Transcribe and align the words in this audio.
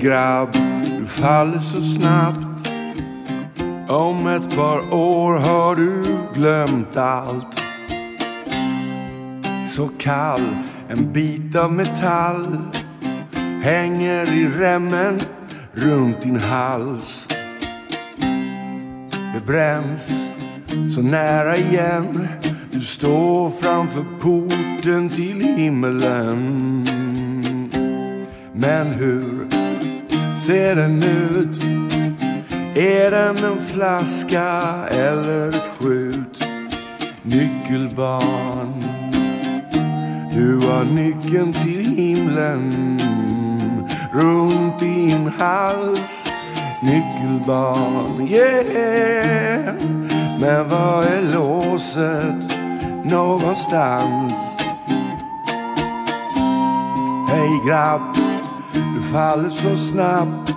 grabb, 0.00 0.52
du 0.98 1.06
faller 1.06 1.58
så 1.58 1.82
snabbt. 1.82 2.72
Om 3.88 4.26
ett 4.26 4.56
par 4.56 4.94
år 4.94 5.38
har 5.38 5.76
du 5.76 6.02
glömt 6.34 6.96
allt. 6.96 7.62
Så 9.68 9.88
kall, 9.98 10.56
en 10.88 11.12
bit 11.12 11.56
av 11.56 11.72
metall 11.72 12.58
hänger 13.62 14.32
i 14.32 14.48
remmen 14.58 15.18
runt 15.72 16.22
din 16.22 16.36
hals. 16.36 17.28
Det 19.34 19.46
bränns 19.46 20.32
så 20.94 21.02
nära 21.02 21.56
igen. 21.56 22.28
Du 22.70 22.80
står 22.80 23.50
framför 23.50 24.04
porten 24.20 25.08
till 25.08 25.40
himmelen. 25.40 26.84
Men 28.54 28.86
hur 28.86 29.57
ser 30.38 30.76
den 30.76 31.02
ut? 31.02 31.62
Är 32.76 33.10
den 33.10 33.44
en 33.44 33.60
flaska 33.60 34.48
eller 34.90 35.48
ett 35.48 35.70
skjut? 35.78 36.48
Nyckelbarn, 37.22 38.84
du 40.32 40.60
har 40.66 40.84
nyckeln 40.84 41.52
till 41.52 41.96
himlen 41.96 43.00
runt 44.12 44.80
din 44.80 45.32
hals. 45.38 46.32
Nyckelbarn, 46.82 48.28
yeah. 48.28 49.74
Men 50.40 50.68
var 50.68 51.02
är 51.02 51.22
låset 51.34 52.58
någonstans? 53.04 54.32
Hej 57.28 57.60
grabb, 57.66 58.16
faller 59.12 59.48
så 59.48 59.76
snabbt. 59.76 60.54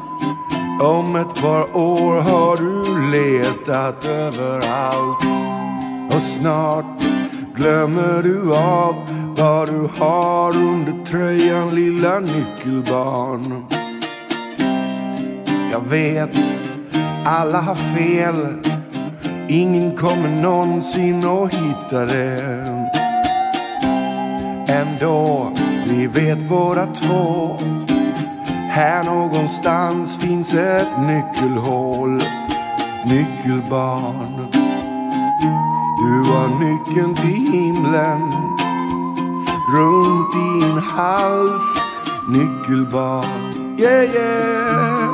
Om 0.81 1.15
ett 1.15 1.41
par 1.41 1.77
år 1.77 2.21
har 2.21 2.57
du 2.57 3.11
letat 3.11 4.05
överallt. 4.05 5.25
Och 6.15 6.21
snart 6.21 7.03
glömmer 7.55 8.23
du 8.23 8.55
av 8.55 8.95
vad 9.37 9.67
du 9.69 9.89
har 9.99 10.57
under 10.57 11.05
tröjan 11.05 11.75
lilla 11.75 12.19
nyckelbarn. 12.19 13.65
Jag 15.71 15.89
vet, 15.89 16.37
alla 17.25 17.61
har 17.61 17.75
fel. 17.75 18.57
Ingen 19.47 19.97
kommer 19.97 20.41
någonsin 20.41 21.25
att 21.25 21.53
hitta 21.53 22.05
det. 22.05 22.41
Ändå, 24.67 25.51
vi 25.89 26.07
vet 26.07 26.49
båda 26.49 26.85
två. 26.85 27.57
Här 28.73 29.03
någonstans 29.03 30.17
finns 30.17 30.53
ett 30.53 30.87
nyckelhål. 30.99 32.21
Nyckelbarn. 33.05 34.47
Du 35.97 36.31
har 36.31 36.47
nyckeln 36.47 37.15
till 37.15 37.51
himlen. 37.51 38.21
Runt 39.73 40.33
din 40.33 40.77
hals. 40.77 41.81
Nyckelbarn. 42.29 43.77
Yeah, 43.79 44.15
yeah. 44.15 45.09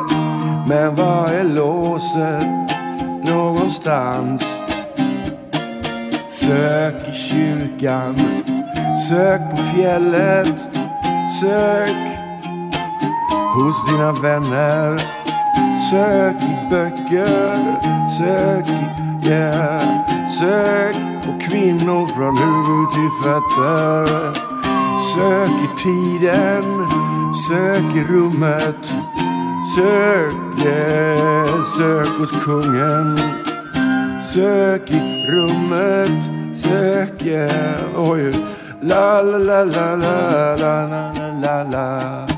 Men 0.68 0.96
var 0.96 1.28
är 1.28 1.44
låset 1.44 2.48
någonstans? 3.30 4.42
Sök 6.30 7.08
i 7.08 7.12
kyrkan, 7.12 8.16
sök 9.10 9.52
på 9.52 9.58
fjället, 9.58 10.70
sök 11.42 12.07
hos 13.58 13.86
dina 13.88 14.12
vänner. 14.12 14.98
Sök 15.90 16.42
i 16.42 16.70
böcker, 16.70 17.80
sök 18.18 18.70
i, 18.70 19.30
yeah. 19.30 19.82
Sök 20.40 20.96
på 21.26 21.40
kvinnor 21.40 22.08
från 22.08 22.38
huvud 22.38 22.90
till 22.92 23.12
fötter. 23.24 24.34
Sök 25.00 25.50
i 25.50 25.84
tiden, 25.84 26.88
sök 27.48 27.96
i 27.96 28.14
rummet. 28.14 28.94
Sök, 29.76 30.66
yeah, 30.66 31.64
sök 31.78 32.20
hos 32.20 32.32
kungen. 32.46 33.18
Sök 34.34 34.92
i 34.92 35.26
rummet, 35.30 36.24
sök, 36.54 37.26
yeah. 37.26 38.10
Oj, 38.10 38.34
la 38.82 39.22
la 39.22 39.38
la 39.38 39.64
la 39.64 39.96
la 39.96 40.56
la 40.56 40.86
la 40.86 41.32
la 41.42 41.64
la 41.64 42.37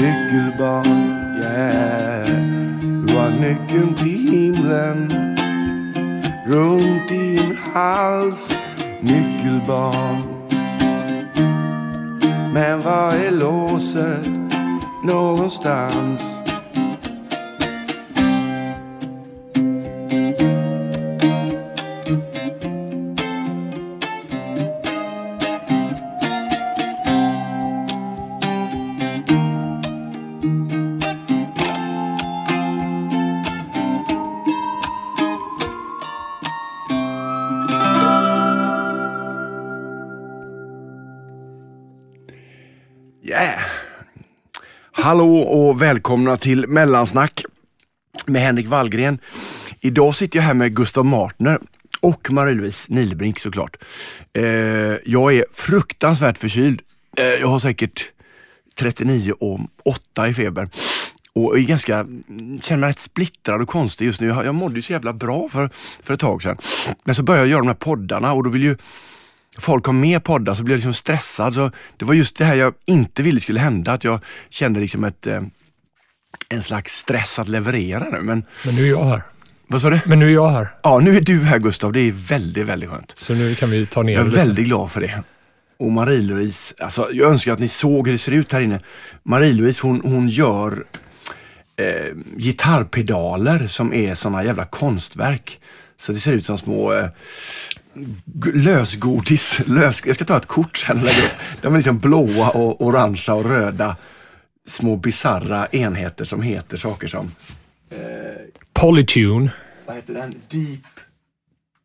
Nyckelbarn, 0.00 1.40
yeah. 1.42 2.26
Du 3.06 3.16
har 3.16 3.30
nyckeln 3.30 3.94
till 3.94 4.28
himlen. 4.32 5.12
Runt 6.46 7.08
din 7.08 7.56
hals, 7.72 8.56
nyckelbarn. 9.00 10.22
Men 12.54 12.80
var 12.80 13.12
är 13.12 13.30
låset 13.30 14.26
någonstans? 15.04 16.29
Hallå 45.00 45.38
och 45.38 45.82
välkomna 45.82 46.36
till 46.36 46.68
Mellansnack 46.68 47.44
med 48.26 48.42
Henrik 48.42 48.66
Wallgren. 48.66 49.18
Idag 49.80 50.14
sitter 50.14 50.38
jag 50.38 50.44
här 50.44 50.54
med 50.54 50.76
Gustav 50.76 51.04
Martner 51.04 51.58
och 52.00 52.30
Marie-Louise 52.30 52.86
Nilbrink 52.92 53.38
såklart. 53.38 53.76
Eh, 54.32 54.44
jag 55.04 55.34
är 55.34 55.44
fruktansvärt 55.52 56.38
förkyld. 56.38 56.82
Eh, 57.16 57.24
jag 57.24 57.48
har 57.48 57.58
säkert 57.58 58.12
39 58.78 59.32
och 59.40 59.60
8 59.84 60.28
i 60.28 60.34
feber. 60.34 60.68
Och 61.32 61.58
är 61.58 61.62
ganska, 61.62 62.06
känner 62.60 62.76
mig 62.76 62.90
rätt 62.90 62.98
splittrad 62.98 63.62
och 63.62 63.68
konstig 63.68 64.06
just 64.06 64.20
nu. 64.20 64.26
Jag, 64.26 64.46
jag 64.46 64.54
mådde 64.54 64.74
ju 64.74 64.82
så 64.82 64.92
jävla 64.92 65.12
bra 65.12 65.48
för, 65.48 65.70
för 66.02 66.14
ett 66.14 66.20
tag 66.20 66.42
sedan. 66.42 66.56
Men 67.04 67.14
så 67.14 67.22
började 67.22 67.46
jag 67.46 67.50
göra 67.50 67.60
de 67.60 67.68
här 67.68 67.74
poddarna 67.74 68.32
och 68.32 68.44
då 68.44 68.50
vill 68.50 68.62
ju 68.62 68.76
folk 69.60 69.86
har 69.86 69.92
mer 69.92 70.18
poddar 70.20 70.54
så 70.54 70.62
blir 70.62 70.74
jag 70.74 70.78
liksom 70.78 70.94
stressad. 70.94 71.54
Så 71.54 71.70
det 71.96 72.04
var 72.04 72.14
just 72.14 72.36
det 72.36 72.44
här 72.44 72.54
jag 72.54 72.74
inte 72.86 73.22
ville 73.22 73.40
skulle 73.40 73.60
hända, 73.60 73.92
att 73.92 74.04
jag 74.04 74.20
kände 74.50 74.80
liksom 74.80 75.04
ett, 75.04 75.26
eh, 75.26 75.40
en 76.48 76.62
slags 76.62 76.92
stress 76.98 77.38
att 77.38 77.48
leverera 77.48 78.08
nu. 78.10 78.20
Men 78.20 78.44
Men 78.64 78.74
nu 78.76 78.84
är 78.86 78.90
jag 78.90 79.04
här. 79.04 79.22
vad 79.66 79.80
sa 79.82 79.90
du? 79.90 80.00
Men 80.06 80.18
nu 80.18 80.26
är 80.26 80.34
jag 80.34 80.50
här. 80.50 80.68
Ja, 80.82 80.98
nu 81.00 81.16
är 81.16 81.20
du 81.20 81.40
här 81.40 81.58
Gustav. 81.58 81.92
Det 81.92 82.00
är 82.00 82.12
väldigt, 82.12 82.66
väldigt 82.66 82.90
skönt. 82.90 83.12
Så 83.18 83.34
nu 83.34 83.54
kan 83.54 83.70
vi 83.70 83.86
ta 83.86 84.02
ner 84.02 84.12
Jag 84.12 84.20
är 84.20 84.24
lite. 84.24 84.36
väldigt 84.36 84.64
glad 84.66 84.90
för 84.90 85.00
det. 85.00 85.22
Och 85.78 85.90
Marie-Louise, 85.92 86.74
alltså 86.78 87.08
jag 87.12 87.30
önskar 87.30 87.52
att 87.52 87.58
ni 87.58 87.68
såg 87.68 88.06
hur 88.06 88.12
det 88.12 88.18
ser 88.18 88.32
ut 88.32 88.52
här 88.52 88.60
inne. 88.60 88.80
Marie-Louise 89.22 89.82
hon, 89.82 90.00
hon 90.04 90.28
gör 90.28 90.84
eh, 91.76 92.14
gitarrpedaler 92.36 93.66
som 93.66 93.94
är 93.94 94.14
såna 94.14 94.44
jävla 94.44 94.64
konstverk. 94.64 95.60
Så 95.96 96.12
det 96.12 96.18
ser 96.18 96.32
ut 96.32 96.46
som 96.46 96.58
små 96.58 96.92
eh, 96.92 97.06
lösgodis. 98.54 99.60
Lös, 99.66 100.02
jag 100.06 100.14
ska 100.14 100.24
ta 100.24 100.36
ett 100.36 100.46
kort 100.46 100.76
sen 100.76 100.98
och 100.98 101.04
lägga 101.04 101.18
upp. 101.18 101.32
De 101.60 101.72
är 101.72 101.78
liksom 101.78 101.98
blåa 101.98 102.50
och 102.50 102.86
orangea 102.86 103.34
och 103.34 103.44
röda 103.44 103.96
små 104.66 104.96
bizarra 104.96 105.66
enheter 105.66 106.24
som 106.24 106.42
heter 106.42 106.76
saker 106.76 107.08
som, 107.08 107.30
Polytune, 108.72 109.50
vad 109.86 109.96
heter 109.96 110.14
den? 110.14 110.34
Deep, 110.48 110.80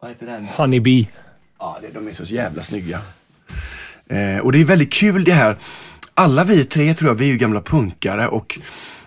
vad 0.01 0.11
heter 0.11 0.25
den? 0.25 0.45
Honeybee. 0.45 1.07
Ja, 1.59 1.77
det, 1.81 1.87
de 1.93 2.07
är 2.07 2.13
så 2.13 2.23
jävla 2.23 2.63
snygga. 2.63 3.01
Eh, 4.07 4.37
och 4.37 4.51
det 4.51 4.61
är 4.61 4.65
väldigt 4.65 4.93
kul 4.93 5.23
det 5.23 5.31
här. 5.33 5.57
Alla 6.13 6.43
vi 6.43 6.65
tre 6.65 6.93
tror 6.93 7.09
jag, 7.09 7.15
vi 7.15 7.25
är 7.25 7.31
ju 7.31 7.37
gamla 7.37 7.61
punkare 7.61 8.27
och 8.27 8.59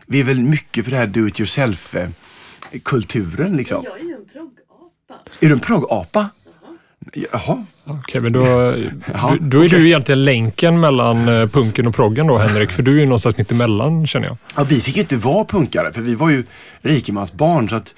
vi 0.06 0.20
är 0.20 0.24
väl 0.24 0.40
mycket 0.40 0.84
för 0.84 0.90
det 0.90 0.96
här 0.96 1.06
do 1.06 1.26
it 1.26 1.40
yourself 1.40 1.94
eh, 1.94 2.08
kulturen 2.84 3.56
liksom. 3.56 3.84
Jag 3.84 4.00
är 4.00 4.04
ju 4.04 4.14
en 4.14 4.28
proggapa. 4.32 5.30
Är 5.40 5.48
du 5.48 5.52
en 5.52 5.60
proggapa? 5.60 6.30
Jaha. 7.12 7.64
Okej, 7.84 8.20
men 8.20 8.32
då, 8.32 8.40
Ja, 9.14 9.36
du, 9.40 9.48
då 9.48 9.64
är 9.64 9.68
du 9.68 9.86
egentligen 9.86 10.24
länken 10.24 10.80
mellan 10.80 11.28
eh, 11.28 11.48
punken 11.48 11.86
och 11.86 11.94
proggen 11.94 12.26
då 12.26 12.38
Henrik, 12.38 12.72
för 12.72 12.82
du 12.82 12.96
är 12.96 13.00
ju 13.00 13.06
någonstans 13.06 13.36
mitt 13.38 13.52
emellan 13.52 14.06
känner 14.06 14.26
jag. 14.26 14.36
Ja, 14.56 14.64
vi 14.64 14.80
fick 14.80 14.96
ju 14.96 15.02
inte 15.02 15.16
vara 15.16 15.44
punkare 15.44 15.92
för 15.92 16.00
vi 16.00 16.14
var 16.14 16.30
ju 16.30 16.44
rikemansbarn 16.80 17.68
så 17.68 17.76
att 17.76 17.94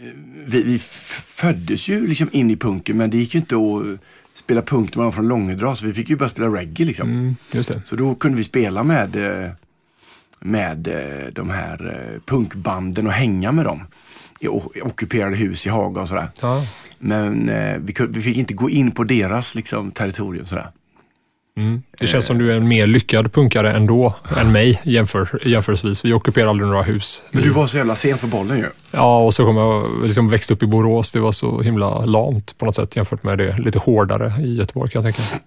eh, 0.00 0.06
vi, 0.46 0.62
vi 0.62 0.78
föddes 0.78 1.88
ju 1.88 2.06
liksom 2.06 2.28
in 2.32 2.50
i 2.50 2.56
punken 2.56 2.96
men 2.96 3.10
det 3.10 3.16
gick 3.16 3.34
ju 3.34 3.40
inte 3.40 3.56
att 3.56 4.00
spela 4.38 4.62
punk 4.62 4.94
när 4.94 4.96
man 4.96 5.04
var 5.04 5.12
från 5.12 5.28
Långedra 5.28 5.76
så 5.76 5.86
vi 5.86 5.92
fick 5.92 6.10
ju 6.10 6.16
börja 6.16 6.30
spela 6.30 6.48
reggae 6.48 6.86
liksom. 6.86 7.08
Mm, 7.08 7.36
just 7.52 7.68
det. 7.68 7.82
Så 7.84 7.96
då 7.96 8.14
kunde 8.14 8.38
vi 8.38 8.44
spela 8.44 8.82
med, 8.82 9.16
eh, 9.16 9.50
med 10.40 10.88
eh, 10.88 11.32
de 11.32 11.50
här 11.50 12.10
eh, 12.14 12.20
punkbanden 12.26 13.06
och 13.06 13.12
hänga 13.12 13.52
med 13.52 13.64
dem 13.64 13.86
i 14.40 14.48
ockuperade 14.82 15.36
hus 15.36 15.66
i 15.66 15.70
Haga 15.70 16.00
och 16.00 16.08
sådär. 16.08 16.28
Ja. 16.40 16.64
Men 16.98 17.48
eh, 17.48 17.76
vi, 17.78 17.92
kunde, 17.92 18.18
vi 18.18 18.24
fick 18.24 18.36
inte 18.36 18.54
gå 18.54 18.70
in 18.70 18.90
på 18.90 19.04
deras 19.04 19.54
liksom, 19.54 19.90
territorium. 19.90 20.46
Sådär. 20.46 20.70
Mm. 21.56 21.82
Det 21.98 22.06
känns 22.06 22.24
som 22.24 22.38
du 22.38 22.52
är 22.52 22.56
en 22.56 22.68
mer 22.68 22.86
lyckad 22.86 23.32
punkare 23.32 23.72
ändå 23.72 24.14
än 24.40 24.52
mig 24.52 24.80
jämför, 24.84 25.40
jämförelsevis. 25.44 26.04
Vi 26.04 26.12
ockuperar 26.12 26.48
aldrig 26.48 26.68
några 26.68 26.82
hus. 26.82 27.22
Men 27.30 27.42
du 27.42 27.50
var 27.50 27.66
så 27.66 27.76
jävla 27.76 27.96
sent 27.96 28.20
på 28.20 28.26
bollen 28.26 28.58
ju. 28.58 28.66
Ja, 28.90 29.24
och 29.24 29.34
så 29.34 29.44
kom 29.44 29.56
jag 29.56 30.02
liksom 30.02 30.28
växte 30.28 30.54
upp 30.54 30.62
i 30.62 30.66
Borås. 30.66 31.12
Det 31.12 31.20
var 31.20 31.32
så 31.32 31.60
himla 31.60 32.04
lamt 32.04 32.58
på 32.58 32.64
något 32.64 32.76
sätt 32.76 32.96
jämfört 32.96 33.22
med 33.22 33.38
det 33.38 33.58
lite 33.58 33.78
hårdare 33.78 34.42
i 34.42 34.56
Göteborg 34.56 34.90
kan 34.90 35.02
jag 35.02 35.14
tänka. 35.14 35.42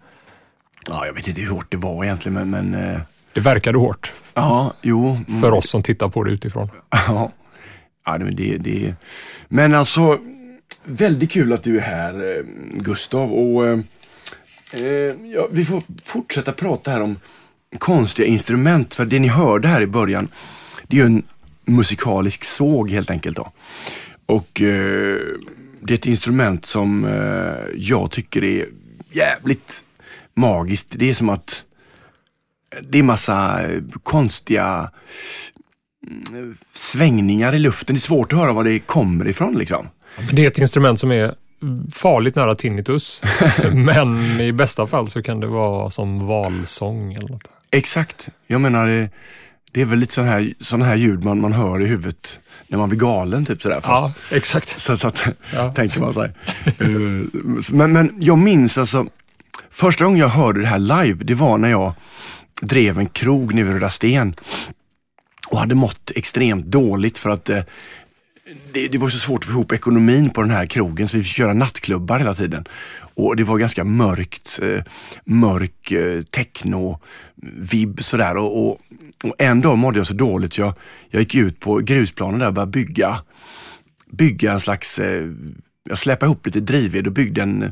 Ja, 0.89 1.05
jag 1.05 1.13
vet 1.13 1.27
inte 1.27 1.41
hur 1.41 1.49
hårt 1.49 1.65
det 1.69 1.77
var 1.77 2.03
egentligen, 2.03 2.49
men, 2.49 2.49
men 2.49 2.93
eh, 2.93 2.99
Det 3.33 3.39
verkade 3.39 3.77
hårt 3.77 4.11
ja, 4.33 4.73
jo. 4.81 5.19
för 5.41 5.51
oss 5.51 5.69
som 5.69 5.83
tittar 5.83 6.09
på 6.09 6.23
det 6.23 6.31
utifrån. 6.31 6.69
Ja, 7.07 7.31
ja 8.05 8.17
men, 8.17 8.35
det, 8.35 8.57
det. 8.57 8.95
Men 9.47 9.73
alltså, 9.73 10.19
väldigt 10.83 11.31
kul 11.31 11.53
att 11.53 11.63
du 11.63 11.77
är 11.77 11.81
här 11.81 12.37
eh, 12.37 12.43
Gustav. 12.73 13.31
Och, 13.33 13.67
eh, 13.67 13.79
eh, 14.73 15.15
ja, 15.33 15.47
vi 15.51 15.65
får 15.65 15.83
fortsätta 16.05 16.51
prata 16.51 16.91
här 16.91 17.01
om 17.01 17.19
konstiga 17.77 18.27
instrument. 18.27 18.93
För 18.93 19.05
det 19.05 19.19
ni 19.19 19.27
hörde 19.27 19.67
här 19.67 19.81
i 19.81 19.87
början, 19.87 20.27
det 20.87 20.97
är 20.97 20.99
ju 20.99 21.05
en 21.05 21.23
musikalisk 21.65 22.43
såg 22.43 22.89
helt 22.89 23.11
enkelt. 23.11 23.37
Då. 23.37 23.51
Och 24.25 24.61
eh, 24.61 25.19
det 25.81 25.93
är 25.93 25.97
ett 25.97 26.05
instrument 26.05 26.65
som 26.65 27.05
eh, 27.05 27.75
jag 27.75 28.11
tycker 28.11 28.43
är 28.43 28.65
jävligt 29.11 29.83
magiskt. 30.33 30.87
Det 30.91 31.09
är 31.09 31.13
som 31.13 31.29
att 31.29 31.63
det 32.81 32.99
är 32.99 33.03
massa 33.03 33.61
konstiga 34.03 34.91
svängningar 36.73 37.55
i 37.55 37.59
luften. 37.59 37.95
Det 37.95 37.97
är 37.97 38.01
svårt 38.01 38.33
att 38.33 38.39
höra 38.39 38.53
var 38.53 38.63
det 38.63 38.79
kommer 38.79 39.27
ifrån 39.27 39.57
liksom. 39.57 39.87
Men 40.17 40.35
det 40.35 40.43
är 40.43 40.47
ett 40.47 40.57
instrument 40.57 40.99
som 40.99 41.11
är 41.11 41.35
farligt 41.93 42.35
nära 42.35 42.55
tinnitus. 42.55 43.21
Men 43.73 44.41
i 44.41 44.51
bästa 44.51 44.87
fall 44.87 45.09
så 45.09 45.21
kan 45.21 45.39
det 45.39 45.47
vara 45.47 45.89
som 45.89 46.27
valsång 46.27 47.13
eller 47.13 47.29
något. 47.29 47.51
Exakt. 47.71 48.29
Jag 48.47 48.61
menar, 48.61 48.87
det, 48.87 49.09
det 49.71 49.81
är 49.81 49.85
väl 49.85 49.99
lite 49.99 50.13
sån 50.13 50.25
här, 50.25 50.53
sån 50.59 50.81
här 50.81 50.95
ljud 50.95 51.23
man, 51.23 51.41
man 51.41 51.53
hör 51.53 51.81
i 51.81 51.87
huvudet 51.87 52.39
när 52.67 52.77
man 52.77 52.89
blir 52.89 52.99
galen. 52.99 53.45
Typ 53.45 53.61
sådär. 53.61 53.81
Fast, 53.81 54.15
Ja, 54.29 54.35
exakt. 54.37 54.69
Så, 54.79 54.97
så 54.97 55.07
att, 55.07 55.23
Ja. 55.53 55.73
tänker 55.75 55.99
man 55.99 56.13
sig. 56.13 56.31
Eh, 56.65 56.87
men, 57.71 57.93
men 57.93 58.13
jag 58.19 58.37
minns 58.37 58.77
alltså, 58.77 59.05
första 59.69 60.03
gången 60.03 60.19
jag 60.19 60.29
hörde 60.29 60.61
det 60.61 60.67
här 60.67 60.79
live, 60.79 61.23
det 61.23 61.33
var 61.33 61.57
när 61.57 61.69
jag 61.69 61.93
drev 62.61 62.99
en 62.99 63.07
krog 63.07 63.53
nere 63.53 63.65
vid 63.65 63.73
Röda 63.73 63.89
Sten 63.89 64.33
och 65.51 65.59
hade 65.59 65.75
mått 65.75 66.11
extremt 66.15 66.65
dåligt 66.65 67.17
för 67.17 67.29
att 67.29 67.49
eh, 67.49 67.63
det, 68.73 68.87
det 68.87 68.97
var 68.97 69.09
så 69.09 69.19
svårt 69.19 69.43
att 69.43 69.45
få 69.45 69.51
ihop 69.51 69.71
ekonomin 69.71 70.29
på 70.29 70.41
den 70.41 70.51
här 70.51 70.65
krogen 70.65 71.07
så 71.07 71.17
vi 71.17 71.23
fick 71.23 71.33
köra 71.33 71.53
nattklubbar 71.53 72.19
hela 72.19 72.33
tiden. 72.33 72.65
Och 73.13 73.35
det 73.35 73.43
var 73.43 73.57
ganska 73.57 73.83
mörkt, 73.83 74.59
eh, 74.63 74.83
mörk 75.25 75.91
eh, 75.91 76.21
techno-vibb 76.21 78.03
sådär. 78.03 78.37
Och, 78.37 78.65
och, 78.65 78.79
och 79.23 79.35
en 79.37 79.61
dag 79.61 79.77
mådde 79.77 79.99
jag 79.99 80.07
så 80.07 80.13
dåligt 80.13 80.53
så 80.53 80.61
jag, 80.61 80.73
jag 81.09 81.21
gick 81.21 81.35
ut 81.35 81.59
på 81.59 81.77
grusplanen 81.77 82.39
där 82.39 82.47
och 82.47 82.53
började 82.53 82.71
bygga, 82.71 83.19
bygga 84.11 84.51
en 84.51 84.59
slags, 84.59 84.99
eh, 84.99 85.27
jag 85.89 85.97
släpade 85.97 86.27
ihop 86.27 86.45
lite 86.45 86.59
drivved 86.59 87.07
och 87.07 87.13
byggde 87.13 87.41
en 87.41 87.63
eh, 87.63 87.71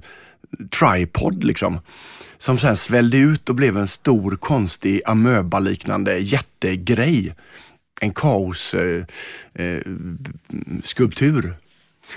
tripod 0.80 1.44
liksom. 1.44 1.80
Som 2.38 2.58
sen 2.58 2.78
svällde 2.78 3.18
ut 3.18 3.50
och 3.50 3.56
blev 3.56 3.78
en 3.78 3.88
stor 3.88 4.36
konstig 4.36 5.02
amöba-liknande 5.06 6.18
jättegrej. 6.18 7.34
En 8.02 8.14
kaos 8.14 8.74
eh, 8.74 9.04
eh. 9.54 9.82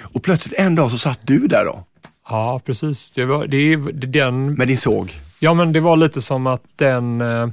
Och 0.02 0.22
plötsligt 0.22 0.54
en 0.58 0.74
dag 0.74 0.90
så 0.90 0.98
satt 0.98 1.26
du 1.26 1.46
där 1.46 1.64
då, 1.64 1.84
Ja, 2.28 2.60
precis. 2.64 3.10
Det 3.12 3.24
var, 3.24 3.46
det 3.46 3.76
den, 3.92 4.54
med 4.54 4.68
din 4.68 4.78
såg. 4.78 5.12
ja, 5.40 5.54
men 5.54 5.72
det 5.72 5.80
var 5.80 5.96
lite 5.96 6.22
som 6.22 6.46
att 6.46 6.62
den... 6.76 7.20
eh, 7.20 7.48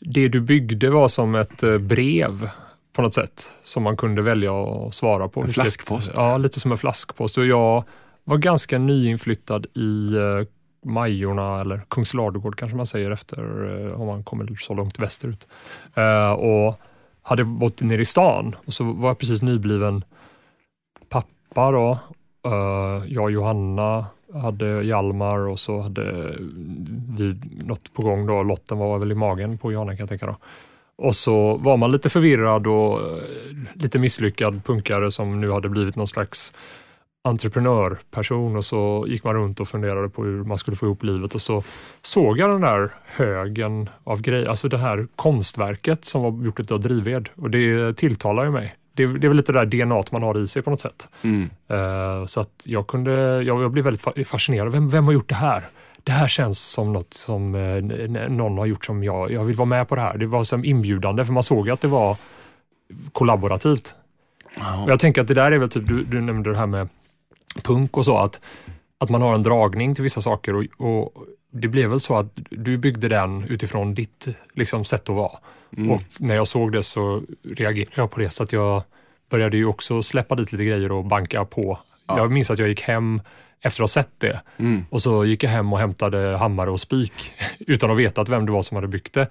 Det 0.00 0.28
du 0.28 0.40
byggde 0.40 0.90
var 0.90 1.08
som 1.08 1.34
ett 1.34 1.62
eh, 1.62 1.78
brev 1.78 2.50
på 2.92 3.02
något 3.02 3.14
sätt 3.14 3.52
som 3.62 3.82
man 3.82 3.96
kunde 3.96 4.22
välja 4.22 4.54
att 4.54 4.94
svara 4.94 5.28
på. 5.28 5.40
En 5.42 5.48
flaskpost. 5.48 6.12
Ja, 6.16 6.38
lite 6.38 6.60
som 6.60 6.72
en 6.72 6.78
flaskpost. 6.78 7.38
Och 7.38 7.46
jag 7.46 7.84
var 8.24 8.36
ganska 8.36 8.78
nyinflyttad 8.78 9.66
i 9.74 10.14
eh, 10.16 10.46
Majorna 10.90 11.60
eller 11.60 11.82
Kungsladugård 11.88 12.56
kanske 12.58 12.76
man 12.76 12.86
säger 12.86 13.10
efter 13.10 13.94
om 13.94 14.06
man 14.06 14.24
kommer 14.24 14.56
så 14.60 14.74
långt 14.74 14.98
västerut. 14.98 15.46
Och 16.38 16.78
hade 17.30 17.44
bott 17.44 17.80
nere 17.80 18.02
i 18.02 18.04
stan 18.04 18.56
och 18.66 18.74
så 18.74 18.84
var 18.84 19.08
jag 19.08 19.18
precis 19.18 19.42
nybliven 19.42 20.04
pappa 21.08 21.70
då. 21.70 21.98
Eh, 22.46 23.04
jag 23.06 23.24
och 23.24 23.30
Johanna 23.30 24.06
hade 24.34 24.66
Hjalmar 24.84 25.38
och 25.38 25.60
så 25.60 25.80
hade 25.80 26.34
vi 27.18 27.40
något 27.64 27.94
på 27.94 28.02
gång 28.02 28.26
då. 28.26 28.42
Lotten 28.42 28.78
var 28.78 28.98
väl 28.98 29.12
i 29.12 29.14
magen 29.14 29.58
på 29.58 29.72
Johanna 29.72 29.92
kan 29.92 29.98
jag 29.98 30.08
tänka 30.08 30.26
då. 30.26 30.36
Och 30.96 31.16
så 31.16 31.56
var 31.56 31.76
man 31.76 31.92
lite 31.92 32.08
förvirrad 32.08 32.66
och 32.66 33.00
eh, 33.00 33.22
lite 33.74 33.98
misslyckad 33.98 34.64
punkare 34.64 35.10
som 35.10 35.40
nu 35.40 35.50
hade 35.50 35.68
blivit 35.68 35.96
någon 35.96 36.06
slags 36.06 36.54
entreprenörperson 37.22 38.56
och 38.56 38.64
så 38.64 39.04
gick 39.08 39.24
man 39.24 39.34
runt 39.34 39.60
och 39.60 39.68
funderade 39.68 40.08
på 40.08 40.24
hur 40.24 40.44
man 40.44 40.58
skulle 40.58 40.76
få 40.76 40.86
ihop 40.86 41.02
livet 41.02 41.34
och 41.34 41.42
så 41.42 41.62
såg 42.02 42.38
jag 42.38 42.50
den 42.50 42.60
där 42.60 42.90
högen 43.04 43.88
av 44.04 44.20
grejer, 44.20 44.46
alltså 44.46 44.68
det 44.68 44.78
här 44.78 45.06
konstverket 45.16 46.04
som 46.04 46.22
var 46.22 46.44
gjort 46.44 46.70
av 46.70 46.80
drivved 46.80 47.28
och 47.36 47.50
det 47.50 47.96
tilltalar 47.96 48.44
ju 48.44 48.50
mig. 48.50 48.74
Det, 48.94 49.06
det 49.06 49.26
är 49.26 49.28
väl 49.28 49.36
lite 49.36 49.52
det 49.52 49.64
där 49.64 49.84
DNA 49.86 50.02
man 50.12 50.22
har 50.22 50.38
i 50.38 50.48
sig 50.48 50.62
på 50.62 50.70
något 50.70 50.80
sätt. 50.80 51.08
Mm. 51.22 51.50
Eh, 51.68 52.26
så 52.26 52.40
att 52.40 52.62
jag 52.66 52.86
kunde, 52.86 53.42
jag, 53.42 53.62
jag 53.62 53.70
blev 53.70 53.84
väldigt 53.84 54.04
fa- 54.04 54.24
fascinerad. 54.24 54.72
Vem, 54.72 54.88
vem 54.88 55.04
har 55.04 55.12
gjort 55.12 55.28
det 55.28 55.34
här? 55.34 55.62
Det 56.04 56.12
här 56.12 56.28
känns 56.28 56.60
som 56.72 56.92
något 56.92 57.14
som 57.14 57.54
eh, 57.54 58.28
någon 58.28 58.58
har 58.58 58.66
gjort 58.66 58.84
som 58.84 59.04
jag, 59.04 59.30
jag 59.30 59.44
vill 59.44 59.56
vara 59.56 59.66
med 59.66 59.88
på 59.88 59.94
det 59.94 60.00
här. 60.00 60.18
Det 60.18 60.26
var 60.26 60.44
som 60.44 60.64
inbjudande 60.64 61.24
för 61.24 61.32
man 61.32 61.42
såg 61.42 61.70
att 61.70 61.80
det 61.80 61.88
var 61.88 62.16
kollaborativt. 63.12 63.94
Och 64.84 64.90
jag 64.90 64.98
tänker 64.98 65.20
att 65.20 65.28
det 65.28 65.34
där 65.34 65.52
är 65.52 65.58
väl 65.58 65.68
typ, 65.68 65.86
du, 65.86 66.04
du 66.04 66.20
nämnde 66.20 66.50
det 66.50 66.56
här 66.56 66.66
med 66.66 66.88
punk 67.60 67.96
och 67.96 68.04
så, 68.04 68.16
att, 68.18 68.40
att 68.98 69.10
man 69.10 69.22
har 69.22 69.34
en 69.34 69.42
dragning 69.42 69.94
till 69.94 70.02
vissa 70.02 70.20
saker 70.20 70.54
och, 70.54 70.64
och 70.76 71.24
det 71.52 71.68
blev 71.68 71.90
väl 71.90 72.00
så 72.00 72.16
att 72.16 72.26
du 72.50 72.78
byggde 72.78 73.08
den 73.08 73.44
utifrån 73.44 73.94
ditt 73.94 74.28
liksom, 74.54 74.84
sätt 74.84 75.08
att 75.08 75.16
vara. 75.16 75.38
Mm. 75.76 75.90
Och 75.90 76.02
när 76.18 76.34
jag 76.34 76.48
såg 76.48 76.72
det 76.72 76.82
så 76.82 77.22
reagerade 77.56 77.92
jag 77.94 78.10
på 78.10 78.20
det 78.20 78.30
så 78.30 78.42
att 78.42 78.52
jag 78.52 78.82
började 79.30 79.56
ju 79.56 79.66
också 79.66 80.02
släppa 80.02 80.34
dit 80.34 80.52
lite 80.52 80.64
grejer 80.64 80.92
och 80.92 81.04
banka 81.04 81.44
på. 81.44 81.78
Ja. 82.06 82.18
Jag 82.18 82.30
minns 82.30 82.50
att 82.50 82.58
jag 82.58 82.68
gick 82.68 82.82
hem 82.82 83.20
efter 83.62 83.82
att 83.82 83.90
ha 83.90 84.02
sett 84.02 84.10
det 84.18 84.40
Mm. 84.58 84.84
och 84.90 85.02
så 85.02 85.24
gick 85.24 85.42
jag 85.44 85.50
hem 85.50 85.72
och 85.72 85.78
hämtade 85.78 86.36
hammare 86.36 86.70
och 86.70 86.80
spik 86.80 87.12
utan 87.58 87.90
att 87.90 87.98
veta 87.98 88.22
vem 88.24 88.46
det 88.46 88.52
var 88.52 88.62
som 88.62 88.74
hade 88.74 88.88
byggt 88.88 89.12
det. 89.12 89.28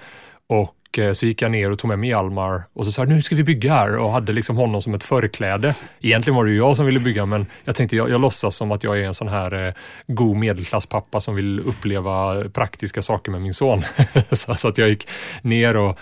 Och 0.50 1.00
eh, 1.00 1.13
så 1.13 1.25
gick 1.25 1.41
jag 1.41 1.51
ner 1.51 1.72
och 1.72 1.79
tog 1.79 1.88
med 1.88 2.00
mig 2.00 2.10
Hjalmar 2.10 2.63
och 2.74 2.86
så 2.86 2.91
sa 2.91 3.03
nu 3.03 3.22
ska 3.22 3.36
vi 3.36 3.44
bygga 3.44 3.74
här 3.74 3.98
och 3.98 4.12
hade 4.12 4.32
liksom 4.32 4.58
honom 4.58 4.82
som 4.82 4.94
ett 4.94 5.03
förkläde. 5.03 5.75
Egentligen 6.01 6.36
var 6.36 6.46
det 6.46 6.51
ju 6.51 6.58
jag 6.58 6.77
som 6.77 6.86
ville 6.86 7.00
bygga 7.00 7.25
men 7.25 7.46
jag 7.63 7.75
tänkte 7.75 7.96
jag, 7.96 8.10
jag 8.10 8.22
låtsas 8.22 8.56
som 8.56 8.72
att 8.72 8.84
jag 8.84 9.00
är 9.00 9.03
en 9.03 9.13
sån 9.13 9.27
här 9.27 9.68
eh, 9.68 9.74
god 10.08 10.38
medelklasspappa 10.38 11.22
som 11.22 11.36
vill 11.36 11.60
uppleva 11.60 12.44
praktiska 12.53 13.01
saker 13.01 13.32
med 13.32 13.41
min 13.41 13.53
son. 13.53 13.84
så, 14.32 14.56
så 14.56 14.68
att 14.68 14.77
jag 14.77 14.89
gick 14.89 15.08
ner 15.41 15.77
och 15.77 15.98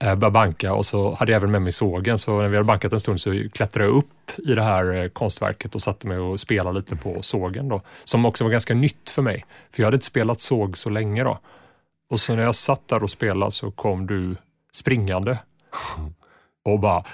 eh, 0.00 0.14
började 0.14 0.30
banka 0.30 0.74
och 0.74 0.86
så 0.86 1.14
hade 1.14 1.32
jag 1.32 1.36
även 1.36 1.50
med 1.50 1.62
mig 1.62 1.72
sågen. 1.72 2.18
Så 2.18 2.40
när 2.40 2.48
vi 2.48 2.56
hade 2.56 2.66
bankat 2.66 2.92
en 2.92 3.00
stund 3.00 3.20
så 3.20 3.48
klättrade 3.52 3.88
jag 3.88 3.96
upp 3.96 4.38
i 4.48 4.54
det 4.54 4.62
här 4.62 4.96
eh, 4.96 5.08
konstverket 5.08 5.74
och 5.74 5.82
satte 5.82 6.06
mig 6.06 6.18
och 6.18 6.40
spelade 6.40 6.78
lite 6.78 6.96
på 6.96 7.22
sågen 7.22 7.68
då. 7.68 7.82
Som 8.04 8.26
också 8.26 8.44
var 8.44 8.50
ganska 8.50 8.74
nytt 8.74 9.10
för 9.10 9.22
mig. 9.22 9.44
För 9.70 9.82
jag 9.82 9.86
hade 9.86 9.94
inte 9.94 10.06
spelat 10.06 10.40
såg 10.40 10.78
så 10.78 10.90
länge 10.90 11.24
då. 11.24 11.38
Och 12.10 12.20
så 12.20 12.34
när 12.36 12.42
jag 12.42 12.54
satt 12.54 12.88
där 12.88 13.02
och 13.02 13.10
spelade 13.10 13.52
så 13.52 13.70
kom 13.70 14.06
du 14.06 14.36
springande 14.72 15.38
och 16.64 16.80
bara 16.80 17.04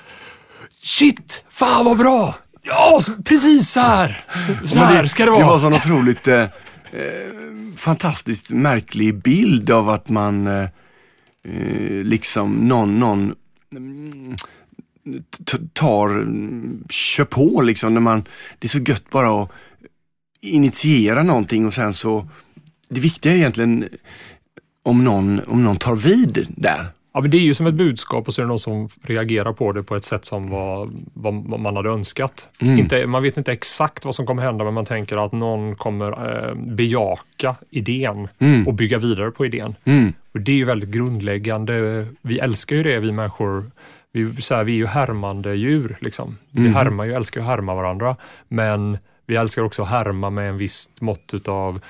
Shit! 0.83 1.45
Fan 1.49 1.85
vad 1.85 1.97
bra! 1.99 2.35
Ja, 2.63 3.01
precis 3.25 3.71
så 3.71 3.81
här! 3.81 4.25
Så 4.67 4.79
här 4.79 5.07
ska 5.07 5.25
det 5.25 5.31
Det 5.31 5.45
var 5.45 5.59
vara. 5.59 5.81
så 5.81 5.91
otroligt 5.91 6.29
eh, 6.29 6.41
eh, 6.41 6.49
fantastiskt 7.77 8.51
märklig 8.51 9.15
bild 9.15 9.71
av 9.71 9.89
att 9.89 10.09
man 10.09 10.47
eh, 10.47 10.63
eh, 11.45 12.05
liksom 12.05 12.55
någon, 12.69 12.99
någon 12.99 13.35
mm, 13.73 14.35
tar, 15.73 16.27
kör 16.91 17.25
på 17.25 17.63
liksom 17.63 17.95
när 17.95 18.01
man, 18.01 18.25
det 18.59 18.67
är 18.67 18.69
så 18.69 18.79
gött 18.79 19.11
bara 19.11 19.43
att 19.43 19.51
initiera 20.41 21.23
någonting 21.23 21.67
och 21.67 21.75
sen 21.75 21.95
så, 21.95 22.29
det 22.89 23.01
viktiga 23.01 23.33
är 23.33 23.37
egentligen 23.37 23.89
om 24.85 25.05
någon, 25.05 25.41
om 25.47 25.65
någon 25.65 25.77
tar 25.77 25.95
vid 25.95 26.47
där. 26.57 26.87
Ja, 27.17 27.21
men 27.21 27.31
det 27.31 27.37
är 27.37 27.41
ju 27.41 27.55
som 27.55 27.67
ett 27.67 27.75
budskap 27.75 28.29
och 28.29 28.35
så 28.35 28.41
är 28.41 28.45
det 28.45 28.49
någon 28.49 28.59
som 28.59 28.89
reagerar 29.03 29.53
på 29.53 29.73
det 29.73 29.83
på 29.83 29.97
ett 29.97 30.05
sätt 30.05 30.25
som 30.25 30.51
var, 30.51 30.91
vad, 31.13 31.35
vad 31.35 31.61
man 31.61 31.77
hade 31.77 31.89
önskat. 31.91 32.49
Mm. 32.59 32.79
Inte, 32.79 33.07
man 33.07 33.23
vet 33.23 33.37
inte 33.37 33.53
exakt 33.53 34.05
vad 34.05 34.15
som 34.15 34.27
kommer 34.27 34.43
hända 34.43 34.65
men 34.65 34.75
man 34.75 34.85
tänker 34.85 35.25
att 35.25 35.33
någon 35.33 35.77
kommer 35.77 36.39
eh, 36.49 36.55
bejaka 36.55 37.55
idén 37.71 38.29
Mm. 38.39 38.67
och 38.67 38.75
bygga 38.75 38.99
vidare 38.99 39.31
på 39.31 39.47
idén. 39.47 39.75
Mm. 39.85 40.13
Och 40.33 40.41
Det 40.41 40.53
är 40.53 40.57
ju 40.57 40.65
väldigt 40.65 40.91
grundläggande. 40.91 42.07
Vi 42.23 42.39
älskar 42.39 42.77
ju 42.77 42.83
det 42.83 42.99
vi 43.01 43.13
människor. 43.13 43.71
Vi, 44.13 44.43
så 44.43 44.55
här, 44.55 44.65
vi 44.65 44.73
är 44.73 44.77
ju 44.77 44.87
härmande 44.87 45.55
djur. 45.55 45.97
Liksom. 46.01 46.37
Vi 46.51 46.61
Mhm. 46.61 46.75
härmar 46.75 47.05
ju, 47.05 47.15
älskar 47.15 47.41
att 47.41 47.47
härma 47.47 47.75
varandra. 47.75 48.17
Men 48.49 48.99
vi 49.27 49.37
älskar 49.37 49.63
också 49.63 49.83
att 49.83 49.89
härma 49.89 50.31
med 50.31 50.49
en 50.49 50.57
viss 50.59 50.91
mått 51.01 51.49
av 51.49 51.81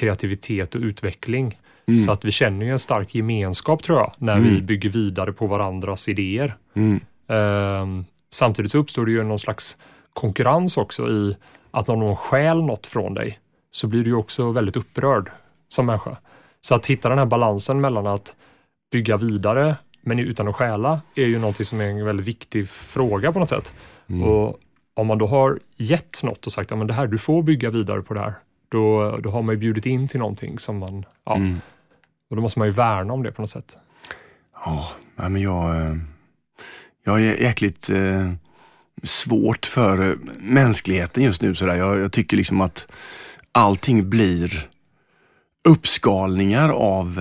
kreativitet 0.00 0.74
och 0.74 0.80
utveckling. 0.80 1.56
Mm. 1.88 2.00
Så 2.00 2.12
att 2.12 2.24
vi 2.24 2.30
känner 2.30 2.66
ju 2.66 2.72
en 2.72 2.78
stark 2.78 3.14
gemenskap 3.14 3.82
tror 3.82 3.98
jag, 3.98 4.12
när 4.18 4.38
vi 4.38 4.48
Mm. 4.48 4.66
bygger 4.66 4.90
vidare 4.90 5.32
på 5.32 5.46
varandras 5.46 6.08
idéer. 6.08 6.56
Mm. 6.74 7.00
Ehm, 7.28 8.04
samtidigt 8.30 8.70
så 8.72 8.78
uppstår 8.78 9.06
det 9.06 9.12
ju 9.12 9.22
någon 9.24 9.38
slags 9.38 9.76
konkurrens 10.12 10.76
också 10.76 11.08
i 11.08 11.36
att 11.70 11.88
om 11.88 12.00
någon 12.00 12.16
stjäl 12.16 12.62
något 12.62 12.86
från 12.86 13.14
dig 13.14 13.38
så 13.70 13.86
blir 13.86 14.04
du 14.04 14.14
också 14.14 14.50
väldigt 14.50 14.76
upprörd 14.76 15.30
som 15.68 15.86
människa. 15.86 16.16
Så 16.60 16.74
att 16.74 16.86
hitta 16.86 17.08
den 17.08 17.18
här 17.18 17.26
balansen 17.26 17.80
mellan 17.80 18.06
att 18.06 18.36
bygga 18.92 19.16
vidare 19.16 19.76
men 20.02 20.18
utan 20.18 20.48
att 20.48 20.54
stjäla 20.54 21.00
är 21.14 21.26
ju 21.26 21.38
någonting 21.38 21.66
som 21.66 21.80
är 21.80 21.84
en 21.84 22.04
väldigt 22.04 22.26
viktig 22.26 22.68
fråga 22.68 23.32
på 23.32 23.38
något 23.38 23.48
sätt. 23.48 23.74
Mm. 24.08 24.22
Och 24.28 24.60
om 24.94 25.06
man 25.06 25.18
då 25.18 25.26
har 25.26 25.58
gett 25.76 26.22
något 26.22 26.46
och 26.46 26.52
sagt 26.52 26.72
att 26.72 26.88
ja, 26.88 27.02
du 27.02 27.06
du 27.06 27.18
får 27.18 27.42
bygga 27.42 27.70
vidare 27.70 28.02
på 28.02 28.14
det 28.14 28.20
här. 28.20 28.34
Då, 28.68 29.16
då 29.22 29.30
har 29.30 29.42
man 29.42 29.54
ju 29.54 29.58
bjudit 29.58 29.86
in 29.86 30.08
till 30.08 30.20
någonting 30.20 30.58
som 30.58 30.78
man, 30.78 31.04
ja, 31.24 31.36
Mm. 31.36 31.60
Och 32.30 32.36
då 32.36 32.42
måste 32.42 32.58
man 32.58 32.68
ju 32.68 32.72
värna 32.72 33.12
om 33.12 33.22
det 33.22 33.32
på 33.32 33.42
något 33.42 33.50
sätt. 33.50 33.76
Ja, 34.64 34.88
men 35.16 35.40
jag, 35.40 35.76
eh, 35.76 35.96
jag 37.04 37.20
är 37.20 37.42
jäkligt 37.42 37.90
eh, 37.90 38.32
svårt 39.02 39.66
för 39.66 40.10
eh, 40.10 40.16
mänskligheten 40.38 41.22
just 41.22 41.42
nu. 41.42 41.54
Sådär. 41.54 41.74
Jag, 41.74 41.98
jag 41.98 42.12
tycker 42.12 42.36
liksom 42.36 42.60
att 42.60 42.92
allting 43.52 44.10
blir 44.10 44.68
uppskalningar 45.64 46.68
av 46.68 47.20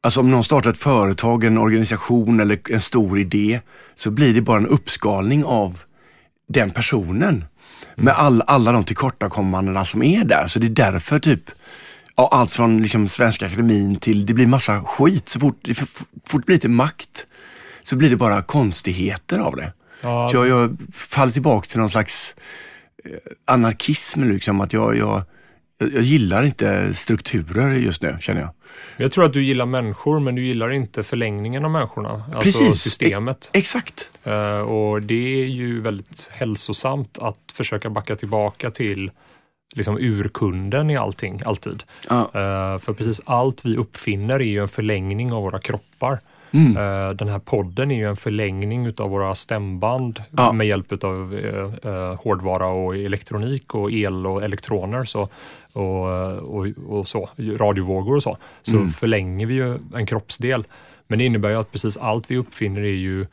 Alltså 0.00 0.20
om 0.20 0.30
någon 0.30 0.44
startar 0.44 0.70
ett 0.70 0.78
företag, 0.78 1.44
en 1.44 1.58
organisation 1.58 2.40
eller 2.40 2.58
en 2.70 2.80
stor 2.80 3.18
idé 3.18 3.60
så 3.94 4.10
blir 4.10 4.34
det 4.34 4.40
bara 4.40 4.58
en 4.58 4.66
uppskalning 4.66 5.44
av 5.44 5.80
den 6.48 6.70
personen. 6.70 7.44
Med 7.94 8.14
all, 8.14 8.42
alla 8.46 8.72
de 8.72 8.84
tillkortakommandena 8.84 9.84
som 9.84 10.02
är 10.02 10.24
där. 10.24 10.46
Så 10.46 10.58
det 10.58 10.66
är 10.66 10.92
därför 10.92 11.18
typ 11.18 11.50
ja, 12.16 12.28
allt 12.32 12.50
från 12.50 12.82
liksom 12.82 13.08
Svenska 13.08 13.46
Akademin 13.46 13.96
till, 13.96 14.26
det 14.26 14.34
blir 14.34 14.46
massa 14.46 14.80
skit. 14.84 15.28
Så 15.28 15.40
fort 15.40 15.68
fort 16.26 16.42
det 16.42 16.46
blir 16.46 16.56
lite 16.56 16.68
makt 16.68 17.26
så 17.82 17.96
blir 17.96 18.10
det 18.10 18.16
bara 18.16 18.42
konstigheter 18.42 19.38
av 19.38 19.56
det. 19.56 19.72
Ja, 20.00 20.28
Så 20.28 20.36
jag, 20.36 20.48
jag 20.48 20.76
faller 20.92 21.32
tillbaka 21.32 21.66
till 21.66 21.78
någon 21.78 21.88
slags 21.88 22.36
eh, 23.04 23.10
anarkism 23.44 24.30
liksom. 24.30 24.60
Att 24.60 24.72
jag, 24.72 24.96
jag, 24.96 25.22
jag, 25.78 26.02
gillar 26.02 26.42
inte 26.42 26.94
strukturer 26.94 27.74
just 27.74 28.02
nu 28.02 28.16
känner 28.20 28.40
jag. 28.40 28.50
Jag 28.96 29.12
tror 29.12 29.24
att 29.24 29.32
du 29.32 29.44
gillar 29.44 29.66
människor 29.66 30.20
men 30.20 30.34
du 30.34 30.46
gillar 30.46 30.70
inte 30.70 31.02
förlängningen 31.02 31.64
av 31.64 31.70
människorna. 31.70 32.24
Alltså 32.34 32.40
Precis. 32.40 32.80
systemet. 32.80 33.50
Exakt. 33.52 34.08
Eh, 34.24 34.58
och 34.58 35.02
det 35.02 35.42
är 35.42 35.46
ju 35.46 35.80
väldigt 35.80 36.28
hälsosamt 36.30 37.18
att 37.18 37.38
försöka 37.52 37.90
backa 37.90 38.16
tillbaka 38.16 38.70
till 38.70 39.10
liksom 39.74 39.98
urkunden 39.98 40.90
i 40.90 40.96
allting, 40.96 41.42
alltid. 41.44 41.82
Ja. 42.10 42.20
Eh, 42.20 42.78
för 42.78 42.92
precis 42.92 43.20
allt 43.24 43.64
vi 43.64 43.76
uppfinner 43.76 44.34
är 44.34 44.44
ju 44.44 44.62
en 44.62 44.68
förlängning 44.68 45.32
av 45.32 45.42
våra 45.42 45.58
kroppar. 45.58 46.18
Mm. 46.50 46.76
Eh, 46.76 47.10
Den 47.16 47.28
här 47.28 47.38
podden 47.38 47.90
är 47.90 47.96
ju 47.96 48.08
en 48.08 48.16
förlängning 48.16 48.86
utav 48.86 49.10
våra 49.10 49.34
stämband 49.34 50.22
Ja. 50.36 50.52
med 50.52 50.66
hjälp 50.66 51.04
av 51.04 51.34
eh, 51.84 52.14
hårdvara 52.22 52.66
och 52.66 52.96
elektronik 52.96 53.74
och 53.74 53.92
el 53.92 54.26
och 54.26 54.42
elektroner 54.42 55.04
så, 55.04 55.28
och, 55.72 56.08
och, 56.38 56.66
och 56.88 57.08
så, 57.08 57.28
radiovågor 57.38 58.14
och 58.16 58.22
så. 58.22 58.36
Så 58.62 58.76
Mm. 58.76 58.88
förlänger 58.90 59.46
vi 59.46 59.54
ju 59.54 59.78
en 59.94 60.06
kroppsdel. 60.06 60.64
Men 61.06 61.18
det 61.18 61.24
innebär 61.24 61.50
ju 61.50 61.56
att 61.56 61.72
precis 61.72 61.96
allt 61.96 62.30
vi 62.30 62.36
uppfinner 62.36 62.80
är 62.80 62.84
ju 62.96 63.26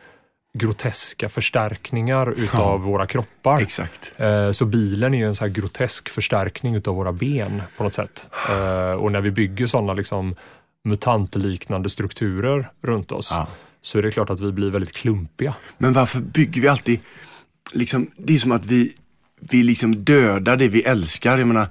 groteska 0.53 1.29
förstärkningar 1.29 2.31
utav 2.37 2.81
våra 2.81 3.07
kroppar. 3.07 3.61
Exakt. 3.61 4.13
Eh, 4.17 4.51
Så 4.51 4.65
bilen 4.65 5.13
är 5.13 5.17
ju 5.17 5.27
en 5.27 5.35
så 5.35 5.43
här 5.45 5.51
grotesk 5.51 6.09
förstärkning 6.09 6.75
utav 6.75 6.95
våra 6.95 7.11
ben 7.13 7.61
på 7.77 7.83
något 7.83 7.93
sätt. 7.93 8.29
Eh, 8.49 8.91
Och 8.91 9.11
när 9.11 9.21
vi 9.21 9.31
bygger 9.31 9.67
sådana 9.67 9.93
liksom 9.93 10.35
mutantliknande 10.83 11.89
strukturer 11.89 12.69
runt 12.81 13.11
oss 13.11 13.31
Ja. 13.35 13.47
så 13.81 13.97
är 13.97 14.01
det 14.03 14.11
klart 14.11 14.29
att 14.29 14.39
vi 14.39 14.51
blir 14.51 14.69
väldigt 14.71 14.91
klumpiga. 14.95 15.53
Men 15.77 15.93
varför 15.93 16.19
bygger 16.19 16.61
vi 16.61 16.67
alltid, 16.67 16.99
liksom, 17.73 18.11
det 18.17 18.33
är 18.33 18.37
som 18.37 18.51
att 18.51 18.65
vi, 18.65 18.93
vi 19.51 19.63
liksom 19.63 20.03
dödar 20.03 20.57
det 20.57 20.67
vi 20.67 20.81
älskar. 20.83 21.37
Jag 21.37 21.47
menar, 21.47 21.67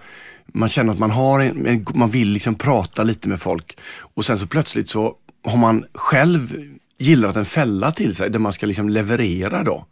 man 0.47 0.69
känner 0.69 0.93
att 0.93 0.99
man 0.99 1.11
har 1.11 1.41
en, 1.41 1.87
man 1.95 2.11
vill 2.11 2.29
liksom 2.29 2.55
prata 2.55 3.03
lite 3.03 3.29
med 3.29 3.41
folk 3.41 3.79
och 4.15 4.25
sen 4.25 4.39
så 4.39 4.47
plötsligt 4.47 4.91
så 4.91 5.17
har 5.45 5.57
man 5.57 5.85
själv 5.95 6.63
gillat 7.01 7.37
en 7.37 7.45
fälla 7.45 7.93
till 7.93 8.15
sig 8.15 8.31
där 8.31 8.39
man 8.39 8.53
ska 8.53 8.67
liksom 8.67 8.89
leverera 8.89 9.63
då. 9.63 9.87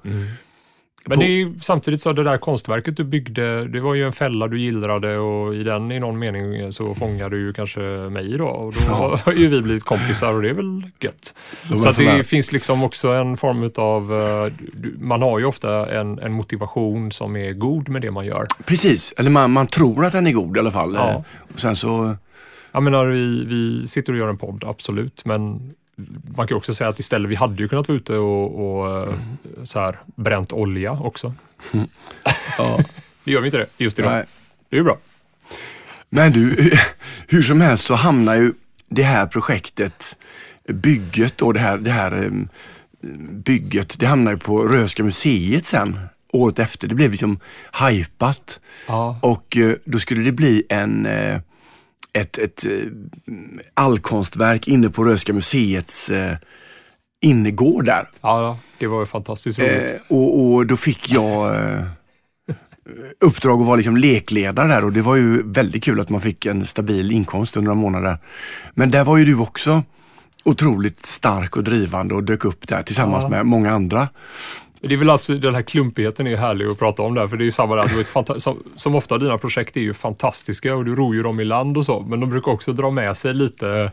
Men 1.07 1.15
På- 1.17 1.21
det 1.21 1.27
är 1.27 1.31
ju 1.31 1.55
samtidigt 1.61 2.01
så 2.01 2.13
det 2.13 2.25
där 2.25 2.39
konstverket 2.39 2.97
du 2.97 3.05
byggde, 3.05 3.69
det 3.69 3.81
var 3.81 3.95
ju 3.95 4.05
en 4.07 4.13
fälla 4.13 4.49
du 4.49 4.61
gillrade 4.61 5.19
och 5.19 5.55
i 5.55 5.63
den 5.63 5.93
i 5.93 6.01
någon 6.01 6.19
mening 6.19 6.73
så 6.73 6.95
fångade 6.95 7.37
du 7.37 7.43
ju 7.47 7.53
kanske 7.53 7.81
mig 8.11 8.39
då 8.39 8.45
och 8.47 8.73
då 8.73 8.79
Ja. 8.89 9.21
har 9.25 9.33
ju 9.33 9.49
vi 9.49 9.61
blivit 9.63 9.85
kompisar 9.85 10.35
och 10.35 10.43
det 10.43 10.49
är 10.51 10.55
väl 10.55 10.83
gött. 11.01 11.35
Som 11.63 11.79
Så 11.79 11.89
att 11.89 11.97
det 11.97 12.25
finns 12.25 12.53
liksom 12.53 12.83
också 12.83 13.09
en 13.09 13.37
form 13.37 13.63
utav, 13.63 14.13
eh, 14.21 14.53
man 14.99 15.23
har 15.23 15.39
ju 15.39 15.45
ofta 15.45 16.01
en, 16.01 16.19
en 16.19 16.33
motivation 16.33 17.13
som 17.13 17.37
är 17.37 17.53
god 17.53 17.89
med 17.89 18.03
det 18.03 18.11
man 18.11 18.27
gör. 18.27 18.47
Precis, 18.65 19.15
eller 19.17 19.31
man, 19.31 19.51
man 19.51 19.67
tror 19.67 20.05
att 20.05 20.13
den 20.13 20.27
är 20.27 20.33
god 20.33 20.57
i 20.57 20.61
alla 20.61 20.71
fall. 20.71 20.95
Ja. 20.95 21.25
Och 21.55 21.61
sen 21.61 21.77
så, 21.77 22.17
Jag 22.73 22.83
menar, 22.83 23.07
vi, 23.07 23.45
vi 23.45 23.87
sitter 23.89 24.13
och 24.13 24.19
gör 24.19 24.29
en 24.29 24.39
podd, 24.39 24.65
absolut, 24.67 25.25
men 25.25 25.71
man 26.37 26.47
kan 26.49 26.57
också 26.57 26.75
säga 26.75 26.91
att 26.91 26.99
istället, 26.99 27.31
vi 27.31 27.35
hade 27.35 27.63
ju 27.63 27.69
kunnat 27.69 27.89
vara 27.89 27.97
ute 27.99 28.13
och, 28.17 28.81
och 28.81 29.09
eh, 29.09 29.15
så 29.65 29.81
här, 29.81 29.99
bränt 30.17 30.53
olja 30.53 30.93
också. 30.93 31.35
ja. 32.59 32.81
Det 33.25 33.33
gör 33.33 33.41
vi 33.41 33.47
inte 33.47 33.59
det 33.59 33.67
just 33.77 33.99
idag. 33.99 34.11
Nej. 34.13 34.25
Det 34.71 34.77
är 34.77 34.79
ju 34.79 34.85
bra. 34.85 34.99
Men 36.11 36.33
du, 36.33 36.73
hur 37.29 37.43
som 37.43 37.61
helst 37.61 37.85
så 37.85 37.95
hamnar 37.95 38.35
ju 38.37 38.53
det 38.89 39.03
här 39.03 39.27
projektet, 39.27 40.17
bygget 40.69 41.43
och 41.43 41.55
det 41.55 41.61
här, 41.61 41.79
det 41.79 41.91
här 41.91 42.25
eh, 42.25 42.31
bygget, 43.31 43.99
det 43.99 44.07
hamnar 44.07 44.33
ju 44.33 44.39
på 44.39 44.63
Röhsska 44.63 45.05
museet 45.05 45.67
sen 45.67 45.99
året 46.33 46.59
efter. 46.59 46.89
Det 46.89 46.95
blev 46.95 47.11
liksom 47.11 47.39
hajpat 47.71 48.61
Ja. 48.87 49.19
och 49.23 49.57
eh, 49.57 49.75
då 49.85 49.99
skulle 49.99 50.23
det 50.23 50.33
bli 50.33 50.63
en 50.69 51.07
ett, 52.13 52.39
ett 52.39 52.67
eh, 52.67 52.73
allkonstverk 53.75 54.69
inne 54.69 54.89
på 54.89 55.05
Röhsska 55.05 55.33
museets 55.33 56.11
eh, 56.11 56.37
innergård 57.21 57.85
där. 57.85 58.09
ja, 58.21 58.59
det 58.79 58.87
var 58.87 59.01
ju 59.01 59.07
fantastiskt 59.07 59.59
roligt. 59.59 59.93
Eh, 59.93 60.17
och, 60.17 60.45
och 60.45 60.67
då 60.67 60.77
fick 60.77 61.11
jag 61.13 61.55
eh, 61.55 61.81
uppdrag 63.21 63.61
att 63.61 63.67
vara 63.67 63.77
liksom 63.77 63.97
lekledare 63.97 64.69
där 64.69 64.85
och 64.85 64.93
det 64.93 65.03
var 65.03 65.17
ju 65.17 65.43
väldigt 65.53 65.85
kul 65.85 66.01
att 66.01 66.09
man 66.11 66.21
fick 66.21 66.47
en 66.47 66.67
stabil 66.67 67.13
inkomst 67.13 67.57
under 67.57 67.65
några 67.67 67.81
månader. 67.81 68.19
Men 68.75 68.91
där 68.91 69.05
var 69.05 69.17
ju 69.17 69.25
du 69.25 69.37
också 69.39 69.83
otroligt 70.45 71.07
stark 71.07 71.57
och 71.57 71.65
drivande 71.65 72.15
och 72.15 72.25
dök 72.25 72.45
upp 72.45 72.69
där 72.69 72.83
tillsammans 72.83 73.23
Ja. 73.23 73.29
med 73.29 73.47
många 73.47 73.73
andra. 73.73 74.09
Det 74.81 74.95
är 74.95 74.97
väl 74.97 75.11
absolut, 75.11 75.43
den 75.43 75.55
här 75.55 75.63
klumpigheten 75.63 76.27
är 76.27 76.37
härlig 76.37 76.67
att 76.67 76.79
prata 76.79 77.03
om 77.03 77.15
där, 77.15 77.29
för 77.29 77.37
det 77.37 77.43
är 77.43 77.45
ju 77.45 77.51
samma 77.51 77.77
där. 77.77 78.39
Som, 78.39 78.63
som 78.77 78.95
ofta 78.95 79.19
dina 79.19 79.39
projekt 79.39 79.77
är 79.77 79.81
ju 79.81 79.95
fantastiska 79.95 80.77
och 80.77 80.85
du 80.85 80.95
ror 80.95 81.15
ju 81.15 81.23
dem 81.23 81.41
i 81.41 81.45
land 81.45 81.77
och 81.77 81.87
så, 81.87 82.01
men 82.01 82.21
de 82.21 82.31
brukar 82.31 82.53
också 82.53 82.73
dra 82.73 82.91
med 82.91 83.17
sig 83.17 83.35
lite 83.35 83.91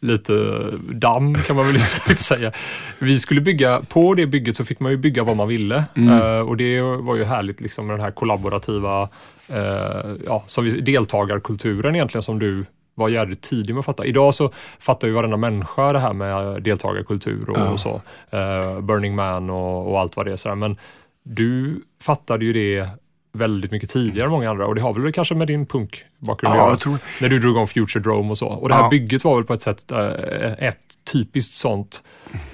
lite 0.00 0.64
damm 0.76 1.34
kan 1.34 1.56
man 1.56 1.66
väl 1.66 1.80
säga. 2.16 2.52
Vi 2.98 3.18
skulle 3.18 3.40
bygga, 3.40 3.80
på 3.88 4.14
det 4.14 4.26
bygget 4.26 4.56
så 4.56 4.64
fick 4.64 4.80
man 4.80 4.92
ju 4.92 4.98
bygga 4.98 5.24
vad 5.24 5.36
man 5.36 5.48
ville 5.48 5.84
Eh, 5.94 6.48
och 6.48 6.56
det 6.56 6.80
var 6.80 7.16
ju 7.16 7.24
härligt 7.24 7.60
liksom 7.60 7.86
med 7.86 7.96
den 7.96 8.04
här 8.04 8.10
kollaborativa 8.10 9.08
eh, 9.48 10.12
ja, 10.26 10.44
som 10.46 10.64
vi, 10.64 10.80
deltagarkulturen 10.80 11.94
egentligen 11.94 12.22
som 12.22 12.38
du 12.38 12.64
var 12.94 13.08
jävligt 13.08 13.40
tidig 13.42 13.74
med 13.74 13.80
att 13.80 13.86
fatta. 13.86 14.04
Idag 14.04 14.34
så 14.34 14.50
fattar 14.78 15.08
ju 15.08 15.14
varenda 15.14 15.36
människa 15.36 15.92
det 15.92 15.98
här 15.98 16.12
med 16.12 16.62
deltagarkultur 16.62 17.50
och, 17.50 17.56
Ja. 17.58 17.70
och 17.72 17.80
så. 17.80 18.00
Eh, 18.30 18.80
Burning 18.80 19.14
Man 19.14 19.50
och, 19.50 19.90
och 19.90 20.00
allt 20.00 20.16
vad 20.16 20.26
det 20.26 20.32
är. 20.32 20.36
Sådär. 20.36 20.56
Men 20.56 20.76
du 21.22 21.80
fattade 22.02 22.44
ju 22.44 22.52
det 22.52 22.88
väldigt 23.34 23.70
mycket 23.70 23.90
tidigare 23.90 24.24
än 24.26 24.30
många 24.30 24.50
andra 24.50 24.66
och 24.66 24.74
det 24.74 24.80
har 24.80 24.92
väl 24.92 25.12
kanske 25.12 25.34
med 25.34 25.46
din 25.46 25.66
punkbakgrund 25.66 26.54
Ja, 26.56 26.72
att 26.72 26.86
göra. 26.86 26.98
När 27.20 27.28
du 27.28 27.38
drog 27.38 27.56
om 27.56 27.66
Future 27.66 28.02
Drome 28.02 28.30
och 28.30 28.38
så. 28.38 28.46
Och 28.48 28.68
det 28.68 28.74
här 28.74 28.82
Ja. 28.82 28.88
bygget 28.88 29.24
var 29.24 29.34
väl 29.36 29.44
på 29.44 29.54
ett 29.54 29.62
sätt 29.62 29.92
eh, 29.92 30.52
ett 30.68 30.78
typiskt 31.12 31.54
sånt 31.54 32.04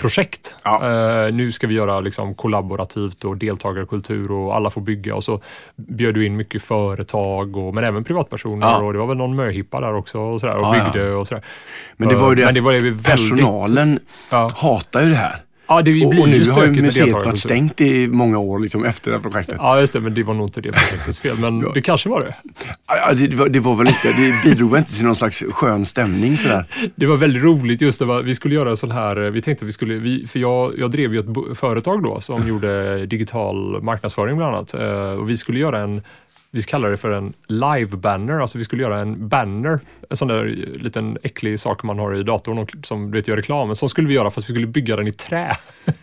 projekt. 0.00 0.56
Ja. 0.64 0.82
Eh, 1.26 1.34
nu 1.34 1.52
ska 1.52 1.66
vi 1.66 1.74
göra 1.74 2.00
liksom 2.00 2.34
kollaborativt 2.34 3.24
och 3.24 3.36
deltagarkultur 3.36 4.30
och 4.32 4.56
alla 4.56 4.70
får 4.70 4.80
bygga 4.80 5.14
och 5.14 5.24
så 5.24 5.40
bjöd 5.76 6.14
du 6.14 6.26
in 6.26 6.36
mycket 6.36 6.62
företag 6.62 7.56
och, 7.56 7.74
men 7.74 7.84
även 7.84 8.04
privatpersoner 8.04 8.66
Ja. 8.66 8.78
och 8.78 8.92
det 8.92 8.98
var 8.98 9.06
väl 9.06 9.16
någon 9.16 9.36
möhippa 9.36 9.80
där 9.80 9.94
också 9.94 10.18
och, 10.18 10.40
sådär, 10.40 10.54
och 10.56 10.76
Ja, 10.76 10.82
byggde 10.92 11.12
och 11.14 11.28
sådär. 11.28 11.44
Men 11.96 12.08
det 12.08 12.14
var 12.14 12.28
ju 12.30 12.34
det 12.34 12.48
att 12.48 12.54
det 12.54 12.60
var 12.60 12.72
väldigt, 12.72 13.04
personalen 13.04 13.98
Ja. 14.30 14.50
hatar 14.56 15.02
ju 15.02 15.08
det 15.08 15.16
här. 15.16 15.36
Ja, 15.70 15.82
det 15.82 15.92
blir 15.92 16.06
Och, 16.06 16.18
och 16.18 16.28
nu 16.28 16.44
har 16.44 16.64
ju 16.64 16.82
museet 16.82 17.12
varit 17.12 17.38
stängt 17.38 17.80
i 17.80 18.08
många 18.08 18.38
år 18.38 18.58
liksom, 18.58 18.84
efter 18.84 19.10
det 19.10 19.16
här 19.16 19.22
projektet. 19.22 19.56
Ja, 19.58 19.80
just 19.80 19.92
det, 19.92 20.00
men 20.00 20.14
det 20.14 20.22
var 20.22 20.34
nog 20.34 20.46
inte 20.46 20.60
det 20.60 20.72
projektets 20.72 21.20
fel. 21.20 21.36
Men 21.38 21.72
det 21.74 21.82
kanske 21.82 22.08
var 22.08 22.20
det. 22.20 22.34
Ja, 22.86 23.14
det, 23.14 23.34
var, 23.34 23.48
det 23.48 23.60
var 23.60 23.76
väl 23.76 23.88
inte, 23.88 24.12
det 24.12 24.50
bidrog 24.50 24.78
inte 24.78 24.92
till 24.92 25.04
någon 25.04 25.16
slags 25.16 25.44
skön 25.50 25.86
stämning 25.86 26.36
sådär. 26.36 26.64
Det 26.96 27.06
var 27.06 27.16
väldigt 27.16 27.42
roligt 27.42 27.80
just 27.80 27.98
det. 27.98 28.04
Var, 28.04 28.22
vi 28.22 28.34
skulle 28.34 28.54
göra 28.54 28.70
en 28.70 28.76
sån 28.76 28.90
här, 28.90 29.16
vi 29.16 29.42
tänkte 29.42 29.64
att 29.64 29.68
vi 29.68 29.72
skulle, 29.72 29.94
vi, 29.94 30.26
för 30.26 30.38
jag, 30.38 30.78
jag 30.78 30.90
drev 30.90 31.14
ju 31.14 31.20
ett 31.20 31.58
företag 31.58 32.02
då 32.02 32.20
som 32.20 32.48
gjorde 32.48 33.06
digital 33.06 33.82
marknadsföring 33.82 34.36
bland 34.36 34.56
annat. 34.56 34.74
Eh, 34.74 35.12
och 35.12 35.30
vi 35.30 35.36
skulle 35.36 35.58
göra 35.58 35.78
en, 35.78 36.02
vi 36.50 36.62
kallar 36.62 36.90
det 36.90 36.96
för 36.96 37.10
en 37.10 37.32
live-banner, 37.46 38.38
alltså 38.38 38.58
vi 38.58 38.64
skulle 38.64 38.82
göra 38.82 38.98
en 38.98 39.28
banner, 39.28 39.80
en 40.10 40.16
sån 40.16 40.28
där 40.28 40.44
liten 40.80 41.18
äcklig 41.22 41.60
sak 41.60 41.82
man 41.82 41.98
har 41.98 42.20
i 42.20 42.22
datorn 42.22 42.58
och, 42.58 42.74
som 42.82 43.10
du 43.10 43.18
vet 43.18 43.28
gör 43.28 43.36
reklam. 43.36 43.76
Så 43.76 43.88
skulle 43.88 44.08
vi 44.08 44.14
göra 44.14 44.30
fast 44.30 44.48
vi 44.48 44.52
skulle 44.52 44.66
bygga 44.66 44.96
den 44.96 45.08
i 45.08 45.12
trä. 45.12 45.56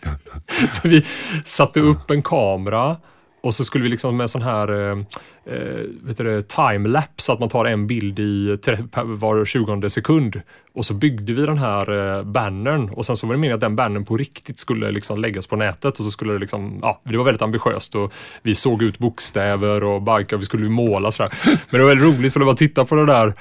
så 0.68 0.88
vi 0.88 1.04
satte 1.44 1.80
upp 1.80 2.10
en 2.10 2.22
kamera 2.22 2.96
och 3.40 3.54
så 3.54 3.64
skulle 3.64 3.84
vi 3.84 3.90
liksom 3.90 4.16
med 4.16 4.30
sån 4.30 4.42
här 4.42 4.90
eh, 4.90 4.98
eh 5.46 6.40
timelapse, 6.40 7.32
att 7.32 7.40
man 7.40 7.48
tar 7.48 7.64
en 7.64 7.86
bild 7.86 8.18
i 8.18 8.58
var 9.04 9.44
20 9.44 9.90
sekund. 9.90 10.40
Och 10.74 10.84
så 10.84 10.94
byggde 10.94 11.32
vi 11.32 11.46
den 11.46 11.58
här 11.58 12.16
eh, 12.18 12.24
bannern 12.24 12.88
och 12.88 13.06
sen 13.06 13.16
så 13.16 13.26
var 13.26 13.34
det 13.34 13.40
meningen 13.40 13.54
att 13.54 13.60
den 13.60 13.76
bannern 13.76 14.04
på 14.04 14.16
riktigt 14.16 14.58
skulle 14.58 14.90
liksom 14.90 15.20
läggas 15.20 15.46
på 15.46 15.56
nätet 15.56 15.98
och 15.98 16.04
så 16.04 16.10
skulle 16.10 16.32
det 16.32 16.38
liksom, 16.38 16.78
ja, 16.82 17.00
det 17.04 17.16
var 17.16 17.24
väldigt 17.24 17.42
ambitiöst 17.42 17.94
och 17.94 18.14
vi 18.42 18.54
såg 18.54 18.82
ut 18.82 18.98
bokstäver 18.98 19.84
och 19.84 20.02
bikar, 20.02 20.36
vi 20.36 20.44
skulle 20.44 20.68
måla 20.68 21.12
sådär. 21.12 21.32
Men 21.44 21.56
det 21.70 21.78
var 21.78 21.88
väldigt 21.88 22.18
roligt 22.18 22.32
för 22.32 22.40
att 22.40 22.46
bara 22.46 22.56
titta 22.56 22.84
på 22.84 22.94
det 22.94 23.06
där 23.06 23.34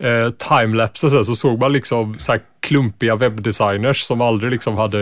eh, 0.00 0.30
timelapse 0.30 1.10
så, 1.10 1.24
så 1.24 1.34
såg 1.34 1.58
man 1.58 1.72
liksom 1.72 2.18
så 2.18 2.32
här 2.32 2.40
klumpiga 2.60 3.16
webbdesigners 3.16 4.02
som 4.02 4.20
aldrig 4.20 4.52
liksom 4.52 4.76
hade 4.76 4.98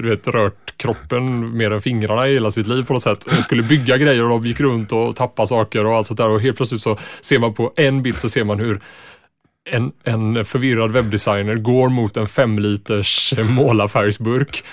du 0.00 0.08
vet, 0.08 0.28
rört 0.28 0.76
kroppen 0.76 1.56
mer 1.56 1.70
än 1.70 1.80
fingrarna 1.80 2.28
i 2.28 2.34
hela 2.34 2.50
sitt 2.50 2.66
liv 2.66 2.82
på 2.82 2.92
något 2.92 3.02
sätt. 3.02 3.26
De 3.30 3.42
skulle 3.42 3.62
bygga 3.62 3.98
grejer 3.98 4.22
och 4.22 4.28
de 4.28 4.48
gick 4.48 4.60
runt 4.60 4.92
och 4.92 5.16
tappade 5.16 5.48
saker 5.48 5.86
och 5.86 5.96
allt 5.96 6.06
sånt 6.06 6.18
där 6.18 6.28
och 6.28 6.40
helt 6.40 6.56
plötsligt 6.56 6.80
så 6.80 6.98
ser 7.20 7.38
man 7.38 7.54
på 7.54 7.72
en 7.76 8.02
bild 8.02 8.18
så 8.18 8.28
ser 8.28 8.44
man 8.44 8.58
hur 8.58 8.80
en, 9.70 9.92
en 10.04 10.44
förvirrad 10.44 10.92
webbdesigner 10.92 11.54
går 11.56 11.88
mot 11.88 12.16
en 12.16 12.26
femliters 12.26 13.34
eh, 13.38 13.44
målarfärgsburk. 13.44 14.64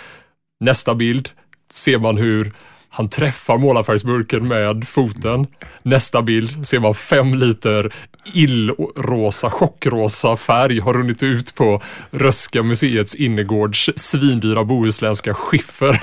Nästa 0.59 0.95
bild 0.95 1.29
ser 1.71 1.97
man 1.97 2.17
hur 2.17 2.51
han 2.89 3.09
träffar 3.09 3.57
målarfärgsburken 3.57 4.47
med 4.47 4.87
foten. 4.87 5.47
Nästa 5.83 6.21
bild 6.21 6.67
ser 6.67 6.79
man 6.79 6.95
fem 6.95 7.35
liter 7.35 7.93
illrosa, 8.33 9.49
chockrosa 9.49 10.35
färg 10.35 10.79
har 10.79 10.93
runnit 10.93 11.23
ut 11.23 11.55
på 11.55 11.81
Röska 12.11 12.63
museets 12.63 13.15
innergårds 13.15 13.89
svindyra 13.95 14.63
bohuslänska 14.63 15.33
skiffer. 15.33 16.01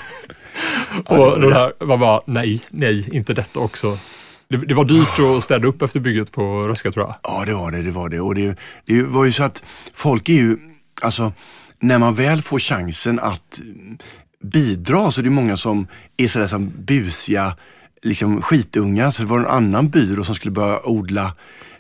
Och 1.05 1.41
den 1.41 1.53
här, 1.53 1.85
man 1.85 2.01
bara, 2.01 2.21
nej, 2.27 2.61
nej, 2.71 3.09
inte 3.13 3.35
detta 3.35 3.61
också. 3.61 3.99
Det, 4.49 4.57
det 4.57 4.75
var 4.75 4.85
dyrt 4.85 5.37
att 5.37 5.45
städa 5.45 5.67
upp 5.67 5.83
efter 5.83 6.01
bygget 6.01 6.33
på 6.33 6.63
Röska 6.63 6.91
tror 6.91 7.07
jag. 7.07 7.17
Ja, 7.23 7.45
det 7.47 7.55
var 7.55 7.71
det. 7.71 7.83
det, 7.83 7.91
var 7.91 8.09
det. 8.09 8.21
Och 8.21 8.35
det, 8.35 8.59
det 8.85 9.03
var 9.03 9.25
ju 9.25 9.33
så 9.33 9.43
att 9.43 9.63
folk 9.95 10.29
är 10.29 10.33
ju, 10.33 10.57
alltså 11.03 11.33
när 11.81 11.99
man 11.99 12.15
väl 12.15 12.43
får 12.43 12.59
chansen 12.59 13.21
att 13.21 13.61
bidra 14.43 15.11
så 15.11 15.21
är 15.21 15.23
det 15.23 15.31
många 15.31 15.57
som 15.57 15.87
är 16.17 16.29
sådär 16.29 16.47
som 16.47 16.73
busiga 16.77 17.57
liksom 18.03 18.43
skitungar. 18.43 19.11
Så 19.11 19.23
det 19.23 19.29
var 19.29 19.39
en 19.39 19.47
annan 19.47 19.89
byrå 19.89 20.25
som 20.25 20.35
skulle 20.35 20.53
börja 20.53 20.87
odla 20.87 21.35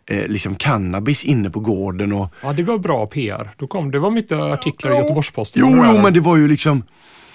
eh, 0.07 0.26
liksom 0.26 0.54
cannabis 0.54 1.24
inne 1.24 1.50
på 1.50 1.61
gården. 1.61 2.12
Och, 2.12 2.35
Ja, 2.42 2.52
det 2.52 2.62
var 2.62 2.78
bra 2.78 3.07
PR. 3.07 3.50
Då 3.57 3.66
kom, 3.66 3.90
det 3.90 3.98
var 3.98 4.11
mycket 4.11 4.38
artiklar 4.38 4.92
i 4.92 4.96
Göteborgs-Posten. 4.96 5.61
jo, 5.61 5.85
jo, 5.87 6.02
men 6.02 6.14
det 6.14 6.20
var 6.20 6.37
ju 6.37 6.48
liksom, 6.48 6.83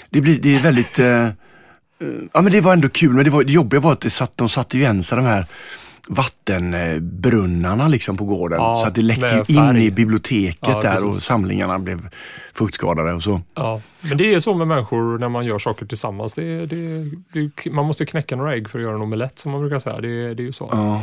det, 0.09 0.21
blir, 0.21 0.39
det 0.41 0.55
är 0.55 0.59
väldigt, 0.59 0.99
eh, 0.99 1.25
eh, 1.25 1.31
ja 2.33 2.41
men 2.41 2.51
det 2.51 2.61
var 2.61 2.73
ändå 2.73 2.89
kul. 2.89 3.13
Men 3.13 3.23
det, 3.25 3.31
var, 3.31 3.43
det 3.43 3.53
jobbiga 3.53 3.79
var 3.79 3.91
att 3.91 4.01
det 4.01 4.09
satt, 4.09 4.37
de 4.37 4.49
satte 4.49 4.77
ju 4.77 5.03
sig 5.03 5.15
de 5.15 5.25
här 5.25 5.45
vattenbrunnarna 6.11 7.87
liksom 7.87 8.17
på 8.17 8.25
gården. 8.25 8.59
Ja, 8.59 8.75
så 8.75 8.87
att 8.87 8.95
det 8.95 9.01
läckte 9.01 9.43
in 9.47 9.77
i 9.77 9.91
biblioteket 9.91 10.57
Ja, 10.61 10.81
där 10.81 11.05
och 11.05 11.15
samlingarna 11.15 11.79
blev 11.79 12.09
fuktskadade 12.53 13.13
och 13.13 13.23
så. 13.23 13.41
Ja, 13.55 13.81
men 14.01 14.17
det 14.17 14.33
är 14.33 14.39
så 14.39 14.53
med 14.53 14.67
människor 14.67 15.17
när 15.17 15.29
man 15.29 15.45
gör 15.45 15.59
saker 15.59 15.85
tillsammans. 15.85 16.33
Det, 16.33 16.65
det, 16.65 17.05
det, 17.33 17.71
man 17.71 17.85
måste 17.85 18.05
knäcka 18.05 18.35
några 18.35 18.55
ägg 18.55 18.69
för 18.69 18.79
att 18.79 18.83
göra 18.83 18.95
en 18.95 19.01
omelett 19.01 19.39
som 19.39 19.51
man 19.51 19.61
brukar 19.61 19.79
säga. 19.79 20.01
Det, 20.01 20.33
det 20.33 20.43
är 20.43 20.45
ju 20.45 20.51
så. 20.51 20.69
Ja. 20.71 21.01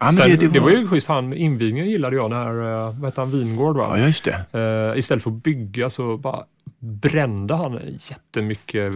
Ja, 0.00 0.06
men 0.06 0.14
Sen, 0.14 0.30
det, 0.30 0.36
det, 0.36 0.48
det, 0.48 0.60
var... 0.60 0.70
var... 0.70 0.78
ju 0.78 0.88
schysst, 0.88 1.08
han, 1.08 1.32
invigningen 1.32 1.90
gillade 1.90 2.16
jag 2.16 2.30
när, 2.30 2.86
eh, 2.86 2.94
vad 2.94 3.04
hette 3.04 3.20
han, 3.20 3.30
Vingård 3.30 3.76
va? 3.76 3.98
Ja, 3.98 4.06
just 4.06 4.24
det. 4.24 4.58
Eh, 4.92 4.98
istället 4.98 5.22
för 5.22 5.30
att 5.30 5.42
bygga 5.42 5.90
så 5.90 6.16
bara 6.16 6.44
brände 6.78 7.54
han 7.54 7.80
jättemycket 8.10 8.92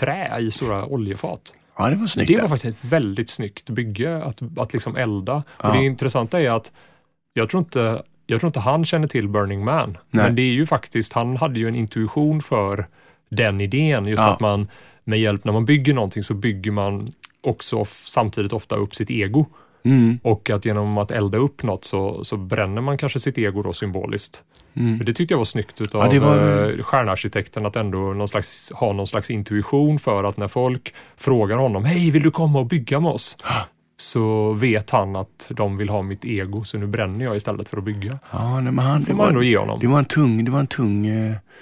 trä 0.00 0.38
i 0.40 0.50
stora 0.50 0.84
oljefat. 0.84 1.54
Ja, 1.84 1.90
det 1.90 1.96
var 1.96 2.06
snyggt. 2.06 2.28
Det 2.28 2.40
var 2.40 2.48
faktiskt 2.48 2.84
ett 2.84 2.92
väldigt 2.92 3.28
snyggt 3.28 3.70
bygge 3.70 4.24
att, 4.24 4.40
att 4.58 4.72
liksom 4.72 4.96
elda. 4.96 5.42
Ja. 5.62 5.68
Och 5.68 5.74
det 5.76 5.84
intressanta 5.84 6.40
är 6.40 6.50
att 6.50 6.72
jag 7.32 7.50
tror 7.50 7.58
inte, 7.60 8.02
jag 8.26 8.40
tror 8.40 8.48
inte 8.48 8.60
han 8.60 8.84
känner 8.84 9.06
till 9.06 9.28
Burning 9.28 9.64
Man. 9.64 9.98
Nej. 10.10 10.24
Men 10.24 10.34
det 10.34 10.42
är 10.42 10.52
ju 10.52 10.66
faktiskt, 10.66 11.12
han 11.12 11.36
hade 11.36 11.60
ju 11.60 11.68
en 11.68 11.76
intuition 11.76 12.42
för 12.42 12.86
den 13.30 13.60
idén. 13.60 14.06
Just 14.06 14.18
Ja. 14.18 14.32
att 14.32 14.40
man 14.40 14.68
med 15.04 15.20
hjälp, 15.20 15.44
när 15.44 15.52
man 15.52 15.64
bygger 15.64 15.94
någonting 15.94 16.22
så 16.22 16.34
bygger 16.34 16.70
man 16.70 17.08
också 17.40 17.84
samtidigt 17.84 18.52
ofta 18.52 18.76
upp 18.76 18.94
sitt 18.94 19.10
ego. 19.10 19.46
Mm, 19.84 20.18
Och 20.22 20.50
att 20.50 20.64
genom 20.64 20.98
att 20.98 21.10
elda 21.10 21.38
upp 21.38 21.62
något 21.62 21.84
så, 21.84 22.24
så 22.24 22.36
bränner 22.36 22.80
man 22.82 22.98
kanske 22.98 23.18
sitt 23.18 23.38
ego 23.38 23.62
då 23.62 23.72
symboliskt. 23.72 24.42
mm. 24.74 24.98
Det 25.04 25.12
tyckte 25.12 25.34
jag 25.34 25.38
var 25.38 25.44
snyggt 25.44 25.80
utav 25.80 26.04
Ja, 26.04 26.10
det 26.12 26.18
var- 26.18 26.36
var... 26.36 26.82
stjärnarkitekten 26.82 27.66
att 27.66 27.76
ändå 27.76 27.98
någon 27.98 28.28
slags, 28.28 28.72
ha 28.74 28.92
någon 28.92 29.06
slags 29.06 29.30
intuition 29.30 29.98
för 29.98 30.24
att 30.24 30.36
när 30.36 30.48
folk 30.48 30.94
frågar 31.16 31.56
honom, 31.56 31.84
hej 31.84 32.10
vill 32.10 32.22
du 32.22 32.30
komma 32.30 32.58
och 32.58 32.66
bygga 32.66 33.00
med 33.00 33.10
oss? 33.10 33.36
Så 33.96 34.52
vet 34.52 34.90
han 34.90 35.16
att 35.16 35.50
de 35.50 35.76
vill 35.76 35.88
ha 35.88 36.02
mitt 36.02 36.24
ego 36.24 36.64
så 36.64 36.78
nu 36.78 36.86
bränner 36.86 37.24
jag 37.24 37.36
istället 37.36 37.68
för 37.68 37.76
att 37.76 37.84
bygga. 37.84 38.18
Ja, 38.32 38.60
nej, 38.60 38.72
men 38.72 38.78
han, 38.84 38.94
Det 38.94 39.00
det, 39.00 39.06
får 39.06 39.14
man 39.14 39.26
ändå 39.28 39.38
var, 39.38 39.44
ge 39.44 39.56
honom. 39.58 39.78
det 39.80 39.86
var 39.86 39.98
en 39.98 40.04
tung, 40.04 40.44
det 40.44 40.50
var 40.50 40.60
en 40.60 40.66
tung, 40.66 41.06
eh, 41.06 41.14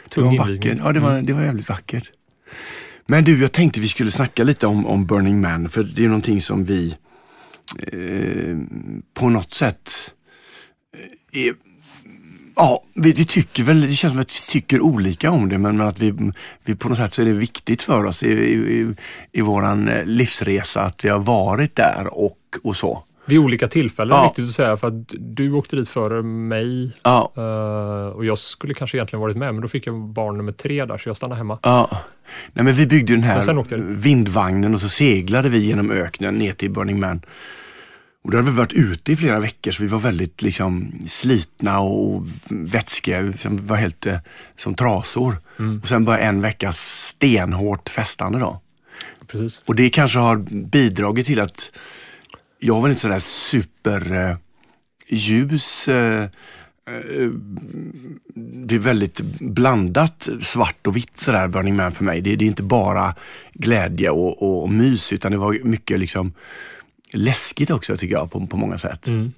det 0.05 0.11
Tung 0.11 0.25
var 0.25 0.31
en 0.33 0.37
invigning. 0.51 0.79
vacker. 0.79 0.83
Ja, 0.87 0.93
det 0.93 1.01
var, 1.01 1.23
det 1.23 1.33
var 1.33 1.43
jävligt 1.43 1.69
vackert. 1.69 2.05
Men 3.07 3.25
du, 3.25 3.41
jag 3.41 3.53
tänkte 3.53 3.81
vi 3.81 3.89
skulle 3.89 4.11
snacka 4.11 4.45
lite 4.45 4.67
om, 4.67 4.87
om 4.87 5.07
Burning 5.07 5.41
Man, 5.41 5.69
för 5.69 5.83
det 5.83 6.05
är 6.05 6.09
någonting 6.09 6.41
som 6.41 6.65
vi 6.65 6.97
eh, 7.77 8.57
på 9.15 9.29
något 9.29 9.55
sätt 9.55 9.91
eh, 11.33 11.47
är, 11.47 11.55
Ja, 12.61 12.83
vi, 12.95 13.13
vi 13.13 13.25
tycker 13.25 13.63
väl, 13.63 13.81
det 13.81 13.91
känns 13.91 14.13
som 14.13 14.21
att 14.21 14.33
vi 14.33 14.53
tycker 14.53 14.81
olika 14.81 15.31
om 15.31 15.49
det 15.49 15.59
men, 15.59 15.77
men 15.77 15.87
att 15.87 15.99
vi, 15.99 16.33
vi 16.65 16.75
på 16.75 16.89
något 16.89 16.99
sätt 16.99 17.15
så 17.15 17.23
är 17.23 17.27
det 17.27 17.33
viktigt 17.33 17.83
för 17.83 18.05
oss 18.05 18.23
i, 18.23 18.29
i, 18.29 18.53
i, 18.53 18.95
i 19.33 19.41
våran 19.41 19.89
eh, 19.89 20.05
livsresa 20.05 20.83
att 20.83 21.05
vi 21.05 21.09
har 21.09 21.19
varit 21.19 21.77
där 21.77 22.07
och, 22.11 22.39
och 22.63 22.77
så. 22.77 23.03
Vid 23.29 23.39
olika 23.39 23.69
tillfällen, 23.69 24.17
Ja. 24.17 24.23
viktigt 24.23 24.45
att 24.45 24.55
säga, 24.55 24.77
för 24.77 24.87
att 24.89 25.15
du 25.19 25.53
åkte 25.53 25.77
dit 25.77 25.89
före 25.89 26.23
mig 26.23 26.93
Ja, 27.05 27.33
eh, 27.37 28.17
och 28.17 28.25
jag 28.25 28.39
skulle 28.39 28.75
kanske 28.75 28.97
egentligen 28.97 29.21
varit 29.21 29.37
med, 29.37 29.55
men 29.55 29.63
då 29.63 29.69
fick 29.69 29.87
jag 29.87 29.95
barn 30.09 30.37
nummer 30.37 30.53
tre 30.53 30.85
där, 30.85 30.99
så 30.99 31.09
jag 31.09 31.17
stannade 31.17 31.39
hemma. 31.39 31.59
Ja. 31.63 31.89
Nej, 32.53 32.65
men 32.65 32.75
vi 32.75 32.87
byggde 32.87 33.13
den 33.13 33.23
här 33.23 33.81
vindvagnen 33.81 34.75
och 34.75 34.81
så 34.81 34.89
seglade 34.89 35.49
vi 35.49 35.59
genom 35.59 35.91
öknen 35.91 36.35
ner 36.35 36.53
till 36.53 36.71
Burning 36.71 37.01
Man. 37.01 37.23
Och 38.25 38.31
då 38.31 38.39
hade 38.39 38.51
vi 38.51 38.57
varit 38.57 38.73
ute 38.73 39.13
i 39.13 39.17
flera 39.17 39.41
veckor 39.41 39.71
så 39.71 39.83
vi 39.83 39.89
var 39.89 39.99
väldigt 39.99 40.43
liksom, 40.43 40.93
slitna 41.07 41.81
och 41.81 42.27
vätskiga. 42.49 43.23
Vi 43.23 43.35
var 43.45 43.77
helt 43.77 44.07
eh, 44.07 44.19
som 44.57 44.75
trasor. 44.75 45.37
Mm. 45.59 45.81
Och 45.83 45.89
sen 45.89 46.05
bara 46.05 46.19
en 46.19 46.41
vecka 46.41 46.73
stenhårt 46.73 47.89
festande 47.89 48.39
då. 48.39 48.61
Precis. 49.27 49.63
Och 49.67 49.75
det 49.75 49.89
kanske 49.91 50.19
har 50.19 50.37
bidragit 50.67 51.27
till 51.27 51.41
att 51.41 51.71
jag 52.59 52.81
var 52.81 52.89
inte 52.89 53.01
sådär 53.01 53.19
super 53.19 54.13
eh. 54.13 54.37
Eh, 55.89 56.23
eh, 56.89 57.31
det 58.65 58.75
är 58.75 58.79
väldigt 58.79 59.21
blandat 59.41 60.29
svart 60.43 60.87
och 60.87 60.97
vitt 60.97 61.17
sådär 61.17 61.49
Burning 61.49 61.77
Man 61.77 61.93
för 61.93 62.05
mig. 62.05 62.21
Det, 62.21 62.31
är 62.31 62.43
inte 62.43 62.63
bara 62.63 63.15
glädje 63.53 64.11
och, 64.11 64.43
och, 64.43 64.63
och 64.63 64.71
mys 64.71 65.13
utan 65.13 65.33
det 65.33 65.39
var 65.39 65.59
mycket 65.65 65.99
liksom 65.99 66.33
läskigt 67.13 67.71
också 67.71 67.97
tycker 67.97 68.15
jag 68.15 68.31
på, 68.31 68.47
på 68.47 68.57
många 68.57 68.79
sätt. 68.79 69.07
Mm. 69.07 69.33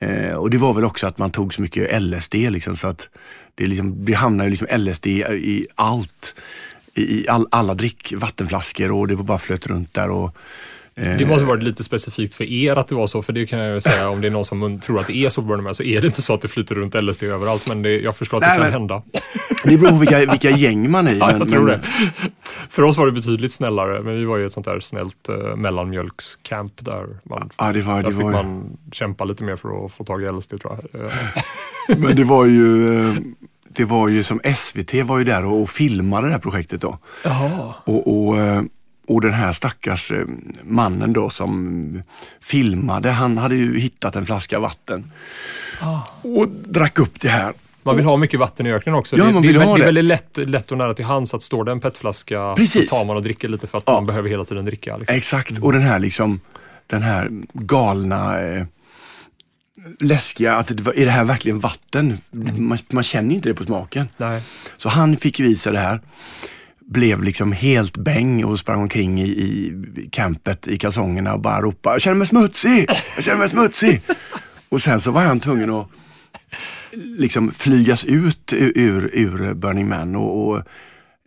Eh, 0.00 0.34
och 0.34 0.50
det 0.50 0.58
var 0.58 0.72
väl 0.72 0.84
också 0.84 1.06
att 1.06 1.18
man 1.18 1.30
tog 1.30 1.54
så 1.54 1.62
mycket 1.62 2.02
LSD 2.02 2.34
liksom, 2.34 2.76
så 2.76 2.88
att 2.88 3.08
det, 3.54 3.66
liksom, 3.66 4.04
det 4.04 4.12
hamnade 4.12 4.44
ju 4.44 4.50
liksom 4.50 4.68
LSD 4.78 5.06
i 5.06 5.66
allt. 5.74 6.34
I, 6.94 7.02
i 7.02 7.28
all, 7.28 7.48
alla 7.50 7.74
drick, 7.74 8.12
vattenflaskor 8.16 8.92
och 8.92 9.08
det 9.08 9.14
var 9.14 9.24
bara 9.24 9.38
flöt 9.38 9.66
runt 9.66 9.94
där. 9.94 10.10
Och 10.10 10.36
Det 10.98 11.26
måste 11.26 11.44
varit 11.44 11.62
lite 11.62 11.84
specifikt 11.84 12.34
för 12.34 12.44
er 12.44 12.76
att 12.76 12.88
det 12.88 12.94
var 12.94 13.06
så, 13.06 13.22
för 13.22 13.32
det 13.32 13.46
kan 13.46 13.58
jag 13.58 13.74
ju 13.74 13.80
säga 13.80 14.08
om 14.08 14.20
det 14.20 14.26
är 14.26 14.30
någon 14.30 14.44
som 14.44 14.80
tror 14.80 15.00
att 15.00 15.06
det 15.06 15.16
är 15.16 15.28
så 15.28 15.42
på 15.42 15.56
Man 15.56 15.74
så 15.74 15.82
är 15.82 16.00
det 16.00 16.06
inte 16.06 16.22
så 16.22 16.34
att 16.34 16.40
det 16.40 16.48
flyter 16.48 16.74
runt 16.74 16.94
LSD 17.02 17.22
överallt, 17.22 17.68
men 17.68 17.82
det, 17.82 18.00
jag 18.00 18.16
förstår 18.16 18.36
att 18.38 18.42
det 18.42 18.46
Nej, 18.48 18.56
kan 18.56 18.62
men- 18.64 18.72
hända. 18.72 19.02
Det 19.64 19.76
beror 19.76 19.90
på 19.90 19.96
vilka, 19.96 20.18
vilka 20.18 20.50
gäng 20.50 20.90
man 20.90 21.06
är 21.06 21.12
i. 21.12 21.18
Ja, 21.20 21.26
men- 21.26 21.38
jag 21.38 21.48
tror 21.48 21.62
men- 21.66 21.80
det. 21.80 21.86
För 22.70 22.82
oss 22.82 22.96
var 22.98 23.06
det 23.06 23.12
betydligt 23.12 23.52
snällare, 23.52 24.02
men 24.02 24.14
vi 24.18 24.24
var 24.24 24.36
ju 24.38 24.46
ett 24.46 24.52
sånt 24.52 24.66
där 24.66 24.80
snällt 24.80 25.28
uh, 25.30 25.56
mellanmjölkscamp 25.56 26.72
där 26.84 27.06
man, 27.22 27.50
Ja, 27.56 27.72
det 27.72 27.80
var, 27.80 27.94
där 27.96 28.02
det 28.02 28.12
fick 28.12 28.22
var, 28.22 28.32
man 28.32 28.76
kämpa 28.92 29.24
lite 29.24 29.44
mer 29.44 29.56
för 29.56 29.84
att 29.86 29.92
få 29.92 30.04
tag 30.04 30.22
i 30.22 30.26
LSD 30.32 30.60
tror 30.60 30.78
jag. 30.92 31.10
Men 31.98 32.16
det 32.16 32.24
var 32.24 32.44
ju, 32.44 32.98
eh, 33.08 33.14
det 33.68 33.84
var 33.84 34.08
ju 34.08 34.22
som 34.22 34.40
SVT 34.56 34.94
var 35.04 35.18
ju 35.18 35.24
där 35.24 35.44
och, 35.44 35.62
och 35.62 35.70
filmade 35.70 36.26
det 36.26 36.32
här 36.32 36.40
projektet 36.40 36.80
då. 36.80 36.98
Jaha. 37.24 37.74
Och, 37.84 38.26
och, 38.28 38.36
eh, 38.38 38.62
och 39.08 39.20
den 39.20 39.32
här 39.32 39.52
stackars 39.52 40.10
eh, 40.12 40.24
mannen 40.64 41.12
då 41.12 41.30
som 41.30 42.02
filmade, 42.40 43.10
han 43.10 43.38
hade 43.38 43.54
ju 43.56 43.78
hittat 43.80 44.16
en 44.16 44.26
flaska 44.26 44.58
vatten 44.58 45.12
Ah. 45.80 46.00
och 46.22 46.48
drack 46.48 46.98
upp 46.98 47.20
det 47.20 47.28
här. 47.28 47.52
Man 47.82 47.96
vill 47.96 48.04
ha 48.04 48.16
mycket 48.16 48.40
vatten 48.40 48.66
i 48.66 48.72
öknen 48.72 48.94
också. 48.94 49.16
Ja, 49.18 49.24
det, 49.24 49.32
man 49.32 49.42
det, 49.42 49.48
vill 49.48 49.56
är, 49.56 49.64
ha 49.64 49.74
det 49.74 49.76
är 49.76 49.78
det. 49.78 49.84
väldigt 49.84 50.04
lätt, 50.04 50.36
lätt 50.36 50.72
och 50.72 50.78
nära 50.78 50.94
till 50.94 51.04
hands 51.04 51.34
att 51.34 51.42
står 51.42 51.64
det 51.64 51.72
en 51.72 51.80
petflaska 51.80 52.54
Precis. 52.56 52.90
så 52.90 52.96
tar 52.96 53.06
man 53.06 53.16
och 53.16 53.22
dricker 53.22 53.48
lite 53.48 53.66
för 53.66 53.78
att 53.78 53.84
Ja. 53.86 53.92
man 53.92 54.06
behöver 54.06 54.28
hela 54.30 54.44
tiden 54.44 54.64
dricka. 54.64 54.96
Liksom. 54.96 55.16
Exakt, 55.16 55.58
och 55.62 55.72
den 55.72 55.82
här 55.82 55.98
liksom, 55.98 56.40
den 56.86 57.02
här 57.02 57.28
galna 57.52 58.40
eh, 58.40 58.64
läskiga, 60.00 60.54
att 60.56 60.66
det, 60.76 61.00
är 61.00 61.04
det 61.04 61.10
här 61.10 61.24
verkligen 61.24 61.58
vatten? 61.60 62.18
Man, 62.56 62.78
man 62.92 63.02
känner 63.04 63.34
inte 63.34 63.48
det 63.48 63.54
på 63.54 63.64
smaken. 63.64 64.08
Nej. 64.16 64.42
Så 64.76 64.88
han 64.88 65.16
fick 65.16 65.40
visa 65.40 65.70
det 65.72 65.78
här. 65.78 66.00
Blev 66.88 67.22
liksom 67.22 67.52
helt 67.52 67.96
bäng 67.96 68.44
och 68.44 68.58
sprang 68.58 68.80
omkring 68.80 69.20
i, 69.20 69.28
i 69.28 69.72
campet 70.12 70.68
i 70.68 70.76
kalsongerna 70.76 71.34
och 71.34 71.40
bara 71.40 71.60
ropade 71.62 71.94
Jag 71.94 72.02
känner 72.02 72.16
mig 72.16 72.26
smutsig! 72.26 72.86
Jag 73.14 73.24
känner 73.24 73.38
mig 73.38 73.48
smutsig! 73.48 74.02
och 74.68 74.82
sen 74.82 75.00
så 75.00 75.10
var 75.10 75.22
han 75.22 75.40
tvungen 75.40 75.70
att 75.70 75.86
liksom 76.92 77.50
flygas 77.52 78.04
ut 78.04 78.52
ur, 78.56 78.72
ur, 78.74 79.10
ur 79.12 79.54
Burning 79.54 79.88
Man 79.88 80.16
och, 80.16 80.48
och 80.48 80.56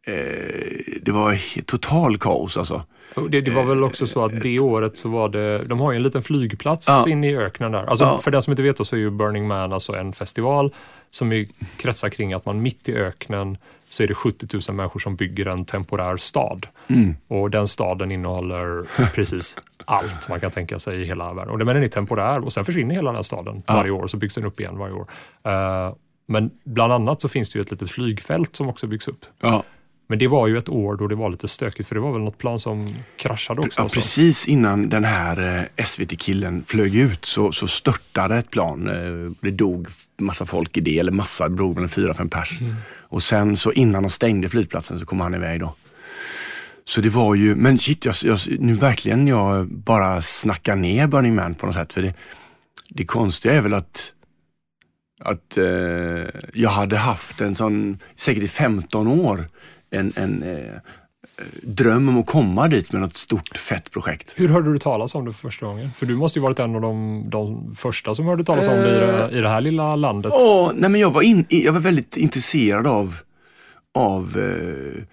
eh, 0.08 0.96
det 1.02 1.12
var 1.12 1.62
total 1.66 2.18
kaos 2.18 2.58
alltså. 2.58 2.84
Det, 3.30 3.42
det 3.42 3.52
var 3.52 3.64
väl 3.64 3.84
också 3.84 4.08
så 4.08 4.26
att 4.26 4.42
det 4.42 4.60
året 4.60 4.98
så 4.98 5.10
var 5.10 5.30
det, 5.30 5.64
de 5.64 5.80
har 5.80 5.92
ju 5.92 5.96
en 5.96 6.04
liten 6.04 6.22
flygplats 6.24 6.88
Ja. 6.88 7.06
inne 7.10 7.30
i 7.32 7.38
öknen 7.38 7.72
där. 7.72 7.84
Alltså 7.84 8.06
Ja. 8.06 8.20
För 8.20 8.32
den 8.32 8.42
som 8.42 8.52
inte 8.52 8.64
vet 8.64 8.78
då 8.78 8.86
så 8.86 8.96
är 8.96 9.00
ju 9.00 9.12
Burning 9.12 9.48
Man 9.48 9.74
alltså 9.74 9.94
en 9.96 10.14
festival 10.14 10.74
som 11.10 11.32
är, 11.32 11.46
kretsar 11.78 12.10
kring 12.10 12.34
att 12.34 12.46
man 12.46 12.62
mitt 12.62 12.90
i 12.90 12.96
öknen 12.96 13.58
så 13.92 14.04
är 14.04 14.08
det 14.08 14.14
70 14.14 14.48
000 14.70 14.76
människor 14.76 15.00
som 15.00 15.16
bygger 15.16 15.46
en 15.46 15.66
temporär 15.66 16.18
stad. 16.18 16.68
Mm. 16.88 17.16
Och 17.28 17.50
den 17.50 17.68
staden 17.68 18.12
innehåller 18.12 18.84
precis 19.16 19.58
allt 19.86 20.30
man 20.30 20.40
kan 20.40 20.52
tänka 20.52 20.80
sig 20.80 21.02
i 21.02 21.06
hela 21.06 21.34
världen. 21.34 21.54
Och 21.54 21.58
Men 21.58 21.76
den 21.76 21.84
är 21.84 21.88
temporär 21.88 22.46
och 22.46 22.54
sen 22.54 22.66
försvinner 22.66 22.96
hela 22.96 23.10
den 23.10 23.16
här 23.16 23.24
staden 23.24 23.62
Ja. 23.68 23.74
varje 23.74 23.92
år 23.92 24.08
så 24.08 24.18
byggs 24.18 24.36
den 24.36 24.46
upp 24.46 24.60
igen 24.60 24.78
varje 24.78 24.94
år. 24.94 25.08
Eh, 25.44 25.94
men 26.28 26.52
bland 26.66 26.94
annat 26.94 27.22
så 27.22 27.30
finns 27.30 27.50
det 27.52 27.60
ju 27.60 27.62
ett 27.64 27.72
litet 27.72 27.92
flygfält 27.92 28.56
som 28.56 28.70
också 28.70 28.88
byggs 28.88 29.08
upp. 29.08 29.26
Ja, 29.42 29.64
Men 30.12 30.20
det 30.20 30.28
var 30.28 30.48
ju 30.48 30.58
ett 30.58 30.70
år 30.70 30.96
då 30.96 31.08
det 31.08 31.16
var 31.16 31.30
lite 31.30 31.48
stökigt 31.48 31.90
för 31.90 31.96
det 31.96 32.02
var 32.02 32.12
väl 32.12 32.22
något 32.22 32.38
plan 32.38 32.60
som 32.60 32.90
kraschade 33.16 33.62
också. 33.62 33.82
ja, 33.82 33.90
så. 33.90 33.96
precis 33.96 34.48
innan 34.48 34.90
den 34.90 35.04
här 35.04 35.68
eh, 35.78 35.86
SVT-killen 35.86 36.64
flög 36.68 36.96
ut 36.96 37.26
så, 37.26 37.52
så 37.52 37.68
störtade 37.68 38.38
ett 38.38 38.50
plan. 38.50 38.88
Eh, 38.90 39.32
det 39.42 39.52
dog 39.52 39.88
massa 40.18 40.46
folk 40.46 40.78
i 40.78 40.82
det, 40.82 41.00
eller 41.00 41.12
massa, 41.12 41.50
det 41.50 41.56
dog 41.56 41.76
väl 41.76 41.84
en 41.84 41.90
fyra, 41.90 42.14
fem 42.14 42.30
pers. 42.30 42.60
Och 42.98 43.24
sen 43.24 43.58
så 43.58 43.72
innan 43.72 44.04
de 44.04 44.10
stängde 44.10 44.50
flygplatsen 44.50 45.00
så 45.00 45.06
kom 45.06 45.20
han 45.20 45.34
iväg 45.34 45.60
då. 45.60 45.76
Så 46.86 47.02
det 47.02 47.10
var 47.10 47.36
ju, 47.36 47.56
men 47.56 47.78
shit, 47.78 48.06
jag, 48.06 48.16
jag, 48.24 48.40
nu 48.60 48.74
verkligen 48.74 49.28
jag 49.28 49.68
bara 49.68 50.22
snackar 50.22 50.76
ner 50.76 51.08
Burning 51.08 51.36
Man 51.36 51.56
på 51.56 51.66
något 51.66 51.76
sätt. 51.76 51.94
För 51.94 52.02
det, 52.02 52.14
det 52.90 53.06
konstiga 53.06 53.54
är 53.54 53.62
väl 53.62 53.74
att, 53.74 54.14
att 55.22 55.58
eh, 55.58 55.64
jag 56.54 56.70
hade 56.70 56.98
haft 56.98 57.42
en 57.42 57.56
sån, 57.56 58.00
säkert 58.16 58.44
i 58.44 58.48
15 58.48 59.08
år, 59.08 59.48
en, 59.92 60.14
en 60.16 60.44
eh, 60.44 60.74
dröm 61.64 62.10
om 62.10 62.18
att 62.18 62.26
komma 62.26 62.68
dit 62.68 62.92
med 62.92 63.02
något 63.02 63.18
stort 63.18 63.58
fett 63.58 63.92
projekt. 63.92 64.34
Hur 64.38 64.48
hörde 64.48 64.74
du 64.74 64.80
talas 64.80 65.16
om 65.16 65.26
det 65.26 65.34
för 65.34 65.40
första 65.40 65.66
gången? 65.66 65.92
För 65.96 66.06
du 66.06 66.16
måste 66.16 66.40
ju 66.40 66.44
varit 66.44 66.60
en 66.60 66.76
av 66.76 66.82
de, 66.82 67.26
de 67.30 67.76
första 67.76 68.16
som 68.16 68.26
hörde 68.26 68.44
talas 68.44 68.68
om 68.68 68.74
det 68.74 68.96
i 68.96 69.00
det, 69.00 69.38
i 69.38 69.42
det 69.42 69.50
här 69.50 69.62
lilla 69.62 69.96
landet. 69.96 70.32
Åh, 70.36 70.72
nej 70.76 70.90
men 70.90 71.02
jag, 71.02 71.12
var 71.12 71.22
in, 71.22 71.46
jag 71.50 71.74
var 71.74 71.80
väldigt 71.80 72.18
intresserad 72.18 72.88
av, 72.88 73.16
av 73.94 74.38
eh, 74.38 75.04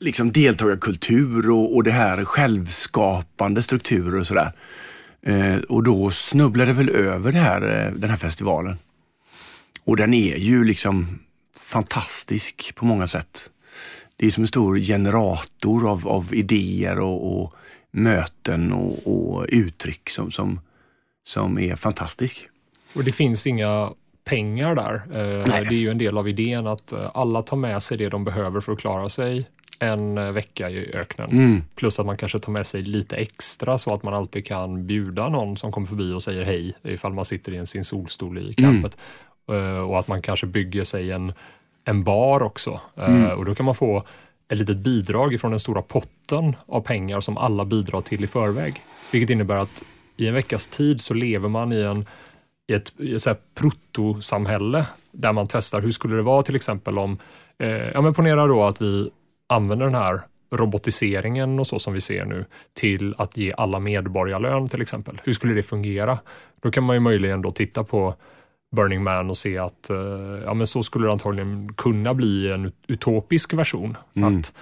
liksom 0.00 0.32
deltagarkultur 0.32 1.50
och, 1.50 1.76
och 1.76 1.82
det 1.84 1.90
här 1.90 2.24
självskapande 2.24 3.62
strukturer 3.62 4.18
och 4.18 4.26
sådär. 4.26 4.52
Eh, 5.22 5.56
och 5.68 5.82
då 5.82 6.10
snubblade 6.10 6.70
jag 6.70 6.76
väl 6.76 6.88
över 6.88 7.32
här, 7.32 7.86
eh, 7.86 7.92
den 7.92 8.10
här 8.10 8.16
festivalen. 8.16 8.78
Och 9.84 9.96
den 9.96 10.14
är 10.14 10.36
ju 10.36 10.64
liksom 10.64 11.18
fantastisk 11.56 12.72
på 12.74 12.84
många 12.84 13.06
sätt. 13.06 13.50
Det 14.20 14.26
är 14.26 14.30
som 14.30 14.42
en 14.42 14.48
stor 14.48 14.78
generator 14.78 15.90
av, 15.90 16.08
av 16.08 16.34
idéer 16.34 16.98
och, 16.98 17.42
och 17.42 17.54
möten 17.90 18.72
och, 18.72 18.98
och 19.06 19.46
uttryck 19.48 20.10
som, 20.10 20.30
som, 20.30 20.60
som 21.26 21.58
är 21.58 21.74
fantastisk. 21.74 22.48
Och 22.92 23.04
det 23.04 23.12
finns 23.12 23.46
inga 23.46 23.90
pengar 24.24 24.74
där. 24.74 24.94
Eh, 24.94 25.44
Nej. 25.48 25.64
det 25.68 25.74
är 25.74 25.78
ju 25.78 25.90
en 25.90 25.98
del 25.98 26.18
av 26.18 26.28
idén 26.28 26.66
att 26.66 26.92
eh, 26.92 27.10
alla 27.14 27.42
tar 27.42 27.56
med 27.56 27.82
sig 27.82 27.98
det 27.98 28.08
de 28.08 28.24
behöver 28.24 28.60
för 28.60 28.72
att 28.72 28.78
klara 28.78 29.08
sig 29.08 29.48
en 29.78 30.18
eh, 30.18 30.30
vecka 30.30 30.70
i 30.70 30.94
öknen. 30.94 31.30
Mm. 31.30 31.62
Plus 31.74 32.00
att 32.00 32.06
man 32.06 32.16
kanske 32.16 32.38
tar 32.38 32.52
med 32.52 32.66
sig 32.66 32.80
lite 32.80 33.16
extra 33.16 33.78
så 33.78 33.94
att 33.94 34.02
man 34.02 34.14
alltid 34.14 34.46
kan 34.46 34.86
bjuda 34.86 35.28
någon 35.28 35.56
som 35.56 35.72
kommer 35.72 35.86
förbi 35.86 36.12
och 36.12 36.22
säger 36.22 36.44
hej 36.44 36.74
ifall 36.82 37.12
man 37.12 37.24
sitter 37.24 37.62
i 37.62 37.66
sin 37.66 37.84
solstol 37.84 38.38
i 38.38 38.54
campet. 38.54 38.98
Eh, 39.52 39.80
och 39.80 39.98
att 39.98 40.08
man 40.08 40.22
kanske 40.22 40.46
bygger 40.46 40.84
sig 40.84 41.10
en, 41.10 41.32
en 41.84 42.04
bar 42.04 42.42
också. 42.42 42.80
Eh, 42.96 43.30
Och 43.30 43.44
då 43.44 43.54
kan 43.54 43.66
man 43.66 43.74
få 43.74 44.04
ett 44.48 44.58
litet 44.58 44.76
bidrag 44.76 45.32
ifrån 45.34 45.50
den 45.50 45.60
stora 45.60 45.82
potten 45.82 46.56
av 46.66 46.80
pengar 46.80 47.20
som 47.20 47.38
alla 47.38 47.64
bidrar 47.64 48.00
till 48.00 48.24
i 48.24 48.26
förväg. 48.26 48.82
Vilket 49.12 49.30
innebär 49.30 49.56
att 49.56 49.82
i 50.16 50.28
en 50.28 50.34
veckas 50.34 50.66
tid 50.66 51.00
så 51.00 51.14
lever 51.14 51.48
man 51.48 51.72
i 51.72 51.80
en 51.80 52.06
i 52.68 52.72
ett, 52.72 52.92
i 52.98 53.14
ett 53.14 53.22
så 53.22 53.30
här 53.30 53.38
protosamhälle 53.54 54.86
där 55.12 55.32
man 55.32 55.48
testar 55.48 55.80
hur 55.80 55.90
skulle 55.90 56.16
det 56.16 56.22
vara 56.22 56.42
till 56.42 56.56
exempel 56.56 56.98
om, 56.98 57.18
eh, 57.58 57.68
ja 57.70 58.00
men 58.00 58.14
ponera 58.14 58.46
då 58.46 58.64
att 58.64 58.82
vi 58.82 59.10
använder 59.46 59.86
den 59.86 59.94
här 59.94 60.20
robotiseringen 60.52 61.58
och 61.58 61.66
så 61.66 61.78
som 61.78 61.92
vi 61.92 62.00
ser 62.00 62.24
nu 62.24 62.44
till 62.74 63.14
att 63.18 63.36
ge 63.36 63.52
alla 63.56 63.78
medborgarlön 63.78 64.68
till 64.68 64.82
exempel. 64.82 65.20
Hur 65.24 65.32
skulle 65.32 65.54
det 65.54 65.62
fungera? 65.62 66.18
Då 66.62 66.70
kan 66.70 66.84
man 66.84 66.96
ju 66.96 67.00
möjligen 67.00 67.42
då 67.42 67.50
titta 67.50 67.84
på 67.84 68.14
Burning 68.76 69.02
Man 69.02 69.30
och 69.30 69.36
se 69.36 69.58
att 69.58 69.90
eh, 69.90 69.96
ja, 70.44 70.54
men 70.54 70.66
så 70.66 70.82
skulle 70.82 71.06
det 71.06 71.12
antagligen 71.12 71.74
kunna 71.74 72.14
bli 72.14 72.52
en 72.52 72.72
utopisk 72.86 73.54
version. 73.54 73.96
Att, 74.38 74.52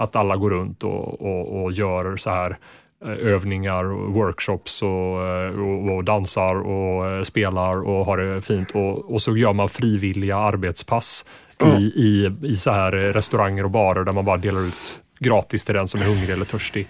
att 0.00 0.16
alla 0.16 0.36
går 0.36 0.50
runt 0.50 0.84
och, 0.84 1.20
och, 1.20 1.62
och 1.62 1.72
gör 1.72 2.16
så 2.16 2.30
här 2.30 2.58
eh, 3.04 3.10
övningar 3.10 3.84
och 3.84 4.14
workshops 4.14 4.82
och, 4.82 5.26
eh, 5.26 5.60
och, 5.60 5.96
och 5.96 6.04
dansar 6.04 6.54
och 6.54 7.26
spelar 7.26 7.86
och 7.86 8.06
har 8.06 8.16
det 8.16 8.42
fint 8.42 8.70
och, 8.70 9.14
och 9.14 9.22
så 9.22 9.36
gör 9.36 9.52
man 9.52 9.68
frivilliga 9.68 10.36
arbetspass 10.36 11.26
i, 11.60 11.82
i, 11.82 12.30
i 12.42 12.56
så 12.56 12.70
här 12.70 12.92
restauranger 12.92 13.64
och 13.64 13.70
barer 13.70 14.04
där 14.04 14.12
man 14.12 14.24
bara 14.24 14.36
delar 14.36 14.60
ut 14.60 15.00
gratis 15.18 15.64
till 15.64 15.74
den 15.74 15.88
som 15.88 16.00
är 16.00 16.04
hungrig 16.04 16.30
eller 16.30 16.44
törstig. 16.44 16.88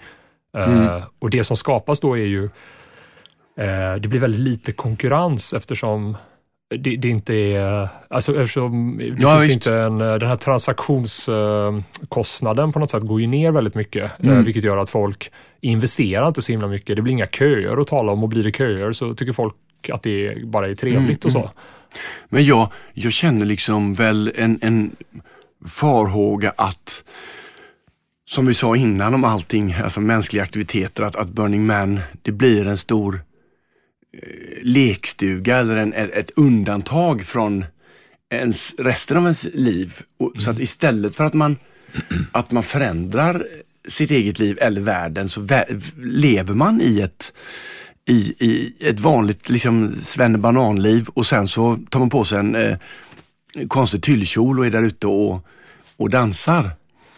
Eh, 0.57 1.03
och 1.19 1.29
det 1.29 1.43
som 1.43 1.57
skapas 1.57 1.99
då 1.99 2.17
är 2.17 2.25
ju 2.25 2.43
eh, 3.57 3.95
det 3.99 4.07
blir 4.07 4.19
väldigt 4.19 4.41
lite 4.41 4.71
konkurrens 4.71 5.53
eftersom 5.53 6.17
det, 6.77 6.95
det 6.95 7.09
inte 7.09 7.35
är, 7.35 7.89
alltså 8.09 8.41
eftersom 8.41 8.97
det 8.97 9.15
Ja, 9.19 9.39
finns 9.39 9.53
inte 9.53 9.75
en, 9.77 9.97
den 9.97 10.27
här 10.27 10.35
transaktionskostnaden 10.35 12.71
på 12.71 12.79
något 12.79 12.91
sätt 12.91 13.03
går 13.03 13.21
ju 13.21 13.27
ner 13.27 13.51
väldigt 13.51 13.75
mycket, 13.75 14.03
eh, 14.03 14.09
Mm. 14.29 14.43
vilket 14.43 14.63
gör 14.63 14.77
att 14.77 14.89
folk 14.89 15.31
investerar 15.61 16.27
inte 16.27 16.41
så 16.41 16.51
himla 16.51 16.67
mycket. 16.67 16.95
Det 16.95 17.01
blir 17.01 17.13
inga 17.13 17.27
köer 17.27 17.81
att 17.81 17.87
tala 17.87 18.11
om 18.11 18.23
och 18.23 18.29
blir 18.29 18.43
det 18.43 18.51
köer 18.57 18.93
så 18.93 19.15
tycker 19.15 19.33
folk 19.33 19.55
att 19.91 20.03
det 20.03 20.45
bara 20.45 20.67
är 20.69 20.75
trevligt 20.75 21.25
och 21.25 21.31
så. 21.31 21.51
Men 22.29 22.45
jag, 22.45 22.71
jag 22.93 23.13
känner 23.13 23.45
liksom 23.45 23.93
väl 23.93 24.31
en, 24.35 24.59
en 24.61 24.91
farhåga 25.67 26.53
att, 26.57 27.03
som 28.29 28.45
vi 28.45 28.53
sa 28.53 28.75
innan 28.75 29.13
om 29.13 29.23
allting, 29.23 29.73
alltså 29.83 30.01
mänskliga 30.01 30.43
aktiviteter, 30.43 31.03
att, 31.03 31.15
att 31.15 31.29
Burning 31.29 31.65
Man, 31.65 31.99
det 32.21 32.31
blir 32.31 32.67
en 32.67 32.77
stor 32.77 33.15
eh, 33.15 33.21
lekstuga 34.61 35.57
eller 35.57 35.77
en, 35.77 35.93
ett, 35.93 36.31
undantag 36.35 37.23
från 37.23 37.65
ens, 38.29 38.75
resten 38.77 39.17
av 39.17 39.23
ens 39.23 39.43
liv. 39.53 39.99
Och, 40.17 40.33
Så 40.37 40.51
att 40.51 40.59
istället 40.59 41.15
för 41.15 41.25
att 41.25 41.33
man, 41.33 41.57
att 42.31 42.51
man 42.51 42.63
förändrar 42.63 43.47
sitt 43.87 44.11
eget 44.11 44.39
liv 44.39 44.57
eller 44.61 44.81
världen 44.81 45.29
så 45.29 45.47
lever 45.97 46.53
man 46.53 46.81
i 46.81 46.99
ett 46.99 47.33
i, 48.05 48.33
i 48.39 48.73
ett 48.79 48.99
vanligt 48.99 49.49
liksom 49.49 49.95
svennebananliv 49.95 51.07
och 51.13 51.25
sen 51.25 51.47
så 51.47 51.77
tar 51.89 51.99
man 51.99 52.09
på 52.09 52.25
sig 52.25 52.39
en 52.39 52.55
eh, 52.55 52.77
konstig 53.67 54.03
tyllkjol 54.03 54.59
och 54.59 54.65
är 54.65 54.69
där 54.69 54.83
ute 54.83 55.07
och, 55.07 55.47
och 55.97 56.09
dansar. 56.09 56.69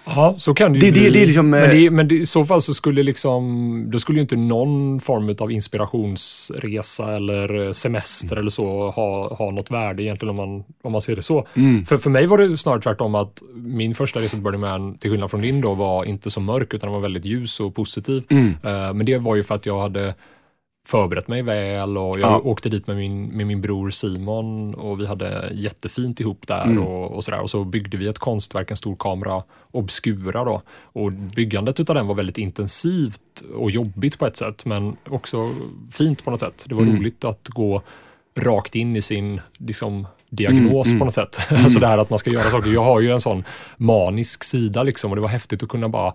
Ja, 0.06 0.36
så 0.38 0.54
kan 0.54 0.74
det 0.74 0.80
ju 0.80 0.86
Det- 0.92 1.00
det- 1.00 1.02
bli. 1.02 1.10
det 1.10 1.22
är 1.24 1.26
liksom, 1.26 1.50
men 1.50 1.64
eh, 1.64 1.70
det, 1.70 1.90
men 1.92 2.08
det, 2.08 2.16
i 2.16 2.26
så 2.26 2.46
fall 2.46 2.62
så 2.62 2.74
skulle 2.74 3.04
liksom, 3.04 3.86
då 3.92 4.00
skulle 4.00 4.18
ju 4.18 4.22
inte 4.22 4.36
någon 4.36 5.00
form 5.00 5.36
av 5.40 5.52
inspirationsresa 5.52 7.16
eller 7.16 7.74
semester 7.74 8.36
eller 8.38 8.50
så 8.50 8.90
ha, 8.92 9.36
ha 9.36 9.52
något 9.52 9.72
värde 9.72 10.04
egentligen 10.04 10.30
om 10.30 10.36
man, 10.36 10.64
om 10.84 10.92
man 10.92 11.02
ser 11.02 11.16
det 11.16 11.22
så. 11.22 11.48
Mm. 11.56 11.86
För, 11.86 11.98
för 11.98 12.10
mig 12.10 12.26
var 12.26 12.38
det 12.38 12.58
snarare 12.58 12.82
tvärtom 12.82 13.16
att 13.16 13.42
min 13.56 13.96
första 13.96 14.20
resa 14.20 14.30
till 14.30 14.44
Burning 14.44 14.62
Man, 14.62 14.98
till 14.98 15.12
skillnad 15.12 15.32
från 15.32 15.42
din 15.42 15.62
då, 15.62 15.74
var 15.74 16.06
inte 16.06 16.30
så 16.30 16.40
mörk 16.42 16.74
utan 16.74 16.88
den 16.88 16.94
var 16.94 17.02
väldigt 17.02 17.26
ljus 17.26 17.60
och 17.60 17.76
positiv. 17.76 18.24
Mm. 18.30 18.48
Eh, 18.64 18.94
men 18.94 19.06
det 19.06 19.18
var 19.18 19.36
ju 19.36 19.44
för 19.44 19.56
att 19.56 19.66
jag 19.66 19.82
hade 19.82 20.16
förberett 20.88 21.28
mig 21.28 21.42
väl 21.42 21.98
och 21.98 22.20
jag 22.20 22.32
Ja. 22.32 22.40
åkte 22.44 22.70
dit 22.70 22.88
med 22.88 22.96
min, 22.98 23.26
med 23.26 23.48
min 23.48 23.62
bror 23.62 23.90
Simon 23.90 24.74
och 24.76 25.00
vi 25.00 25.06
hade 25.06 25.52
jättefint 25.54 26.20
ihop 26.20 26.48
där 26.48 26.64
Mm. 26.64 26.84
och, 26.84 27.12
och 27.12 27.24
sådär. 27.24 27.40
Och 27.42 27.50
så 27.50 27.64
byggde 27.64 27.98
vi 27.98 28.08
ett 28.08 28.20
konstverk, 28.20 28.72
en 28.72 28.78
stor 28.78 28.96
kamera, 28.96 29.44
Obscura 29.72 30.44
då. 30.44 30.62
Och 30.84 31.12
byggandet 31.36 31.80
utav 31.80 31.96
den 31.96 32.08
var 32.08 32.16
väldigt 32.16 32.38
intensivt 32.38 33.22
och 33.56 33.72
jobbigt 33.72 34.20
på 34.20 34.26
ett 34.26 34.38
sätt 34.38 34.66
men 34.66 34.96
också 35.10 35.54
fint 35.92 36.24
på 36.24 36.32
något 36.32 36.40
sätt. 36.40 36.66
Det 36.68 36.76
var 36.76 36.82
Mm. 36.82 36.98
roligt 36.98 37.24
att 37.26 37.48
gå 37.48 37.82
rakt 38.38 38.76
in 38.76 38.96
i 38.96 39.02
sin 39.02 39.42
liksom, 39.60 40.08
diagnos 40.30 40.88
Mm, 40.88 41.00
på 41.00 41.06
något 41.06 41.14
sätt. 41.14 41.40
alltså 41.50 41.80
det 41.80 41.88
här 41.88 41.98
att 41.98 42.10
man 42.10 42.20
ska 42.20 42.30
göra 42.30 42.50
saker. 42.50 42.70
Jag 42.74 42.84
har 42.84 43.00
ju 43.00 43.12
en 43.12 43.22
sån 43.22 43.44
manisk 43.78 44.44
sida 44.44 44.84
liksom 44.84 45.12
och 45.12 45.16
det 45.16 45.22
var 45.22 45.30
häftigt 45.30 45.64
att 45.64 45.70
kunna 45.70 45.90
bara 45.90 46.14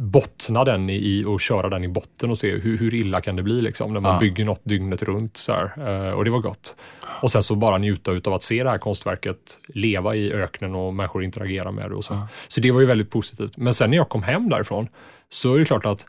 bottna 0.00 0.64
den 0.64 0.90
i, 0.90 1.24
och 1.26 1.40
köra 1.40 1.68
den 1.68 1.84
i 1.84 1.88
botten 1.88 2.30
och 2.30 2.38
se 2.38 2.50
hur, 2.56 2.78
hur 2.78 2.94
illa 2.94 3.20
kan 3.20 3.36
det 3.36 3.42
bli 3.42 3.60
liksom, 3.60 3.92
när 3.92 4.00
man 4.00 4.12
Ja. 4.12 4.18
bygger 4.20 4.44
något 4.44 4.60
dygnet 4.64 5.02
runt. 5.02 5.36
Så 5.36 5.52
här. 5.52 5.72
Eh, 6.08 6.12
och 6.12 6.24
det 6.24 6.30
var 6.30 6.38
gott. 6.40 6.76
Och 7.22 7.30
sen 7.30 7.42
så 7.42 7.54
bara 7.56 7.78
njuta 7.78 8.10
av 8.24 8.32
att 8.32 8.42
se 8.42 8.62
det 8.64 8.70
här 8.70 8.78
konstverket 8.78 9.58
leva 9.68 10.14
i 10.14 10.32
öknen 10.32 10.74
och 10.74 10.94
människor 10.94 11.24
interagera 11.24 11.72
med 11.72 11.90
det. 11.90 11.94
Och 11.96 12.04
så. 12.04 12.18
så 12.48 12.60
det 12.60 12.70
var 12.70 12.80
ju 12.80 12.86
väldigt 12.86 13.10
positivt. 13.10 13.56
Men 13.56 13.74
sen 13.74 13.90
när 13.90 13.96
jag 13.96 14.08
kom 14.08 14.22
hem 14.22 14.48
därifrån 14.48 14.88
så 15.28 15.54
är 15.54 15.58
det 15.58 15.64
klart 15.64 15.86
att 15.86 16.06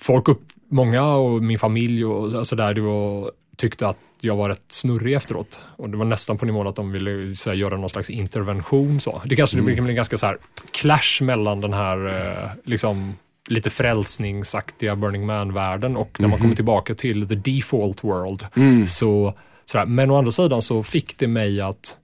folk, 0.00 0.28
upp, 0.28 0.42
många 0.68 1.04
och 1.14 1.42
min 1.42 1.58
familj 1.58 2.04
och 2.04 2.30
så- 2.30 2.44
så 2.44 2.56
där, 2.56 2.74
det 2.74 2.80
var, 2.80 3.30
tyckte 3.56 3.88
att 3.88 3.98
jag 4.24 4.36
var 4.36 4.48
rätt 4.48 4.64
snurrig 4.72 5.14
efteråt. 5.14 5.62
Och 5.76 5.90
det 5.90 5.96
var 5.96 6.04
nästan 6.04 6.38
på 6.38 6.46
nivån 6.46 6.66
att 6.66 6.76
de 6.76 6.92
ville 6.92 7.36
så 7.36 7.50
här, 7.50 7.56
göra 7.56 7.76
någon 7.76 7.88
slags 7.88 8.10
intervention. 8.10 9.00
Så. 9.00 9.22
Det 9.24 9.36
kanske 9.36 9.56
det 9.56 9.62
blir 9.62 9.80
en 9.80 9.94
ganska 9.94 10.16
så 10.16 10.26
här, 10.26 10.38
clash 10.70 11.22
mellan 11.22 11.60
den 11.60 11.72
här 11.72 12.06
eh, 12.06 12.50
liksom, 12.64 13.16
lite 13.48 13.70
frälsningsaktiga 13.70 14.96
Burning 14.96 15.26
Man-världen 15.26 15.96
och 15.96 16.20
när 16.20 16.28
man 16.28 16.38
kommer 16.38 16.54
tillbaka 16.54 16.94
till 16.94 17.28
the 17.28 17.34
default 17.34 18.04
world. 18.04 18.46
Mm. 18.56 18.86
Så, 18.86 19.34
sådär. 19.64 19.86
Men 19.86 20.10
å 20.10 20.18
andra 20.18 20.30
sidan 20.30 20.62
så 20.62 20.82
fick 20.82 21.18
det 21.18 21.28
mig 21.28 21.60
att 21.60 21.98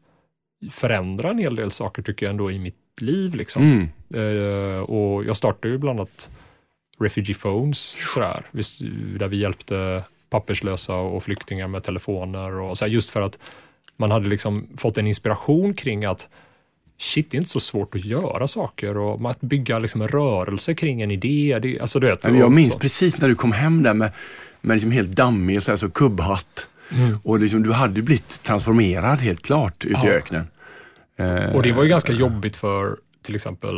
förändra 0.70 1.30
en 1.30 1.38
hel 1.38 1.54
del 1.54 1.70
saker 1.70 2.02
tycker 2.02 2.26
jag 2.26 2.30
ändå 2.30 2.50
i 2.50 2.58
mitt 2.58 3.00
liv. 3.00 3.34
Liksom. 3.34 3.62
Mm. 3.62 3.88
Eh, 4.14 4.80
och 4.80 5.24
jag 5.24 5.36
startade 5.36 5.68
ju 5.68 5.78
bland 5.78 6.00
annat 6.00 6.30
Refugee 7.00 7.34
Phones, 7.34 7.96
sådär, 8.14 8.42
där 9.18 9.28
vi 9.28 9.36
hjälpte 9.36 10.04
papperslösa 10.30 10.94
och 10.94 11.22
flyktingar 11.22 11.68
med 11.68 11.82
telefoner. 11.82 12.52
Och 12.52 12.78
så 12.78 12.84
här, 12.84 12.92
just 12.92 13.10
för 13.10 13.20
att 13.22 13.38
man 13.96 14.10
hade 14.10 14.28
liksom 14.28 14.68
fått 14.76 14.98
en 14.98 15.06
inspiration 15.06 15.74
kring 15.74 16.04
att 16.04 16.28
shit, 17.00 17.30
det 17.30 17.36
är 17.36 17.38
inte 17.38 17.50
så 17.50 17.60
svårt 17.60 17.94
att 17.94 18.04
göra 18.04 18.48
saker 18.48 18.96
och 18.96 19.30
att 19.30 19.40
bygga 19.40 19.78
liksom 19.78 20.02
en 20.02 20.08
rörelse 20.08 20.74
kring 20.74 21.02
en 21.02 21.10
idé. 21.10 21.58
Det, 21.62 21.80
alltså, 21.80 22.00
du 22.00 22.06
vet, 22.06 22.24
Jag 22.24 22.52
minns 22.52 22.72
så. 22.72 22.78
precis 22.78 23.20
när 23.20 23.28
du 23.28 23.34
kom 23.34 23.52
hem 23.52 23.82
där 23.82 23.94
med, 23.94 24.10
med 24.60 24.74
liksom 24.74 24.90
helt 24.92 25.08
dammig 25.08 25.56
och 25.56 25.62
så, 25.62 25.70
här, 25.72 25.76
så 25.76 25.90
kubbhatt. 25.90 26.68
Mm. 26.92 27.18
Och 27.24 27.38
liksom, 27.40 27.62
du 27.62 27.72
hade 27.72 28.02
blivit 28.02 28.42
transformerad 28.42 29.18
helt 29.18 29.42
klart 29.42 29.84
ute 29.84 30.00
i 30.06 30.08
Ja. 30.10 30.12
öknen. 30.12 30.46
Eh, 31.16 31.54
Och 31.56 31.62
det 31.62 31.72
var 31.72 31.82
ju 31.82 31.88
ganska 31.88 32.12
jobbigt 32.12 32.56
för 32.56 32.96
till 33.28 33.34
exempel 33.36 33.74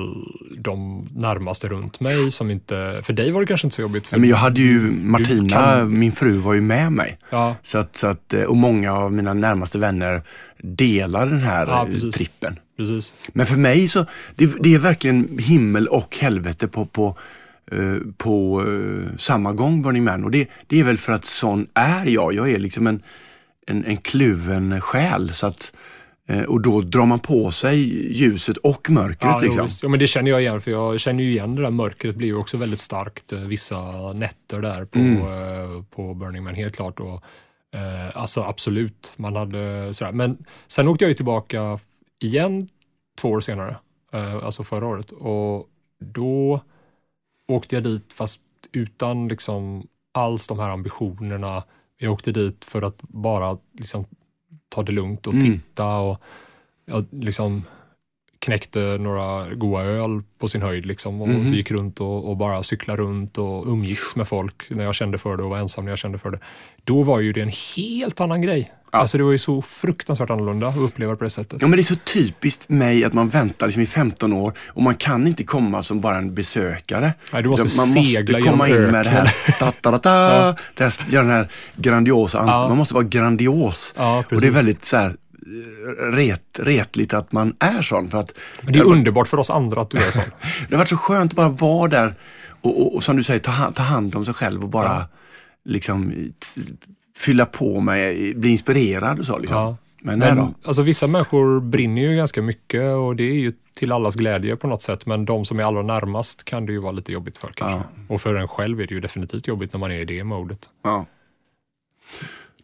de 0.59 1.09
närmaste 1.17 1.69
runt 1.69 2.01
mig 2.01 2.33
som 2.33 2.51
inte, 2.51 3.01
för 3.05 3.13
dig 3.13 3.31
var 3.33 3.41
det 3.41 3.47
kanske 3.47 3.67
inte 3.67 3.75
så 3.77 3.83
jobbigt. 3.83 4.07
För, 4.07 4.17
ja, 4.17 4.21
men 4.21 4.29
jag 4.31 4.37
hade 4.37 4.61
ju, 4.61 4.81
Martina, 4.91 5.49
kan- 5.49 5.99
min 5.99 6.13
fru, 6.13 6.37
var 6.39 6.55
ju 6.55 6.61
med 6.61 6.93
mig. 6.93 7.19
ja, 7.31 7.57
Så 7.63 7.79
att, 7.79 7.97
så 7.97 8.07
att, 8.07 8.35
eh, 8.35 8.43
och 8.43 8.57
många 8.57 8.93
av 8.93 9.13
mina 9.13 9.35
närmaste 9.35 9.79
vänner 9.79 10.23
delar 10.63 11.27
den 11.27 11.39
här 11.41 11.67
Ja, 11.67 11.85
eh, 11.87 11.91
precis. 11.91 12.15
trippen. 12.15 12.59
precis. 12.77 13.15
Men 13.33 13.47
för 13.47 13.57
mig 13.57 13.89
så, 13.89 14.07
det, 14.37 14.55
det 14.61 14.75
är 14.75 14.79
verkligen 14.79 15.39
himmel 15.39 15.87
och 15.87 16.17
helvete 16.21 16.69
på, 16.69 16.87
på, 16.87 17.17
eh, 17.73 17.97
på 18.17 18.65
samma 19.17 19.53
gång 19.53 19.83
Burning 19.83 20.05
Man. 20.05 20.25
Och 20.25 20.31
det, 20.31 20.49
det 20.67 20.81
är 20.81 20.85
väl 20.85 20.97
för 20.99 21.13
att 21.13 21.25
sån 21.25 21.67
är 21.75 22.07
jag. 22.07 22.35
Jag 22.35 22.51
är 22.51 22.59
liksom 22.59 22.87
en, 22.87 23.03
en, 23.67 23.85
en 23.85 23.97
kluven 23.97 24.81
själ. 24.81 25.29
Så 25.33 25.47
att, 25.47 25.73
och 26.49 26.61
då 26.63 26.81
drar 26.81 27.07
man 27.07 27.19
på 27.19 27.51
sig 27.51 27.79
ljuset 28.19 28.57
och 28.57 28.91
mörkret. 28.91 29.19
Ja, 29.23 29.39
liksom. 29.43 29.69
ja, 29.83 29.89
men 29.89 29.99
det 29.99 30.07
känner 30.07 30.31
jag 30.31 30.41
igen, 30.41 30.61
för 30.61 30.71
jag 30.71 31.01
känner 31.01 31.25
ju 31.25 31.31
igen 31.31 31.55
det 31.57 31.63
där 31.63 31.71
mörkret 31.71 32.17
blir 32.17 32.29
ju 32.29 32.37
också 32.37 32.57
väldigt 32.57 32.79
starkt 32.81 33.33
eh, 33.33 33.39
vissa 33.41 34.13
nätter 34.13 34.61
där 34.61 34.85
på, 34.85 34.99
Mm. 34.99 35.17
eh, 35.19 35.83
på 35.91 36.15
Burning 36.15 36.43
Man, 36.45 36.55
helt 36.55 36.77
klart. 36.77 37.01
Och, 37.01 37.23
eh, 37.79 38.17
alltså 38.17 38.43
absolut, 38.43 39.13
man 39.17 39.37
hade 39.37 39.95
sådär. 39.95 40.13
Men 40.13 40.45
sen 40.69 40.89
åkte 40.89 41.05
jag 41.05 41.09
ju 41.09 41.15
tillbaka 41.15 41.79
igen 42.23 42.69
två 43.21 43.29
år 43.31 43.41
senare, 43.41 43.77
eh, 44.13 44.35
alltså 44.45 44.65
förra 44.65 44.87
året. 44.87 45.11
Och 45.13 45.69
då 46.01 46.61
åkte 47.49 47.77
jag 47.77 47.85
dit 47.85 48.13
fast 48.13 48.41
utan 48.73 49.29
liksom 49.29 49.87
alls 50.13 50.47
de 50.49 50.59
här 50.59 50.69
ambitionerna. 50.69 51.65
Jag 51.99 52.13
åkte 52.13 52.33
dit 52.33 52.65
för 52.65 52.83
att 52.83 53.03
bara 53.03 53.59
liksom 53.79 54.05
ta 54.71 54.83
det 54.83 54.93
lugnt 54.93 55.27
och 55.27 55.33
Mm. 55.35 55.45
titta 55.59 55.97
och 55.99 56.21
jag 56.87 57.05
liksom 57.11 57.63
knäckte 58.45 58.81
några 59.01 59.55
goa 59.55 59.83
öl 59.83 60.23
på 60.39 60.49
sin 60.49 60.63
höjd 60.63 60.87
liksom 60.87 61.23
och 61.23 61.29
Mhm. 61.29 61.55
gick 61.55 61.71
runt 61.71 62.01
och, 62.01 62.29
och 62.31 62.37
bara 62.37 62.63
cyklade 62.63 63.03
runt 63.03 63.39
och 63.39 63.67
umgicks 63.67 64.17
med 64.17 64.29
folk 64.29 64.63
när 64.71 64.85
jag 64.85 64.95
kände 64.95 65.19
för 65.19 65.37
det 65.37 65.43
och 65.43 65.51
var 65.51 65.59
ensam 65.59 65.85
när 65.85 65.93
jag 65.93 65.99
kände 65.99 66.19
för 66.19 66.31
det. 66.31 66.39
Då 66.85 67.03
var 67.03 67.21
ju 67.21 67.33
det 67.33 67.41
en 67.41 67.53
helt 67.77 68.21
annan 68.21 68.43
grej. 68.43 68.73
Ja. 68.93 68.99
Alltså 68.99 69.19
det 69.19 69.25
var 69.25 69.33
ju 69.33 69.39
så 69.39 69.63
fruktansvärt 69.63 70.31
annorlunda 70.31 70.69
att 70.69 70.77
uppleva 70.77 71.13
det 71.13 71.17
på 71.19 71.25
det 71.25 71.31
sättet. 71.31 71.59
Ja, 71.63 71.67
men 71.69 71.77
det 71.77 71.81
är 71.81 71.85
så 71.85 71.95
typiskt 71.97 72.69
mig 72.69 73.05
att 73.05 73.13
man 73.13 73.29
väntar 73.29 73.67
liksom 73.67 73.83
i 73.83 73.87
15 73.87 74.33
år 74.33 74.53
och 74.69 74.83
man 74.83 74.95
kan 74.95 75.27
inte 75.27 75.45
komma 75.45 75.83
som 75.83 76.01
bara 76.01 76.17
en 76.17 76.35
besökare. 76.35 77.13
Nej, 77.33 77.43
du 77.43 77.49
måste 77.49 77.63
man 77.63 78.05
segla 78.05 78.39
måste 78.39 78.51
komma 78.51 78.69
in 78.69 78.83
med 78.83 79.07
det 79.07 79.11
här, 79.11 79.35
ta, 79.59 79.71
ta, 79.73 79.91
ta, 79.91 79.99
ta, 79.99 80.11
Ja. 80.11 80.57
det 80.77 80.85
här, 80.85 80.93
den 81.11 81.31
här 81.31 81.49
grandiosa, 81.77 82.39
an- 82.39 82.49
Ja. 82.49 82.69
man 82.69 82.77
måste 82.77 82.95
vara 82.95 83.05
grandios. 83.05 83.95
Ja, 83.99 84.25
och 84.31 84.41
det 84.41 84.47
är 84.47 84.51
väldigt 84.51 84.85
så 84.85 84.97
här, 84.97 85.13
ret, 86.13 86.59
retligt 86.59 87.15
att 87.15 87.33
man 87.33 87.55
är 87.59 87.83
sån. 87.83 88.09
För 88.09 88.19
att 88.19 88.39
Men 88.63 88.73
det 88.73 88.79
är 88.79 88.85
underbart 88.85 89.29
för 89.29 89.39
oss 89.39 89.51
andra 89.51 89.81
att 89.81 89.91
du 89.91 89.99
är 89.99 90.11
sån. 90.11 90.23
det 90.69 90.75
har 90.75 90.79
varit 90.79 90.89
så 90.89 90.97
skönt 90.97 91.33
att 91.33 91.37
bara 91.37 91.49
vara 91.49 91.89
där 91.89 92.15
och, 92.61 92.81
och, 92.81 92.95
och 92.95 93.05
som 93.05 93.17
du 93.17 93.23
säger, 93.23 93.41
ta, 93.41 93.73
ta 93.73 93.83
hand 93.83 94.15
om 94.15 94.25
sig 94.25 94.35
själv 94.35 94.63
och 94.63 94.69
bara 94.69 94.85
Ja. 94.85 95.07
liksom 95.65 96.13
fylla 97.19 97.47
på 97.47 97.81
med, 97.81 98.37
bli 98.37 98.51
inspirerad 98.51 99.19
och 99.19 99.27
så. 99.27 99.39
Liksom. 99.39 99.57
Ja. 99.59 99.77
Men, 100.03 100.19
Men 100.19 100.37
då. 100.37 100.55
alltså, 100.65 100.83
vissa 100.83 101.07
människor 101.07 101.61
brinner 101.61 102.03
ju 102.03 102.17
ganska 102.17 102.43
mycket 102.43 102.83
och 102.95 103.17
det 103.17 103.25
är 103.25 103.35
ju 103.35 103.53
till 103.77 103.93
allas 103.93 104.15
glädje 104.15 104.57
på 104.57 104.67
något 104.67 104.83
sätt. 104.83 105.07
Men 105.07 105.25
de 105.25 105.45
som 105.45 105.61
är 105.61 105.65
allra 105.65 105.83
närmast 105.83 106.45
kan 106.45 106.67
det 106.67 106.73
ju 106.73 106.79
vara 106.79 106.93
lite 106.93 107.13
jobbigt 107.13 107.39
för 107.39 107.49
kanske. 107.55 107.89
Och 108.09 108.21
för 108.21 108.35
en 108.35 108.49
själv 108.49 108.81
är 108.81 108.87
det 108.87 108.95
ju 108.95 109.01
definitivt 109.01 109.47
jobbigt 109.47 109.73
när 109.73 109.81
man 109.81 109.91
är 109.91 110.01
i 110.01 110.05
det 110.05 110.25
modet. 110.25 110.69
Ja. 110.85 111.07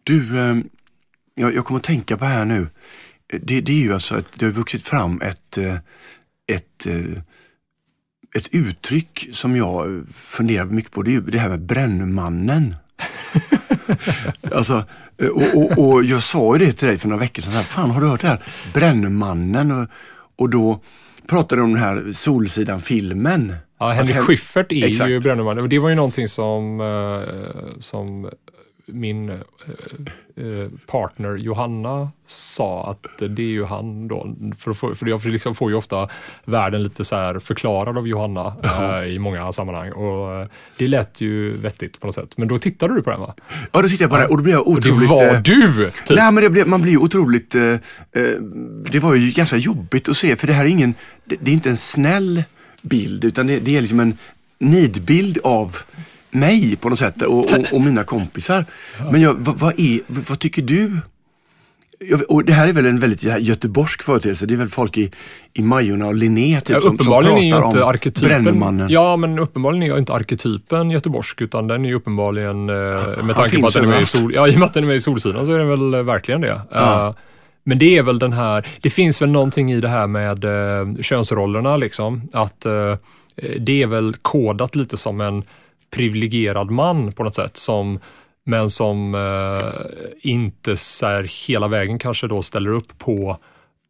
Du, 0.03 0.39
eh, 0.39 0.55
jag, 1.37 1.55
jag 1.55 1.65
kommer 1.65 1.79
att 1.79 1.83
tänka 1.83 2.17
på 2.17 2.25
här 2.25 2.45
nu. 2.45 2.67
Det, 3.41 3.61
det 3.61 3.71
är 3.71 3.77
ju 3.83 3.93
alltså 3.93 4.15
att 4.15 4.25
det 4.39 4.45
har 4.45 4.53
vuxit 4.53 4.83
fram 4.83 5.21
ett, 5.21 5.57
eh, 5.57 5.75
ett, 6.47 6.85
eh, 6.87 7.21
ett 8.35 8.47
uttryck 8.51 9.29
som 9.31 9.55
jag 9.55 10.03
funderar 10.13 10.65
mycket 10.65 10.91
på. 10.91 11.01
Det 11.01 11.09
är 11.09 11.13
ju 11.13 11.21
det 11.21 11.39
här 11.39 11.49
med 11.49 11.61
Brännmannen. 11.61 12.75
alltså, 14.51 14.83
eh, 15.17 15.27
och, 15.27 15.55
och, 15.55 15.87
och 15.87 16.03
jag 16.03 16.23
sa 16.23 16.57
ju 16.57 16.65
det 16.65 16.73
till 16.73 16.87
dig 16.87 16.97
för 16.97 17.07
några 17.09 17.19
veckor 17.19 17.41
sedan. 17.41 17.53
här, 17.53 17.63
Fan, 17.63 17.91
har 17.91 18.01
du 18.01 18.07
hört 18.07 18.21
det 18.21 18.27
här? 18.27 18.43
Brännmannen. 18.73 19.71
Och, 19.71 19.87
och 20.35 20.49
då 20.49 20.81
pratade 21.27 21.61
om 21.61 21.73
den 21.73 21.81
här 21.81 22.11
Solsidan-filmen. 22.13 23.55
Ja, 23.79 23.91
Henrik 23.91 24.15
Hen- 24.15 24.23
Schyffert 24.23 24.71
är 24.71 24.85
Exakt. 24.85 25.09
ju. 25.09 25.15
Och 25.17 25.69
Det 25.69 25.79
var 25.79 25.89
ju 25.89 25.95
någonting 25.95 26.27
som, 26.27 26.81
som 27.79 28.29
min 28.89 29.29
eh, 29.29 29.35
eh, 30.35 30.67
partner 30.87 31.35
Johanna 31.35 32.09
sa 32.25 32.89
att 32.89 33.19
det 33.29 33.41
är 33.41 33.47
ju 33.47 33.63
han 33.63 34.07
då. 34.07 34.35
För, 34.57 34.73
få- 34.73 34.95
för 34.95 35.05
jag 35.05 35.25
liksom 35.25 35.55
får 35.55 35.71
ju 35.71 35.77
ofta 35.77 36.09
världen 36.45 36.83
lite 36.83 37.03
så 37.03 37.15
här 37.15 37.39
förklarad 37.39 37.97
av 37.97 38.07
Johanna 38.07 38.55
eh, 38.63 39.07
i 39.07 39.19
många 39.19 39.51
sammanhang. 39.51 39.91
Och 39.91 40.33
eh, 40.33 40.47
det 40.77 40.87
lät 40.87 41.21
ju 41.21 41.51
vettigt 41.51 41.99
på 41.99 42.07
något 42.07 42.15
sätt. 42.15 42.37
Men 42.37 42.47
då 42.47 42.59
tittade 42.59 42.95
du 42.95 43.01
på 43.01 43.09
den 43.09 43.19
va? 43.19 43.33
Ja, 43.71 43.81
då 43.81 43.87
tittade 43.87 44.03
jag 44.03 44.11
på 44.11 44.17
det 44.17 44.25
och 44.27 44.37
då 44.37 44.43
blev 44.43 44.55
jag 44.55 44.67
Och 44.67 44.81
det 44.81 44.89
otroligt... 44.89 45.09
var 45.09 45.33
eh, 45.35 45.41
du! 45.41 45.91
Typ. 46.05 46.17
Nej, 46.17 46.31
men 46.31 46.51
blev, 46.53 46.67
man 46.67 46.81
blir 46.81 46.91
ju 46.91 46.97
otroligt... 46.97 47.55
Det 48.91 48.99
var 48.99 49.15
ju 49.15 49.31
ganska 49.31 49.57
jobbigt 49.57 50.09
att 50.09 50.17
se, 50.17 50.35
för 50.35 50.47
det 50.47 50.53
här 50.53 50.65
är 50.65 50.69
ingen... 50.69 50.93
Det, 51.25 51.35
det 51.41 51.51
är 51.51 51.53
inte 51.53 51.69
en 51.69 51.77
snäll 51.77 52.43
bild, 52.81 53.25
utan 53.25 53.47
det, 53.47 53.59
det 53.59 53.77
är 53.77 53.81
liksom 53.81 53.99
en 53.99 54.17
nidbild 54.59 55.37
av 55.43 55.77
mig 56.39 56.75
på 56.75 56.89
något 56.89 56.99
sätt 56.99 57.21
och, 57.21 57.39
och, 57.39 57.73
och 57.73 57.81
mina 57.81 58.03
kompisar. 58.03 58.65
Men 59.11 59.21
jag, 59.21 59.33
vad, 59.33 59.59
vad, 59.59 59.79
är, 59.79 59.99
vad 60.07 60.39
tycker 60.39 60.61
du 60.61 60.99
Och 62.27 62.45
det 62.45 62.53
här 62.53 62.67
är 62.67 62.73
väl 62.73 62.85
en 62.85 62.99
väldigt 62.99 63.23
göteborgsk 63.23 64.03
företeelse. 64.03 64.45
Det 64.45 64.53
är 64.53 64.57
väl 64.57 64.69
folk 64.69 64.97
i, 64.97 65.11
i 65.53 65.61
Majorna 65.61 66.07
och 66.07 66.15
Linné 66.15 66.61
typ, 66.61 66.69
Ja, 66.69 66.75
som, 66.75 66.81
som 66.81 66.95
uppenbarligen 66.95 67.37
är 67.37 67.51
pratar 67.51 67.67
inte 67.67 67.83
om 67.83 67.89
arketypen. 67.89 68.43
Brännmannen. 68.43 68.89
Ja, 68.89 69.17
men 69.17 69.39
uppenbarligen 69.39 69.83
är 69.83 69.87
ju 69.87 69.99
inte 69.99 70.13
arketypen 70.13 70.91
göteborgsk 70.91 71.41
utan 71.41 71.67
den 71.67 71.85
är 71.85 71.93
uppenbarligen, 71.93 72.69
eh, 72.69 73.23
med 73.23 73.35
tanke 73.35 73.59
på 73.59 73.67
att 73.67 73.73
den 73.73 73.83
är 73.83 73.87
med 73.87 74.01
i 74.01 74.05
sol, 74.05 74.31
ja, 74.35 74.47
i 74.47 74.55
och 74.55 74.59
med 74.59 74.65
att 74.65 74.73
den 74.73 74.83
är 74.83 74.87
med 74.87 74.95
i 74.95 75.01
Solsidan 75.01 75.45
så 75.45 75.51
är 75.51 75.59
den 75.59 75.67
väl 75.67 75.93
eh, 75.93 76.01
verkligen 76.01 76.41
det. 76.41 76.61
Ja. 76.71 77.07
Eh, 77.07 77.15
men 77.63 77.79
det 77.79 77.97
är 77.97 78.03
väl 78.03 78.19
den 78.19 78.33
här, 78.33 78.67
det 78.81 78.89
finns 78.89 79.21
väl 79.21 79.29
någonting 79.29 79.71
i 79.71 79.81
det 79.81 79.89
här 79.89 80.07
med 80.07 80.43
eh, 80.43 81.01
könsrollerna 81.01 81.77
liksom. 81.77 82.21
Att 82.33 82.65
eh, 82.65 82.95
det 83.59 83.83
är 83.83 83.87
väl 83.87 84.15
kodat 84.21 84.75
lite 84.75 84.97
som 84.97 85.21
en 85.21 85.43
privilegierad 85.91 86.71
man 86.71 87.11
på 87.11 87.23
något 87.23 87.35
sätt. 87.35 87.57
Som, 87.57 87.99
men 88.43 88.69
som 88.69 89.15
eh, 89.15 90.31
inte 90.31 90.77
så 90.77 91.07
här, 91.07 91.47
hela 91.47 91.67
vägen 91.67 91.99
kanske 91.99 92.27
då 92.27 92.41
ställer 92.41 92.69
upp 92.69 92.97
på 92.97 93.37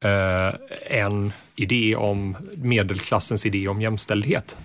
eh, 0.03 0.55
en 0.99 1.31
idé 1.55 1.95
om 1.95 2.37
medelklassens 2.55 3.45
idé 3.45 3.67
om 3.67 3.81
jämställdhet. 3.81 4.57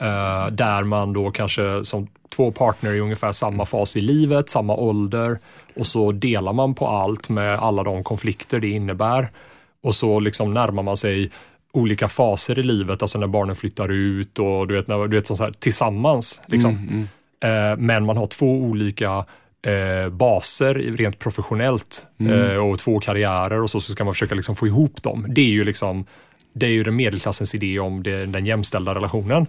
Eh, 0.00 0.46
där 0.50 0.84
man 0.84 1.12
då 1.12 1.30
kanske 1.30 1.84
som 1.84 2.08
två 2.36 2.52
partner 2.52 2.92
i 2.92 3.00
ungefär 3.00 3.32
samma 3.32 3.66
fas 3.66 3.96
i 3.96 4.00
livet, 4.00 4.50
samma 4.50 4.74
ålder 4.76 5.38
och 5.76 5.86
så 5.86 6.12
delar 6.12 6.52
man 6.52 6.74
på 6.74 6.86
allt 6.86 7.28
med 7.28 7.58
alla 7.58 7.82
de 7.82 8.04
konflikter 8.04 8.60
det 8.60 8.68
innebär. 8.68 9.28
Och 9.82 9.94
så 9.94 10.20
liksom 10.20 10.54
närmar 10.54 10.82
man 10.82 10.96
sig 10.96 11.30
olika 11.78 12.08
faser 12.08 12.58
i 12.58 12.62
livet, 12.62 13.02
alltså 13.02 13.18
när 13.18 13.26
barnen 13.26 13.56
flyttar 13.56 13.88
ut 13.88 14.38
och 14.38 14.68
du 14.68 14.74
vet, 14.74 14.88
när, 14.88 15.08
du 15.08 15.16
vet 15.16 15.26
så 15.26 15.44
här, 15.44 15.52
tillsammans. 15.58 16.42
Liksom. 16.46 17.06
Eh, 17.44 17.76
men 17.78 18.04
man 18.04 18.16
har 18.16 18.26
två 18.26 18.56
olika 18.56 19.24
eh, 19.62 20.10
baser 20.10 20.74
rent 20.74 21.18
professionellt 21.18 22.06
eh, 22.18 22.56
och 22.56 22.78
två 22.78 23.00
karriärer 23.00 23.62
och 23.62 23.70
så, 23.70 23.80
så 23.80 23.92
ska 23.92 24.04
man 24.04 24.14
försöka 24.14 24.34
liksom 24.34 24.56
få 24.56 24.66
ihop 24.66 25.02
dem. 25.02 25.26
Det 25.28 25.40
är 25.40 25.50
ju 25.50 25.64
liksom 25.64 26.06
det 26.52 26.66
är 26.66 26.70
ju 26.70 26.84
den 26.84 26.96
medelklassens 26.96 27.54
idé 27.54 27.78
om 27.78 28.02
det, 28.02 28.26
den 28.26 28.46
jämställda 28.46 28.94
relationen. 28.94 29.46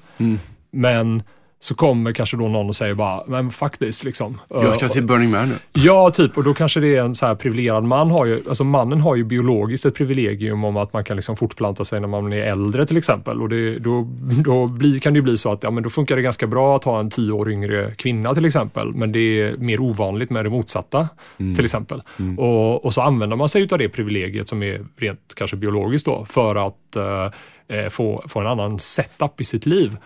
Men 0.71 1.23
så 1.61 1.75
kommer 1.75 2.13
kanske 2.13 2.37
då 2.37 2.47
någon 2.47 2.67
och 2.67 2.75
säger 2.75 2.93
bara, 2.93 3.23
men 3.27 3.51
faktiskt 3.51 4.03
liksom. 4.03 4.41
Jag 4.49 4.75
ska 4.75 4.89
till 4.89 5.03
Burning 5.03 5.29
Man 5.29 5.49
nu. 5.49 5.55
Ja, 5.73 6.09
typ. 6.09 6.37
Och 6.37 6.43
då 6.43 6.53
kanske 6.53 6.79
det 6.79 6.95
är 6.95 7.01
en 7.01 7.15
så 7.15 7.25
här 7.25 7.35
privilegierad 7.35 7.83
man. 7.83 8.11
Har 8.11 8.25
ju, 8.25 8.43
alltså 8.47 8.63
mannen 8.63 9.01
har 9.01 9.15
ju 9.15 9.23
biologiskt 9.23 9.85
ett 9.85 9.95
privilegium 9.95 10.63
om 10.63 10.77
att 10.77 10.93
man 10.93 11.03
kan 11.03 11.15
liksom 11.15 11.35
fortplanta 11.35 11.83
sig 11.83 12.01
när 12.01 12.07
man 12.07 12.33
är 12.33 12.41
äldre 12.41 12.85
till 12.85 12.97
exempel. 12.97 13.41
Och 13.41 13.49
det, 13.49 13.79
då 13.79 14.07
då 14.43 14.67
blir, 14.67 14.99
kan 14.99 15.13
det 15.13 15.17
ju 15.17 15.23
bli 15.23 15.37
så 15.37 15.51
att 15.51 15.63
ja, 15.63 15.71
men 15.71 15.83
då 15.83 15.89
funkar 15.89 16.15
det 16.15 16.21
ganska 16.21 16.47
bra 16.47 16.75
att 16.75 16.83
ha 16.83 16.99
en 16.99 17.09
tio 17.09 17.31
år 17.31 17.51
yngre 17.51 17.93
kvinna 17.95 18.33
till 18.33 18.45
exempel. 18.45 18.93
Men 18.93 19.11
det 19.11 19.41
är 19.41 19.57
mer 19.57 19.79
ovanligt 19.79 20.29
med 20.29 20.45
det 20.45 20.49
motsatta 20.49 21.09
till 21.37 21.65
exempel. 21.65 22.01
Och, 22.37 22.85
och 22.85 22.93
så 22.93 23.01
använder 23.01 23.37
man 23.37 23.49
sig 23.49 23.67
av 23.71 23.77
det 23.77 23.89
privilegiet 23.89 24.47
som 24.47 24.63
är 24.63 24.85
rent 24.97 25.33
kanske 25.35 25.57
biologiskt 25.57 26.05
då 26.05 26.25
för 26.25 26.67
att 26.67 26.95
eh, 26.95 27.77
eh, 27.77 27.89
få, 27.89 28.23
få 28.27 28.39
en 28.39 28.47
annan 28.47 28.79
setup 28.79 29.41
i 29.41 29.43
sitt 29.43 29.65
liv. 29.65 29.97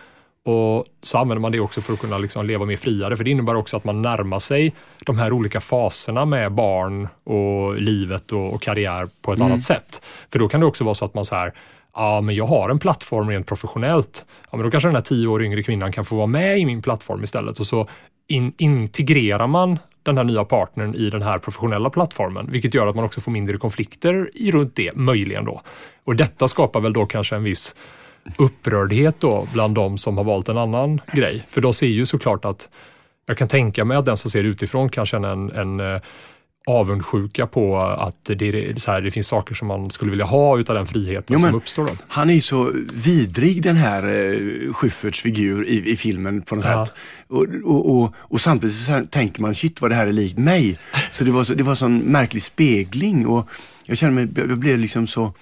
Och 0.46 0.84
så 1.02 1.18
använder 1.18 1.40
man 1.40 1.52
det 1.52 1.60
också 1.60 1.80
för 1.80 1.92
att 1.92 1.98
kunna 1.98 2.18
liksom 2.18 2.46
leva 2.46 2.64
mer 2.64 2.76
friare. 2.76 3.16
För 3.16 3.24
det 3.24 3.30
innebär 3.30 3.54
också 3.54 3.76
att 3.76 3.84
man 3.84 4.02
närmar 4.02 4.38
sig 4.38 4.74
de 5.04 5.18
här 5.18 5.32
olika 5.32 5.60
faserna 5.60 6.24
med 6.24 6.52
barn 6.52 7.08
och 7.24 7.80
livet 7.80 8.32
och, 8.32 8.54
och 8.54 8.62
karriär 8.62 9.08
på 9.22 9.32
ett 9.32 9.40
annat 9.40 9.62
sätt. 9.62 10.02
För 10.32 10.38
då 10.38 10.48
kan 10.48 10.60
det 10.60 10.66
också 10.66 10.84
vara 10.84 10.94
så 10.94 11.04
att 11.04 11.14
man 11.14 11.24
så 11.24 11.34
här, 11.34 11.54
ja 11.94 12.20
men 12.20 12.34
jag 12.34 12.46
har 12.46 12.70
en 12.70 12.78
plattform 12.78 13.28
rent 13.28 13.46
professionellt. 13.46 14.26
Ja 14.50 14.56
men 14.56 14.64
då 14.64 14.70
kanske 14.70 14.88
den 14.88 14.94
här 14.94 15.02
tio 15.02 15.26
år 15.26 15.42
yngre 15.42 15.62
kvinnan 15.62 15.92
kan 15.92 16.04
få 16.04 16.16
vara 16.16 16.26
med 16.26 16.58
i 16.58 16.66
min 16.66 16.82
plattform 16.82 17.24
istället. 17.24 17.60
Och 17.60 17.66
så 17.66 17.88
in, 18.28 18.52
integrerar 18.58 19.46
man 19.46 19.78
den 20.02 20.16
här 20.16 20.24
nya 20.24 20.44
partnern 20.44 20.94
i 20.94 21.10
den 21.10 21.22
här 21.22 21.38
professionella 21.38 21.90
plattformen, 21.90 22.48
vilket 22.50 22.74
gör 22.74 22.86
att 22.86 22.96
man 22.96 23.04
också 23.04 23.20
får 23.20 23.30
mindre 23.30 23.56
konflikter 23.56 24.30
i 24.34 24.50
runt 24.50 24.76
det, 24.76 24.96
möjligen 24.96 25.44
då. 25.44 25.62
Och 26.04 26.16
detta 26.16 26.48
skapar 26.48 26.80
väl 26.80 26.92
då 26.92 27.06
kanske 27.06 27.36
en 27.36 27.44
viss 27.44 27.74
upprördhet 28.36 29.20
då 29.20 29.48
bland 29.52 29.74
de 29.74 29.98
som 29.98 30.16
har 30.16 30.24
valt 30.24 30.48
en 30.48 30.58
annan 30.58 31.00
grej. 31.12 31.44
För 31.48 31.60
de 31.60 31.74
ser 31.74 31.86
ju 31.86 32.06
såklart 32.06 32.44
att, 32.44 32.68
jag 33.26 33.38
kan 33.38 33.48
tänka 33.48 33.84
mig 33.84 33.96
att 33.96 34.04
den 34.06 34.16
som 34.16 34.30
ser 34.30 34.44
utifrån 34.44 34.88
kan 34.88 35.06
känna 35.06 35.30
en, 35.30 35.50
en 35.50 35.80
eh, 35.80 36.00
avundsjuka 36.66 37.46
på 37.46 37.78
att 37.80 38.24
det, 38.24 38.82
så 38.82 38.90
här, 38.90 39.00
det 39.00 39.10
finns 39.10 39.28
saker 39.28 39.54
som 39.54 39.68
man 39.68 39.90
skulle 39.90 40.10
vilja 40.10 40.24
ha 40.24 40.58
utav 40.58 40.76
den 40.76 40.86
friheten 40.86 41.36
Jo, 41.38 41.38
som 41.38 41.54
uppstår. 41.54 41.84
Då. 41.86 41.92
Han 42.08 42.30
är 42.30 42.34
ju 42.34 42.40
så 42.40 42.70
vidrig 42.94 43.62
den 43.62 43.76
här 43.76 44.04
uh, 44.04 44.72
Schyfferts 44.72 45.20
figur 45.22 45.66
i, 45.66 45.90
i 45.90 45.96
filmen 45.96 46.42
på 46.42 46.54
något 46.54 46.64
Ja. 46.64 46.86
sätt. 46.86 46.94
Och, 47.28 47.46
och, 47.64 47.96
och, 47.96 48.14
och 48.18 48.40
samtidigt 48.40 48.76
så 48.76 49.02
tänker 49.10 49.42
man, 49.42 49.54
shit 49.54 49.80
vad 49.80 49.90
det 49.90 49.94
här 49.94 50.06
är 50.06 50.12
likt 50.12 50.38
mig. 50.38 50.78
Så 51.10 51.24
det 51.24 51.30
var 51.30 51.44
så, 51.44 51.54
det 51.54 51.62
var 51.62 51.72
en 51.72 51.76
sån 51.76 51.98
märklig 51.98 52.42
spegling 52.42 53.26
och 53.26 53.48
jag 53.86 53.96
känner 53.96 54.12
mig, 54.12 54.28
jag 54.48 54.58
blev 54.58 54.78
liksom 54.78 55.06
så, 55.06 55.32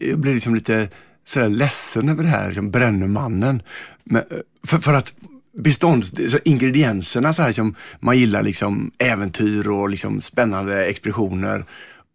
jag 0.00 0.18
blev 0.18 0.34
liksom 0.34 0.54
lite 0.54 0.88
sådär 1.24 1.48
ledsen 1.48 2.08
över 2.08 2.22
det 2.22 2.28
här, 2.28 2.46
liksom 2.46 2.70
Brännemannen. 2.70 3.62
Men, 4.04 4.22
eh, 4.30 4.36
för, 4.66 4.78
för 4.78 4.94
att 4.94 5.14
bestånds, 5.58 6.12
så 6.28 6.38
ingredienserna 6.44 7.32
så 7.32 7.42
här 7.42 7.52
som 7.52 7.74
man 8.00 8.18
gillar 8.18 8.42
liksom 8.42 8.90
äventyr 8.98 9.68
och 9.68 9.90
liksom 9.90 10.20
spännande 10.20 10.86
expeditioner 10.86 11.64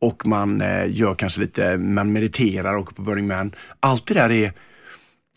och 0.01 0.25
man 0.27 0.61
eh, 0.61 0.83
gör 0.89 1.15
kanske 1.15 1.39
lite, 1.41 1.77
man 1.77 2.13
mediterar 2.13 2.77
och 2.77 2.95
på 2.95 3.01
Burning 3.01 3.27
Man. 3.27 3.51
Allt 3.79 4.05
det 4.07 4.13
där 4.13 4.29
är, 4.31 4.53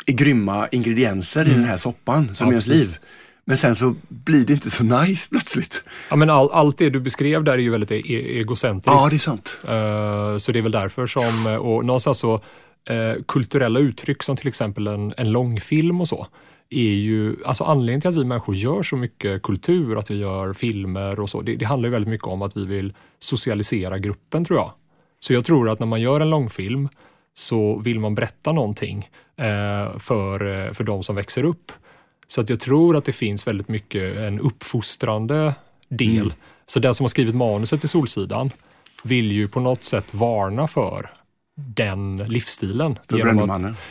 är 0.06 0.12
grymma 0.12 0.68
ingredienser 0.68 1.48
i 1.48 1.50
den 1.50 1.64
här 1.64 1.76
soppan 1.76 2.34
som 2.34 2.46
Ja, 2.46 2.52
ens 2.52 2.66
liv. 2.66 2.98
Men 3.44 3.56
sen 3.56 3.74
så 3.74 3.94
blir 4.08 4.44
det 4.46 4.52
inte 4.52 4.70
så 4.70 4.84
nice 4.84 5.28
plötsligt. 5.30 5.84
Ja, 6.10 6.16
men 6.16 6.30
all, 6.30 6.50
allt 6.50 6.78
det 6.78 6.90
du 6.90 7.00
beskrev 7.00 7.44
där 7.44 7.52
är 7.52 7.58
ju 7.58 7.70
väldigt 7.70 7.90
e- 7.92 8.38
egocentriskt. 8.38 9.00
Ja, 9.02 9.08
det 9.10 9.16
är 9.16 9.18
sant. 9.18 9.58
Eh, 9.64 10.38
Så 10.38 10.52
det 10.52 10.58
är 10.58 10.62
väl 10.62 10.72
därför 10.72 11.06
som, 11.06 11.46
och 11.60 11.84
någonstans 11.84 12.18
så 12.18 12.42
eh, 12.84 13.22
kulturella 13.28 13.80
uttryck 13.80 14.22
som 14.22 14.36
till 14.36 14.48
exempel 14.48 14.86
en, 14.86 15.14
en 15.16 15.32
långfilm 15.32 16.00
och 16.00 16.08
så, 16.08 16.26
är 16.70 16.92
ju, 16.92 17.36
alltså 17.44 17.64
anledningen 17.64 18.00
till 18.00 18.10
att 18.10 18.16
vi 18.16 18.24
människor 18.24 18.54
gör 18.54 18.82
så 18.82 18.96
mycket 18.96 19.42
kultur, 19.42 19.98
att 19.98 20.10
vi 20.10 20.16
gör 20.16 20.52
filmer 20.52 21.20
och 21.20 21.30
så, 21.30 21.40
det, 21.40 21.56
det 21.56 21.64
handlar 21.64 21.86
ju 21.86 21.92
väldigt 21.92 22.08
mycket 22.08 22.26
om 22.26 22.42
att 22.42 22.56
vi 22.56 22.66
vill 22.66 22.92
socialisera 23.18 23.98
gruppen 23.98 24.44
tror 24.44 24.58
jag. 24.58 24.72
Så 25.20 25.32
jag 25.32 25.44
tror 25.44 25.70
att 25.70 25.78
när 25.78 25.86
man 25.86 26.00
gör 26.00 26.20
en 26.20 26.30
långfilm 26.30 26.88
så 27.34 27.78
vill 27.78 28.00
man 28.00 28.14
berätta 28.14 28.52
någonting 28.52 29.08
eh, 29.36 29.98
för, 29.98 30.66
eh, 30.66 30.72
för 30.72 30.84
de 30.84 31.02
som 31.02 31.16
växer 31.16 31.44
upp. 31.44 31.72
Så 32.26 32.40
att 32.40 32.50
jag 32.50 32.60
tror 32.60 32.96
att 32.96 33.04
det 33.04 33.12
finns 33.12 33.46
väldigt 33.46 33.68
mycket 33.68 34.16
en 34.16 34.40
uppfostrande 34.40 35.54
del. 35.88 36.32
Så 36.66 36.80
den 36.80 36.94
som 36.94 37.04
har 37.04 37.08
skrivit 37.08 37.34
manuset 37.34 37.80
till 37.80 37.88
Solsidan 37.88 38.50
vill 39.04 39.32
ju 39.32 39.48
på 39.48 39.60
något 39.60 39.84
sätt 39.84 40.14
varna 40.14 40.68
för 40.68 41.10
den 41.66 42.16
livsstilen. 42.16 42.94
För. 43.08 43.18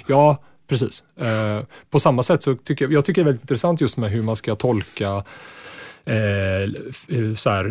Ja, 0.08 0.44
precis. 0.68 1.04
Eh, 1.22 1.64
på 1.90 2.00
samma 2.00 2.24
sätt 2.24 2.44
så 2.44 2.56
tycker 2.56 2.86
jag, 2.86 2.92
jag 2.94 3.06
tycker 3.06 3.22
det 3.22 3.24
är 3.24 3.26
väldigt 3.26 3.44
intressant 3.44 3.82
just 3.82 3.98
med 3.98 4.12
hur 4.12 4.24
man 4.24 4.36
ska 4.36 4.56
tolka 4.56 5.24
eh, 6.06 6.64
f- 6.90 7.08
så 7.38 7.50
här, 7.50 7.66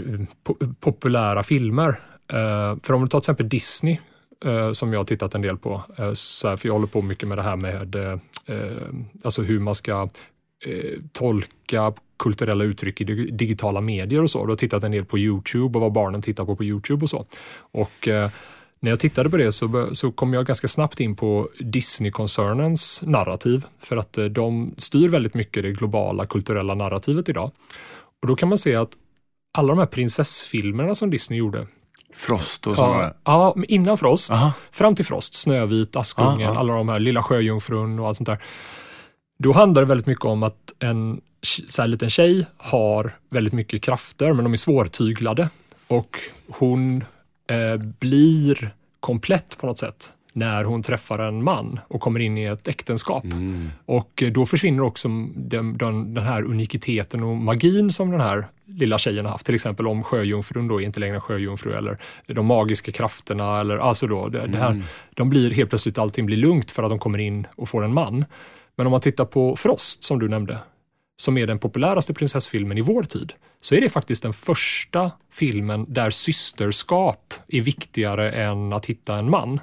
po- 0.47 0.75
populära 0.81 1.43
filmer. 1.43 1.89
Eh, 2.33 2.77
för 2.83 2.93
om 2.93 3.03
du 3.03 3.09
tar 3.09 3.21
till 3.21 3.25
exempel 3.25 3.49
Disney, 3.49 3.99
eh, 4.45 4.73
som 4.73 4.93
jag 4.93 5.01
har 5.01 5.05
tittat 5.05 5.35
en 5.35 5.43
del 5.43 5.57
på, 5.57 5.83
eh, 5.99 6.13
så 6.13 6.49
här, 6.49 6.57
för 6.57 6.69
jag 6.69 6.73
håller 6.75 6.87
på 6.87 7.03
mycket 7.03 7.29
med 7.29 7.39
det 7.39 7.43
här 7.43 7.57
med 7.57 7.95
eh, 7.95 8.13
eh, 8.47 8.83
alltså 9.25 9.43
hur 9.43 9.59
man 9.61 9.75
ska 9.75 10.09
eh, 10.67 11.01
tolka 11.13 11.93
kulturella 12.19 12.65
uttryck 12.65 13.01
i 13.01 13.05
dig- 13.05 13.31
digitala 13.31 13.81
medier 13.81 14.23
och 14.23 14.31
så. 14.31 14.45
Du 14.47 14.51
har 14.51 14.57
tittat 14.57 14.85
en 14.85 14.91
del 14.93 15.05
på 15.05 15.19
Youtube 15.19 15.79
och 15.79 15.83
vad 15.83 15.93
barnen 15.93 16.23
tittar 16.23 16.45
på 16.45 16.57
på 16.57 16.65
Youtube 16.65 17.03
och 17.03 17.11
så. 17.11 17.27
Och 17.59 18.09
eh, 18.09 18.31
när 18.81 18.91
jag 18.91 19.01
tittade 19.01 19.31
på 19.31 19.37
det 19.37 19.53
så, 19.53 19.89
så 19.93 20.13
kom 20.13 20.33
jag 20.33 20.47
ganska 20.47 20.69
snabbt 20.69 21.01
in 21.01 21.17
på 21.17 21.49
Disney-koncernens 21.61 23.03
narrativ. 23.07 23.67
För 23.79 23.97
att 23.97 24.19
eh, 24.19 24.25
de 24.25 24.75
styr 24.79 25.09
väldigt 25.09 25.35
mycket 25.35 25.63
det 25.63 25.73
globala 25.73 26.27
kulturella 26.27 26.75
narrativet 26.75 27.29
idag. 27.29 27.51
Och 28.23 28.29
då 28.29 28.37
kan 28.37 28.49
man 28.49 28.59
se 28.59 28.75
att 28.77 28.91
alla 29.59 29.69
de 29.69 29.79
här 29.79 29.87
prinsessfilmerna 29.87 30.95
som 30.95 31.11
Disney 31.11 31.39
gjorde, 31.39 31.67
Frost 32.15 32.67
och 32.67 32.77
sådana. 32.77 33.03
ja, 33.03 33.15
ja, 33.25 33.63
innan 33.69 33.99
Frost, 33.99 34.31
Aha. 34.31 34.53
fram 34.71 34.95
till 34.95 35.05
Frost, 35.05 35.35
Snövit, 35.35 35.97
Askungen, 35.97 36.57
alla 36.57 36.73
de 36.73 36.89
här 36.89 36.99
Lilla 36.99 37.23
Sjöjungfrun 37.23 37.99
och 37.99 38.09
allt 38.09 38.17
sånt 38.17 38.27
där. 38.27 38.39
Då 39.39 39.53
handlar 39.53 39.83
det 39.83 39.89
väldigt 39.89 40.07
mycket 40.07 40.25
om 40.25 40.43
att 40.43 40.75
en 40.79 41.21
så 41.69 41.83
här 41.83 41.89
liten 41.89 42.11
tjej 42.11 42.47
har 42.57 43.17
väldigt 43.31 43.53
mycket 43.53 43.83
krafter 43.83 44.33
men 44.33 44.45
de 44.45 44.53
är 44.53 44.57
svårtyglade. 44.57 45.49
Och 45.87 46.19
hon 46.49 47.05
eh, 47.51 47.77
blir 47.77 48.71
komplett 49.01 49.59
på 49.59 49.67
något 49.67 49.79
sätt 49.79 50.13
när 50.33 50.65
hon 50.65 50.83
träffar 50.83 51.19
en 51.19 51.45
man 51.45 51.81
och 51.89 52.01
kommer 52.01 52.21
in 52.21 52.39
i 52.39 52.45
ett 52.45 52.69
äktenskap. 52.69 53.25
Och 53.85 54.23
eh, 54.23 54.33
då 54.33 54.47
försvinner 54.47 54.83
också 54.83 55.09
den, 55.37 55.79
den, 55.79 56.15
den 56.15 56.25
här 56.25 56.43
unikiteten 56.43 57.23
och 57.23 57.37
magin 57.37 57.91
som 57.91 58.11
den 58.11 58.21
här 58.21 58.47
lilla 58.67 58.99
tjejen 58.99 59.25
har 59.25 59.33
haft. 59.33 59.47
Till 59.47 59.55
exempel 59.55 59.87
om 59.89 60.03
sjöjungfrun 60.03 60.69
då 60.69 60.81
är 60.81 60.85
inte 60.85 61.01
längre 61.01 61.15
en 61.15 61.21
sjöjungfru 61.21 61.73
eller 61.73 61.99
de 62.27 62.47
magiska 62.47 62.93
krafterna. 62.93 63.61
Eller, 63.61 63.77
alltså 63.77 64.07
då, 64.07 64.29
det, 64.29 64.47
det 64.47 64.59
här, 64.59 64.83
De 65.15 65.29
blir 65.29 65.51
helt 65.51 65.71
plötsligt, 65.71 65.99
allting 65.99 66.27
blir 66.27 66.37
lugnt 66.37 66.71
för 66.71 66.83
att 66.83 66.91
de 66.91 66.99
kommer 66.99 67.19
in 67.19 67.47
och 67.57 67.69
får 67.69 67.85
en 67.85 67.95
man. 67.95 68.25
Men 68.77 68.87
om 68.87 68.91
man 68.91 69.01
tittar 69.01 69.25
på 69.25 69.57
Frost 69.57 70.05
som 70.05 70.19
du 70.19 70.29
nämnde, 70.29 70.59
som 71.21 71.39
är 71.39 71.47
den 71.47 71.59
populäraste 71.59 72.15
prinsessfilmen 72.15 72.79
i 72.79 72.81
vår 72.81 73.03
tid, 73.03 73.33
så 73.61 73.75
är 73.75 73.81
det 73.81 73.89
faktiskt 73.89 74.23
den 74.23 74.33
första 74.33 75.11
filmen 75.33 75.87
där 75.89 76.11
systerskap 76.11 77.35
är 77.49 77.61
viktigare 77.61 78.31
än 78.31 78.73
att 78.73 78.87
hitta 78.87 79.19
en 79.19 79.31
man. 79.31 79.61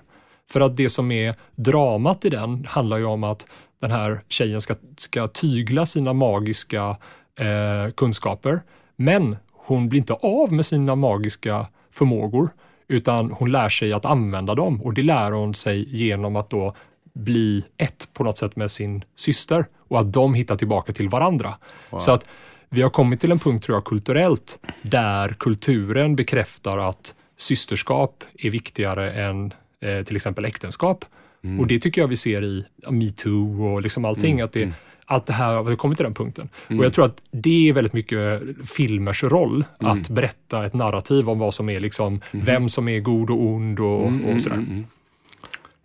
För 0.52 0.62
att 0.62 0.78
det 0.78 0.90
som 0.90 1.12
är 1.12 1.36
dramat 1.56 2.26
i 2.26 2.30
den 2.30 2.66
handlar 2.70 2.98
ju 2.98 3.06
om 3.06 3.24
att 3.24 3.48
den 3.82 3.92
här 3.92 4.22
tjejen 4.28 4.62
ska, 4.62 4.76
ska 4.98 5.28
tygla 5.28 5.86
sina 5.86 6.14
magiska 6.14 6.98
eh, 7.40 7.92
kunskaper. 7.96 8.62
Men 8.96 9.36
hon 9.52 9.90
blir 9.90 10.00
inte 10.00 10.14
av 10.14 10.54
med 10.54 10.66
sina 10.66 10.96
magiska 10.96 11.68
förmågor 11.92 12.50
utan 12.88 13.32
hon 13.32 13.52
lär 13.52 13.70
sig 13.70 13.94
att 13.94 14.06
använda 14.06 14.56
dem 14.56 14.82
och 14.82 14.94
det 14.94 15.04
lär 15.04 15.32
hon 15.32 15.54
sig 15.54 15.96
genom 15.96 16.36
att 16.36 16.50
då 16.50 16.76
bli 17.16 17.64
ett 17.78 18.10
på 18.14 18.24
något 18.24 18.38
sätt 18.38 18.56
med 18.56 18.72
sin 18.72 19.04
syster 19.16 19.66
och 19.88 20.00
att 20.00 20.14
de 20.14 20.34
hittar 20.34 20.56
tillbaka 20.56 20.94
till 20.94 21.10
varandra. 21.10 21.56
Wow. 21.90 22.00
Så 22.00 22.12
att 22.12 22.28
vi 22.70 22.82
har 22.82 22.90
kommit 22.90 23.20
till 23.20 23.32
en 23.32 23.40
punkt 23.40 23.64
tror 23.64 23.76
jag 23.76 23.86
kulturellt 23.86 24.60
där 24.82 25.36
kulturen 25.40 26.16
bekräftar 26.16 26.78
att 26.78 27.16
systerskap 27.38 28.24
är 28.38 28.50
viktigare 28.50 29.12
än 29.12 29.54
eh, 29.82 30.04
till 30.04 30.16
exempel 30.16 30.46
äktenskap. 30.46 31.06
Mm. 31.44 31.60
Och 31.60 31.68
det 31.68 31.80
tycker 31.80 32.02
jag 32.02 32.08
vi 32.08 32.16
ser 32.18 32.44
i 32.44 32.66
metoo 32.90 33.66
och 33.66 33.82
liksom 33.82 34.06
allting. 34.06 34.34
Mm. 34.34 34.46
Att 34.46 34.52
det, 34.52 34.64
mm. 34.64 34.76
Allt 35.08 35.26
det 35.26 35.34
här 35.34 35.54
har 35.54 35.76
kommit 35.76 35.98
till 35.98 36.04
den 36.04 36.14
punkten. 36.14 36.50
Mm. 36.68 36.80
Och 36.80 36.86
jag 36.86 36.94
tror 36.94 37.06
att 37.06 37.22
det 37.32 37.70
är 37.70 37.74
väldigt 37.74 37.94
mycket 37.94 38.42
filmers 38.70 39.24
roll 39.24 39.66
mm. 39.80 39.92
att 39.92 40.10
berätta 40.10 40.66
ett 40.66 40.74
narrativ 40.74 41.30
om 41.30 41.40
vad 41.40 41.54
som 41.54 41.70
är 41.70 41.80
liksom, 41.80 42.22
mm. 42.32 42.46
vem 42.46 42.70
som 42.70 42.88
är 42.88 43.00
god 43.00 43.30
och 43.30 43.46
ond 43.46 43.80
och, 43.80 44.06
och 44.06 44.42
sådär. 44.42 44.64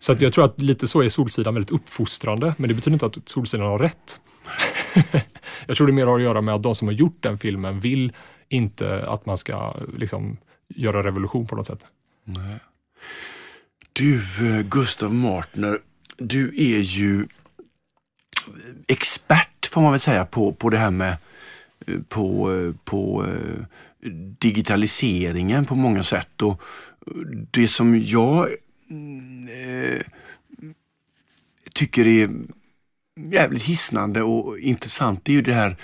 Så 0.02 0.12
att 0.12 0.20
jag 0.20 0.32
tror 0.32 0.44
att 0.44 0.60
lite 0.60 0.86
så 0.86 1.02
är 1.02 1.08
Solsidan 1.08 1.54
väldigt 1.54 1.70
uppfostrande, 1.70 2.54
men 2.58 2.68
det 2.68 2.74
betyder 2.74 2.92
inte 2.92 3.06
att 3.06 3.28
Solsidan 3.28 3.66
har 3.66 3.78
rätt. 3.78 4.20
jag 5.66 5.76
tror 5.76 5.86
det 5.86 5.92
mer 5.92 6.06
har 6.06 6.16
att 6.16 6.22
göra 6.22 6.40
med 6.40 6.54
att 6.54 6.62
de 6.62 6.74
som 6.74 6.88
har 6.88 6.92
gjort 6.92 7.16
den 7.20 7.38
filmen 7.38 7.80
vill 7.80 8.12
inte 8.48 9.06
att 9.08 9.26
man 9.26 9.38
ska 9.38 9.76
liksom, 9.96 10.36
göra 10.68 11.02
revolution 11.02 11.46
på 11.46 11.56
något 11.56 11.66
sätt. 11.66 11.86
Nej. 12.24 12.58
Du, 13.92 14.16
eh, 14.16 14.62
Gustav 14.62 15.14
Martner, 15.14 15.78
du 16.16 16.48
är 16.48 16.80
ju 16.80 17.26
expert 18.88 19.66
får 19.70 19.80
man 19.80 19.90
väl 19.90 20.00
säga 20.00 20.24
på, 20.24 20.52
på 20.52 20.70
det 20.70 20.78
här 20.78 20.90
med 20.90 21.16
eh, 21.86 22.00
på, 22.08 22.52
eh, 22.52 22.72
på 22.84 23.26
digitaliseringen 24.38 25.64
på 25.64 25.74
många 25.74 26.02
sätt. 26.02 26.42
Och 26.42 26.62
det 27.50 27.68
som 27.68 28.00
jag 28.00 28.48
eh, 29.48 30.02
tycker 31.74 32.06
är 32.06 32.30
jävligt 33.16 33.62
hisnande 33.62 34.22
och 34.22 34.58
intressant 34.58 35.28
är 35.28 35.32
ju 35.32 35.42
det 35.42 35.54
här 35.54 35.76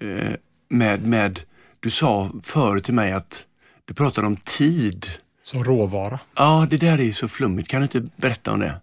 eh, 0.00 0.36
med, 0.68 1.06
med, 1.06 1.40
du 1.80 1.90
sa 1.90 2.30
förut 2.42 2.84
till 2.84 2.94
mig 2.94 3.12
att 3.12 3.46
du 3.84 3.94
pratade 3.94 4.26
om 4.26 4.36
tid. 4.36 5.06
Som 5.42 5.64
råvara. 5.64 6.20
Ja, 6.34 6.66
det 6.70 6.76
där 6.76 7.00
är 7.00 7.12
så 7.12 7.28
flummigt. 7.28 7.68
Kan 7.68 7.80
du 7.80 7.82
inte 7.82 8.00
berätta 8.16 8.52
om 8.52 8.60
det? 8.60 8.74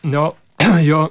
ja, 0.00 0.34
jag, 0.82 1.10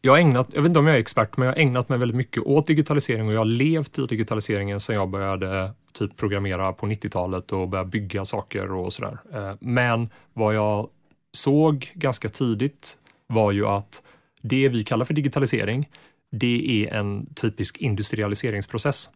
jag, 0.00 0.12
har 0.12 0.18
ägnat, 0.18 0.48
jag 0.52 0.62
vet 0.62 0.68
inte 0.68 0.78
om 0.78 0.86
jag 0.86 0.96
är 0.96 1.00
expert, 1.00 1.36
men 1.36 1.46
jag 1.46 1.54
har 1.54 1.60
ägnat 1.60 1.88
mig 1.88 1.98
väldigt 1.98 2.16
mycket 2.16 2.42
åt 2.42 2.66
digitalisering 2.66 3.26
och 3.26 3.32
jag 3.32 3.40
har 3.40 3.44
levt 3.44 3.98
i 3.98 4.06
digitaliseringen 4.06 4.80
sedan 4.80 4.96
jag 4.96 5.08
började 5.08 5.72
typ 5.98 6.16
programmera 6.16 6.72
på 6.72 6.86
90-talet 6.86 7.52
och 7.52 7.68
börja 7.68 7.84
bygga 7.84 8.24
saker 8.24 8.72
och 8.72 8.92
sådär. 8.92 9.18
Eh, 9.32 9.54
men 9.60 10.08
vad 10.32 10.54
jag 10.54 10.88
såg 11.32 11.92
ganska 11.94 12.28
tidigt 12.28 12.98
var 13.26 13.52
ju 13.52 13.66
att 13.66 14.02
det 14.42 14.68
vi 14.68 14.84
kallar 14.84 15.04
för 15.04 15.14
digitalisering, 15.14 15.88
det 16.32 16.86
är 16.86 16.94
en 16.94 17.34
typisk 17.34 17.76
industrialiseringsprocess. 17.76 19.10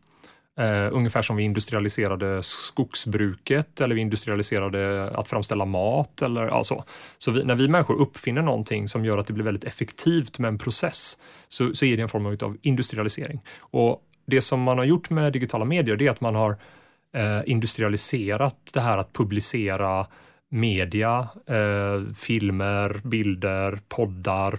Uh, 0.60 0.88
ungefär 0.92 1.22
som 1.22 1.36
vi 1.36 1.42
industrialiserade 1.42 2.42
skogsbruket 2.42 3.80
eller 3.80 3.94
vi 3.94 4.00
industrialiserade 4.00 5.10
att 5.10 5.28
framställa 5.28 5.64
mat 5.64 6.22
eller 6.22 6.46
ja, 6.46 6.64
så. 6.64 6.84
Så 7.18 7.30
vi, 7.30 7.44
när 7.44 7.54
vi 7.54 7.68
människor 7.68 7.94
uppfinner 7.94 8.42
någonting 8.42 8.88
som 8.88 9.04
gör 9.04 9.18
att 9.18 9.26
det 9.26 9.32
blir 9.32 9.44
väldigt 9.44 9.64
effektivt 9.64 10.38
med 10.38 10.48
en 10.48 10.58
process 10.58 11.18
så, 11.48 11.74
så 11.74 11.84
är 11.84 11.96
det 11.96 12.02
en 12.02 12.08
form 12.08 12.26
av 12.26 12.56
industrialisering. 12.62 13.40
Och 13.60 14.02
det 14.32 14.40
som 14.40 14.62
man 14.62 14.78
har 14.78 14.84
gjort 14.84 15.10
med 15.10 15.32
digitala 15.32 15.64
medier 15.64 15.96
det 15.96 16.06
är 16.06 16.10
att 16.10 16.20
man 16.20 16.34
har 16.34 16.50
uh, 16.50 17.42
industrialiserat 17.46 18.70
det 18.74 18.80
här 18.80 18.98
att 18.98 19.12
publicera 19.12 20.06
media, 20.48 21.28
uh, 21.50 22.14
filmer, 22.14 23.00
bilder, 23.04 23.78
poddar, 23.88 24.58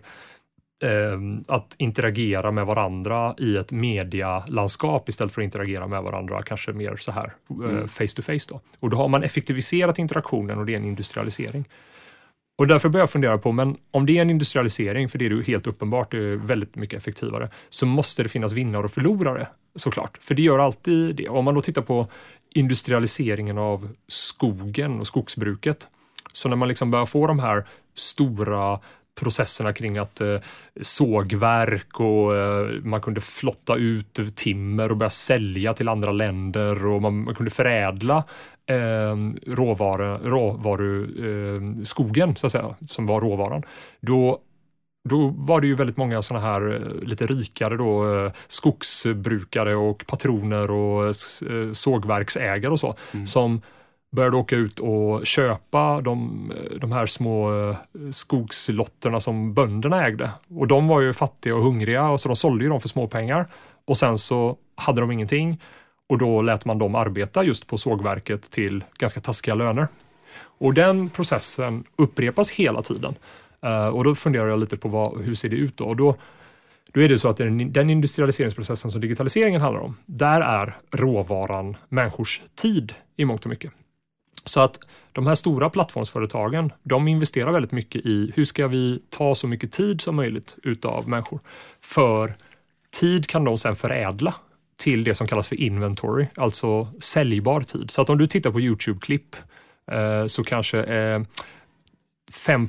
eh, 0.84 1.19
att 1.47 1.76
interagera 1.78 2.51
med 2.51 2.65
varandra 2.65 3.36
i 3.38 3.57
ett 3.57 3.71
medialandskap 3.71 5.09
istället 5.09 5.34
för 5.34 5.41
att 5.41 5.45
interagera 5.45 5.88
med 5.88 6.03
varandra 6.03 6.41
kanske 6.43 6.74
mer 6.74 6.95
så 6.95 7.11
här 7.11 7.34
eh, 7.49 7.69
mm. 7.69 7.88
face 7.88 8.15
to 8.15 8.21
face. 8.21 8.47
Då. 8.49 8.61
Och 8.82 8.89
då 8.89 8.97
har 8.97 9.07
man 9.07 9.24
effektiviserat 9.24 9.99
interaktionen 9.99 10.57
och 10.57 10.65
det 10.65 10.74
är 10.74 10.78
en 10.78 10.86
industrialisering. 10.86 11.65
Och 12.56 12.68
därför 12.68 12.89
börjar 12.89 13.01
jag 13.01 13.10
fundera 13.10 13.38
på, 13.38 13.51
men 13.51 13.78
om 13.91 14.06
det 14.06 14.18
är 14.18 14.22
en 14.22 14.30
industrialisering, 14.30 15.10
för 15.10 15.20
det 15.20 15.26
är 15.26 15.30
ju 15.30 15.43
helt 15.43 15.68
uppenbart, 15.68 16.12
det 16.12 16.18
är 16.18 16.36
väldigt 16.36 16.76
mycket 16.76 16.97
effektivare, 16.97 17.49
så 17.70 17.86
måste 17.86 18.24
det 18.24 18.30
finnas 18.30 18.54
vinnare 18.54 18.84
och 18.84 18.91
förlorare 18.91 19.47
såklart. 19.76 20.18
För 20.22 20.36
det 20.36 20.41
gör 20.41 20.60
alltid 20.60 21.16
det. 21.16 21.30
Om 21.30 21.45
man 21.45 21.56
då 21.56 21.62
tittar 21.62 21.82
på 21.82 22.08
industrialiseringen 22.56 23.58
av 23.58 23.89
skogen 24.08 24.99
och 24.99 25.08
skogsbruket, 25.08 25.88
så 26.34 26.49
när 26.49 26.56
man 26.56 26.68
liksom 26.68 26.91
börjar 26.91 27.06
få 27.06 27.28
de 27.28 27.39
här 27.39 27.66
stora 27.95 28.80
processerna 29.20 29.74
kring 29.74 29.97
att 29.97 30.22
eh, 30.22 30.38
sågverk 30.82 31.99
och 31.99 32.36
eh, 32.36 32.68
man 32.84 33.01
kunde 33.01 33.22
flotta 33.22 33.76
ut 33.76 34.36
timmer 34.36 34.91
och 34.91 34.97
börja 34.97 35.09
sälja 35.09 35.74
till 35.74 35.89
andra 35.89 36.11
länder 36.11 36.86
och 36.86 37.01
man, 37.01 37.24
man 37.24 37.36
kunde 37.36 37.51
förädla 37.51 38.24
eh, 38.66 39.16
råvaru, 39.47 40.30
råvaru 40.30 41.03
eh, 41.03 41.84
skogen 41.84 42.36
så 42.36 42.45
att 42.45 42.51
säga, 42.51 42.76
som 42.88 43.05
var 43.05 43.22
råvaran. 43.22 43.64
Då 44.01 44.39
då 45.09 45.28
var 45.28 45.61
det 45.61 45.68
ju 45.68 45.76
väldigt 45.76 45.97
många 45.97 46.22
sådana 46.22 46.45
här 46.45 46.76
eh, 46.76 47.07
lite 47.07 47.26
rikare 47.26 47.78
då, 47.78 48.16
eh, 48.16 48.32
skogsbrukare 48.47 49.76
och 49.76 50.05
patroner 50.07 50.72
och 50.72 51.16
sågverksägare 51.72 52.72
och 52.72 52.80
så 52.80 52.95
mm. 53.11 53.26
som 53.26 53.61
började 54.14 54.38
åka 54.38 54.55
ut 54.55 54.80
och 54.80 55.26
köpa 55.26 56.01
de, 56.01 56.51
de 56.82 56.91
här 56.91 57.05
små 57.07 57.61
eh, 57.61 57.76
skogslotterna 58.11 59.20
som 59.20 59.53
bönderna 59.53 60.05
ägde. 60.05 60.32
Och 60.49 60.68
de 60.68 60.88
var 60.88 61.01
ju 61.01 61.14
fattiga 61.14 61.55
och 61.55 61.64
hungriga 61.64 62.09
och 62.09 62.22
så 62.22 62.30
de 62.30 62.36
sålde 62.36 62.64
ju 62.64 62.70
dem 62.70 62.82
för 62.82 62.88
småpengar. 62.88 63.45
Och 63.86 63.97
sen 63.97 64.18
så 64.18 64.57
hade 64.76 65.01
de 65.01 65.11
ingenting 65.11 65.61
och 66.09 66.18
då 66.18 66.41
lät 66.41 66.66
man 66.66 66.80
dem 66.80 66.95
arbeta 66.95 67.43
just 67.43 67.68
på 67.68 67.78
sågverket 67.78 68.51
till 68.51 68.84
ganska 68.97 69.20
taskiga 69.20 69.55
löner. 69.55 69.88
Och 70.39 70.74
den 70.74 71.09
processen 71.09 71.84
upprepas 71.95 72.51
hela 72.51 72.82
tiden. 72.82 73.16
Eh, 73.61 73.88
och 73.88 74.03
då 74.03 74.16
funderar 74.16 74.47
jag 74.47 74.59
lite 74.59 74.78
på 74.78 74.88
vad, 74.88 75.22
hur 75.22 75.36
ser 75.36 75.49
det 75.49 75.55
ut 75.55 75.78
då? 75.78 75.86
Och 75.86 75.95
då, 75.95 76.16
då 76.91 77.01
är 77.01 77.09
det 77.09 77.18
så 77.18 77.30
att 77.30 77.38
den 77.38 77.89
industrialiseringsprocessen 77.89 78.91
som 78.91 79.01
digitaliseringen 79.01 79.61
handlar 79.61 79.82
om, 79.82 79.95
där 80.05 80.41
är 80.41 80.78
råvaran 80.91 81.78
människors 81.89 82.41
tid 82.55 82.93
i 83.18 83.26
mångt 83.26 83.43
och 83.43 83.49
mycket. 83.49 83.72
Så 84.45 84.61
att 84.61 84.79
de 85.11 85.27
här 85.27 85.35
stora 85.35 85.69
plattformsföretagen, 85.69 86.71
de 86.83 87.07
investerar 87.07 87.51
väldigt 87.51 87.71
mycket 87.71 88.05
i 88.05 88.31
hur 88.35 88.45
ska 88.45 88.67
vi 88.67 89.01
ta 89.09 89.35
så 89.35 89.47
mycket 89.47 89.71
tid 89.71 90.01
som 90.01 90.15
möjligt 90.15 90.57
utav 90.63 91.09
människor. 91.09 91.39
För 91.81 92.33
tid 92.99 93.27
kan 93.27 93.43
de 93.43 93.57
sen 93.57 93.75
förädla 93.75 94.33
till 94.77 95.03
det 95.03 95.15
som 95.15 95.27
kallas 95.27 95.47
för 95.47 95.61
inventory, 95.61 96.27
alltså 96.35 96.87
säljbar 96.99 97.61
tid. 97.61 97.91
Så 97.91 98.01
att 98.01 98.09
om 98.09 98.17
du 98.17 98.27
tittar 98.27 98.51
på 98.51 98.59
Youtube-klipp 98.59 99.35
eh, 99.91 100.25
så 100.27 100.43
kanske 100.43 100.83
eh, 100.83 101.21
5 102.31 102.67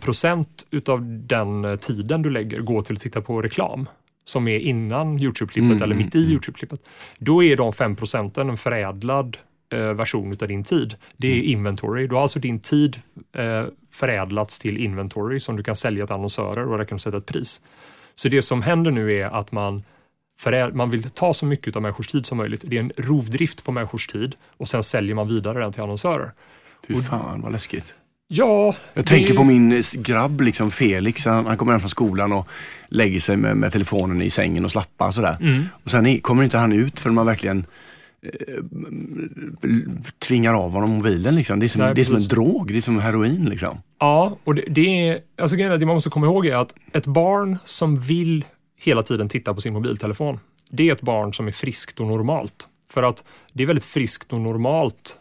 utav 0.70 1.00
den 1.26 1.78
tiden 1.80 2.22
du 2.22 2.30
lägger 2.30 2.60
går 2.60 2.82
till 2.82 2.94
att 2.94 3.00
titta 3.00 3.20
på 3.20 3.42
reklam 3.42 3.88
som 4.24 4.48
är 4.48 4.58
innan 4.58 5.18
Youtube-klippet 5.18 5.70
mm, 5.70 5.82
eller 5.82 5.96
mitt 5.96 6.14
i 6.14 6.18
mm, 6.18 6.24
mm. 6.24 6.32
Youtube-klippet. 6.32 6.80
Då 7.18 7.44
är 7.44 7.56
de 7.56 7.72
5 7.72 7.96
procenten 7.96 8.50
en 8.50 8.56
förädlad 8.56 9.36
eh, 9.36 9.40
version 9.70 10.36
av 10.40 10.48
din 10.48 10.64
tid. 10.64 10.94
Det 11.16 11.28
är 11.28 11.34
mm. 11.34 11.50
inventory. 11.50 12.06
Du 12.06 12.14
har 12.14 12.22
alltså 12.22 12.38
din 12.38 12.60
tid 12.60 13.00
eh, 13.32 13.64
förädlats 13.90 14.58
till 14.58 14.76
inventory 14.76 15.40
som 15.40 15.56
du 15.56 15.62
kan 15.62 15.76
sälja 15.76 16.06
till 16.06 16.14
annonsörer 16.14 16.68
och 16.68 16.78
där 16.78 16.84
kan 16.84 16.96
du 16.96 17.00
sätta 17.02 17.16
ett 17.16 17.26
pris. 17.26 17.62
Så 18.14 18.28
det 18.28 18.42
som 18.42 18.62
händer 18.62 18.90
nu 18.90 19.12
är 19.12 19.24
att 19.24 19.52
man 19.52 19.82
man 20.72 20.90
vill 20.90 21.10
ta 21.10 21.34
så 21.34 21.46
mycket 21.46 21.76
av 21.76 21.82
människors 21.82 22.06
tid 22.06 22.26
som 22.26 22.38
möjligt. 22.38 22.64
Det 22.66 22.76
är 22.76 22.80
en 22.80 22.92
rovdrift 22.96 23.64
på 23.64 23.72
människors 23.72 24.06
tid 24.06 24.34
och 24.56 24.68
sen 24.68 24.82
säljer 24.82 25.14
man 25.14 25.28
vidare 25.28 25.60
den 25.60 25.72
till 25.72 25.82
annonsörer. 25.82 26.32
Fy 26.88 26.94
fan 27.02 27.40
vad 27.40 27.52
läskigt. 27.52 27.94
Ja. 28.28 28.74
Jag 28.94 29.04
det... 29.04 29.08
tänker 29.08 29.34
på 29.34 29.44
min 29.44 29.82
grabb 29.94 30.40
liksom 30.40 30.70
Felix. 30.70 31.24
Han, 31.24 31.46
han 31.46 31.56
kommer 31.56 31.72
hem 31.72 31.80
från 31.80 31.90
skolan 31.90 32.32
och 32.32 32.48
lägger 32.88 33.20
sig 33.20 33.36
med, 33.36 33.56
med 33.56 33.72
telefonen 33.72 34.22
i 34.22 34.30
sängen 34.30 34.64
och 34.64 34.70
slappar 34.70 35.10
sådär. 35.10 35.36
Mm. 35.40 35.68
Och 35.84 35.90
sen 35.90 36.20
kommer 36.20 36.44
inte 36.44 36.58
han 36.58 36.72
ut 36.72 37.00
förrän 37.00 37.14
man 37.14 37.26
verkligen 37.26 37.66
Eh, 37.66 37.93
tvingar 40.18 40.54
av 40.54 40.70
honom 40.70 40.90
mobilen. 40.90 41.34
Liksom. 41.34 41.60
Det, 41.60 41.66
är 41.66 41.68
som, 41.68 41.80
Nej, 41.80 41.94
det 41.94 42.00
är 42.00 42.04
som 42.04 42.16
en 42.16 42.22
drog, 42.22 42.68
det 42.68 42.76
är 42.76 42.80
som 42.80 42.98
heroin. 42.98 43.44
Liksom. 43.44 43.78
Ja, 43.98 44.38
och 44.44 44.54
det, 44.54 44.62
det 44.68 45.08
är, 45.08 45.20
alltså, 45.38 45.56
det 45.56 45.86
man 45.86 45.94
måste 45.94 46.10
komma 46.10 46.26
ihåg 46.26 46.46
är 46.46 46.56
att 46.56 46.74
ett 46.92 47.06
barn 47.06 47.58
som 47.64 48.00
vill 48.00 48.44
hela 48.80 49.02
tiden 49.02 49.28
titta 49.28 49.54
på 49.54 49.60
sin 49.60 49.72
mobiltelefon, 49.72 50.38
det 50.70 50.88
är 50.88 50.92
ett 50.92 51.02
barn 51.02 51.34
som 51.34 51.46
är 51.46 51.52
friskt 51.52 52.00
och 52.00 52.06
normalt. 52.06 52.68
För 52.90 53.02
att 53.02 53.24
det 53.52 53.62
är 53.62 53.66
väldigt 53.66 53.84
friskt 53.84 54.32
och 54.32 54.40
normalt 54.40 55.20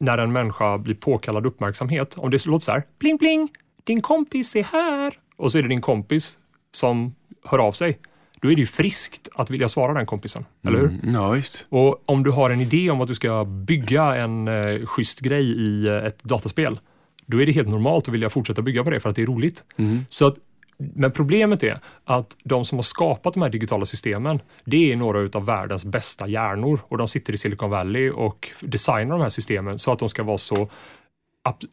när 0.00 0.18
en 0.18 0.32
människa 0.32 0.78
blir 0.78 0.94
påkallad 0.94 1.46
uppmärksamhet. 1.46 2.14
Om 2.18 2.30
det 2.30 2.46
låter 2.46 2.64
så 2.64 2.72
här, 2.72 2.82
pling 2.98 3.18
pling, 3.18 3.48
din 3.84 4.02
kompis 4.02 4.56
är 4.56 4.64
här. 4.64 5.18
Och 5.36 5.52
så 5.52 5.58
är 5.58 5.62
det 5.62 5.68
din 5.68 5.80
kompis 5.80 6.38
som 6.72 7.14
hör 7.44 7.58
av 7.58 7.72
sig. 7.72 7.98
Då 8.40 8.50
är 8.50 8.54
det 8.54 8.60
ju 8.60 8.66
friskt 8.66 9.28
att 9.34 9.50
vilja 9.50 9.68
svara 9.68 9.94
den 9.94 10.06
kompisen, 10.06 10.44
eller 10.66 10.78
hur? 10.78 10.88
Mm, 10.88 11.14
ja, 11.14 11.36
just. 11.36 11.66
Och 11.68 12.02
om 12.06 12.22
du 12.22 12.30
har 12.30 12.50
en 12.50 12.60
idé 12.60 12.90
om 12.90 13.00
att 13.00 13.08
du 13.08 13.14
ska 13.14 13.44
bygga 13.44 14.16
en 14.16 14.48
eh, 14.48 14.86
schysst 14.86 15.20
grej 15.20 15.44
i 15.44 15.86
eh, 15.86 15.94
ett 15.94 16.24
dataspel, 16.24 16.78
då 17.26 17.42
är 17.42 17.46
det 17.46 17.52
helt 17.52 17.68
normalt 17.68 18.08
att 18.08 18.14
vilja 18.14 18.30
fortsätta 18.30 18.62
bygga 18.62 18.84
på 18.84 18.90
det 18.90 19.00
för 19.00 19.10
att 19.10 19.16
det 19.16 19.22
är 19.22 19.26
roligt. 19.26 19.64
Så 20.08 20.26
att, 20.26 20.34
men 20.78 21.12
problemet 21.12 21.62
är 21.62 21.80
att 22.04 22.36
de 22.44 22.64
som 22.64 22.78
har 22.78 22.82
skapat 22.82 23.34
de 23.34 23.42
här 23.42 23.50
digitala 23.50 23.86
systemen, 23.86 24.40
det 24.64 24.92
är 24.92 24.96
några 24.96 25.38
av 25.38 25.46
världens 25.46 25.84
bästa 25.84 26.28
hjärnor 26.28 26.80
och 26.88 26.98
de 26.98 27.08
sitter 27.08 27.32
i 27.32 27.36
Silicon 27.36 27.70
Valley 27.70 28.10
och 28.10 28.50
designar 28.60 29.16
de 29.16 29.22
här 29.22 29.28
systemen 29.28 29.78
så 29.78 29.92
att 29.92 29.98
de 29.98 30.08
ska 30.08 30.22
vara 30.22 30.38
så, 30.38 30.68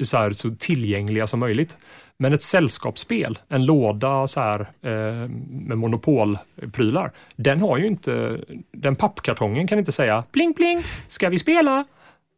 så, 0.04 0.18
här, 0.18 0.34
så 0.34 0.52
tillgängliga 0.52 1.28
som 1.28 1.40
möjligt. 1.40 1.78
Men 2.18 2.34
ett 2.34 2.44
sällskapsspel, 2.44 3.40
en 3.50 3.66
låda 3.66 4.28
så 4.28 4.40
här, 4.40 4.60
eh, 4.60 5.30
med 5.50 5.78
monopolprylar, 5.78 7.12
den 7.36 7.62
har 7.62 7.78
ju 7.78 7.88
inte, 7.88 8.40
den 8.72 8.96
pappkartongen 8.96 9.68
kan 9.68 9.80
inte 9.80 9.92
säga 9.92 10.24
pling 10.32 10.54
pling, 10.54 10.84
ska 11.08 11.30
vi 11.30 11.38
spela? 11.38 11.86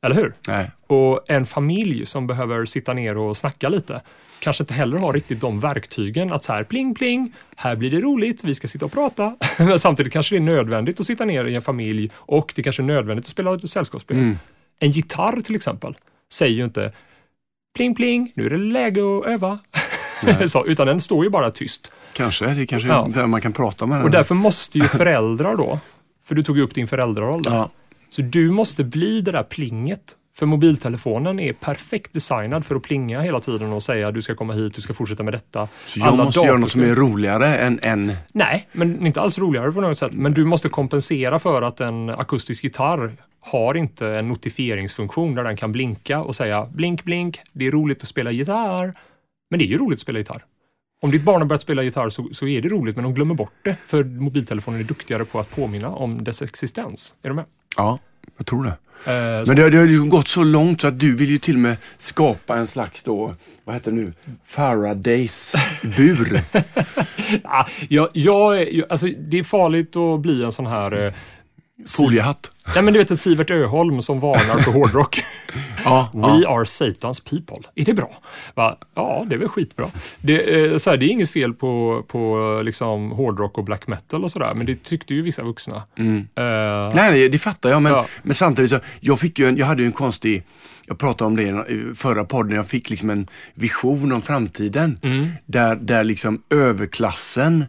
Eller 0.03 0.15
hur? 0.15 0.33
Nej. 0.47 0.71
Och 0.87 1.29
en 1.29 1.45
familj 1.45 2.05
som 2.05 2.27
behöver 2.27 2.65
sitta 2.65 2.93
ner 2.93 3.17
och 3.17 3.37
snacka 3.37 3.69
lite 3.69 4.01
kanske 4.39 4.63
inte 4.63 4.73
heller 4.73 4.97
har 4.97 5.13
riktigt 5.13 5.41
de 5.41 5.59
verktygen 5.59 6.33
att 6.33 6.43
så 6.43 6.53
här 6.53 6.63
pling 6.63 6.95
pling, 6.95 7.33
här 7.55 7.75
blir 7.75 7.91
det 7.91 7.99
roligt, 7.99 8.43
vi 8.43 8.53
ska 8.53 8.67
sitta 8.67 8.85
och 8.85 8.91
prata. 8.91 9.35
Men 9.57 9.79
samtidigt 9.79 10.13
kanske 10.13 10.35
det 10.35 10.39
är 10.39 10.55
nödvändigt 10.55 10.99
att 10.99 11.05
sitta 11.05 11.25
ner 11.25 11.45
i 11.45 11.55
en 11.55 11.61
familj 11.61 12.11
och 12.15 12.53
det 12.55 12.63
kanske 12.63 12.81
är 12.81 12.85
nödvändigt 12.85 13.25
att 13.25 13.29
spela 13.29 13.59
sällskapsspel. 13.59 14.17
Mm. 14.17 14.37
En 14.79 14.91
gitarr 14.91 15.41
till 15.41 15.55
exempel 15.55 15.97
säger 16.31 16.55
ju 16.55 16.63
inte 16.63 16.91
pling 17.75 17.95
pling, 17.95 18.31
nu 18.35 18.45
är 18.45 18.49
det 18.49 18.57
läge 18.57 19.01
att 19.01 19.25
öva. 19.25 19.59
Så, 20.47 20.65
utan 20.65 20.87
den 20.87 21.01
står 21.01 21.23
ju 21.23 21.29
bara 21.29 21.51
tyst. 21.51 21.91
Kanske, 22.13 22.45
det 22.45 22.65
kanske 22.65 22.89
Ja. 22.89 23.05
är 23.05 23.09
där 23.09 23.27
man 23.27 23.41
kan 23.41 23.53
prata 23.53 23.85
med 23.85 23.97
den. 23.97 24.05
Och 24.05 24.11
därför 24.11 24.35
måste 24.35 24.77
ju 24.77 24.83
föräldrar 24.87 25.55
då, 25.55 25.79
för 26.27 26.35
du 26.35 26.43
tog 26.43 26.57
ju 26.57 26.63
upp 26.63 26.73
din 26.73 26.87
föräldraroll 26.87 27.43
där. 27.43 27.51
Ja. 27.55 27.69
Så 28.09 28.21
du 28.21 28.51
måste 28.51 28.83
bli 28.83 29.21
det 29.21 29.31
där 29.31 29.43
plinget. 29.43 30.13
För 30.37 30.45
mobiltelefonen 30.45 31.39
är 31.39 31.53
perfekt 31.53 32.13
designad 32.13 32.65
för 32.65 32.75
att 32.75 32.83
plinga 32.83 33.21
hela 33.21 33.39
tiden 33.39 33.73
och 33.73 33.83
säga 33.83 34.11
du 34.11 34.21
ska 34.21 34.35
komma 34.35 34.53
hit, 34.53 34.73
du 34.73 34.81
ska 34.81 34.93
fortsätta 34.93 35.23
med 35.23 35.33
detta. 35.33 35.67
Så 35.85 35.99
jag 35.99 36.17
måste 36.17 36.39
göra 36.39 36.57
något 36.57 36.71
som 36.71 36.81
är 36.81 36.95
roligare 36.95 37.57
än, 37.57 37.79
än 37.83 38.13
Nej, 38.31 38.67
men 38.71 39.05
inte 39.05 39.21
alls 39.21 39.37
roligare 39.37 39.71
på 39.71 39.81
något 39.81 39.97
sätt. 39.97 40.11
Men 40.13 40.33
du 40.33 40.45
måste 40.45 40.69
kompensera 40.69 41.39
för 41.39 41.61
att 41.61 41.81
en 41.81 42.09
akustisk 42.09 42.63
gitarr 42.63 43.15
har 43.39 43.77
inte 43.77 44.07
en 44.07 44.27
notifieringsfunktion 44.27 45.35
där 45.35 45.43
den 45.43 45.57
kan 45.57 45.71
blinka 45.71 46.21
och 46.21 46.35
säga 46.35 46.65
blink, 46.65 47.03
blink, 47.03 47.39
det 47.51 47.67
är 47.67 47.71
roligt 47.71 48.01
att 48.01 48.07
spela 48.07 48.31
gitarr. 48.31 48.93
Men 49.49 49.59
det 49.59 49.65
är 49.65 49.67
ju 49.67 49.77
roligt 49.77 49.97
att 49.97 50.01
spela 50.01 50.19
gitarr. 50.19 50.45
Om 51.01 51.11
ditt 51.11 51.23
barn 51.23 51.41
har 51.41 51.47
börjat 51.47 51.61
spela 51.61 51.83
gitarr 51.83 52.09
så, 52.09 52.29
så 52.31 52.47
är 52.47 52.61
det 52.61 52.69
roligt, 52.69 52.95
men 52.95 53.03
de 53.03 53.13
glömmer 53.13 53.35
bort 53.35 53.53
det. 53.63 53.77
För 53.85 54.03
mobiltelefonen 54.03 54.79
är 54.79 54.83
duktigare 54.83 55.25
på 55.25 55.39
att 55.39 55.55
påminna 55.55 55.89
om 55.89 56.23
dess 56.23 56.41
existens. 56.41 57.15
Är 57.21 57.29
du 57.29 57.35
med? 57.35 57.45
Ja, 57.77 57.99
jag 58.37 58.45
tror 58.45 58.63
det. 58.63 58.77
Eh, 59.05 59.13
Men 59.47 59.55
det, 59.55 59.61
har- 59.61 59.69
det 59.69 59.77
har 59.77 59.85
ju 59.85 60.03
gått 60.03 60.27
så 60.27 60.43
långt 60.43 60.81
så 60.81 60.87
att 60.87 60.99
du 60.99 61.15
vill 61.15 61.29
ju 61.29 61.37
till 61.37 61.55
och 61.55 61.61
med 61.61 61.77
skapa 61.97 62.57
en 62.57 62.67
slags 62.67 63.03
då, 63.03 63.33
vad 63.63 63.75
heter 63.75 63.91
det 63.91 63.97
nu, 63.97 64.13
Faradays 64.45 65.55
bur. 65.97 66.41
Ah, 67.43 67.65
jag, 67.89 68.09
jag, 68.13 68.67
alltså, 68.89 69.07
det 69.07 69.39
är 69.39 69.43
farligt 69.43 69.95
att 69.95 70.19
bli 70.19 70.43
en 70.43 70.51
sån 70.51 70.65
här... 70.65 71.13
Eh, 71.79 71.83
Foliehatt. 71.97 72.51
nej, 72.75 72.83
men 72.83 72.93
du 72.93 72.99
vet 72.99 73.11
en 73.11 73.17
Sivert 73.17 73.51
Öholm 73.51 74.01
som 74.01 74.19
varnar 74.19 74.59
för 74.59 74.71
hårdrock. 74.71 75.23
Ja, 75.85 76.09
We 76.13 76.19
ja. 76.43 76.49
are 76.57 76.65
Satans 76.65 77.19
people. 77.19 77.57
Är 77.75 77.85
det 77.85 77.93
bra? 77.93 78.21
Va? 78.55 78.77
Ja, 78.95 79.25
det 79.29 79.35
är 79.35 79.39
väl 79.39 79.47
skitbra. 79.49 79.87
Det, 80.21 80.65
eh, 80.65 80.77
så 80.77 80.89
här, 80.89 80.97
det 80.97 81.05
är 81.05 81.09
inget 81.09 81.29
fel 81.29 81.53
på, 81.53 82.03
på 82.07 82.61
liksom, 82.65 83.11
hårdrock 83.11 83.57
och 83.57 83.63
black 83.63 83.87
metal 83.87 84.23
och 84.23 84.31
sådär, 84.31 84.53
men 84.53 84.65
det 84.65 84.83
tyckte 84.83 85.13
ju 85.13 85.21
vissa 85.21 85.43
vuxna. 85.43 85.83
Mm. 85.97 86.17
Eh, 86.17 86.95
Nej, 86.95 87.19
det, 87.21 87.29
det 87.29 87.37
fattar 87.37 87.69
jag. 87.69 87.81
Men, 87.81 87.91
Ja. 87.93 88.05
men 88.23 88.33
samtidigt 88.35 88.71
så, 88.71 88.79
jag 88.99 89.19
fick 89.19 89.39
ju 89.39 89.45
en, 89.47 89.57
jag 89.57 89.65
hade 89.65 89.81
ju 89.81 89.85
en 89.85 89.91
konstig, 89.91 90.43
jag 90.87 90.97
pratade 90.97 91.27
om 91.27 91.35
det 91.35 91.43
i 91.43 91.93
förra 91.95 92.23
podden, 92.25 92.55
jag 92.55 92.67
fick 92.67 92.89
liksom 92.89 93.09
en 93.09 93.27
vision 93.53 94.11
om 94.11 94.21
framtiden. 94.21 94.99
Mm. 95.03 95.27
Där, 95.45 95.75
där 95.75 96.03
liksom 96.03 96.41
överklassen 96.49 97.65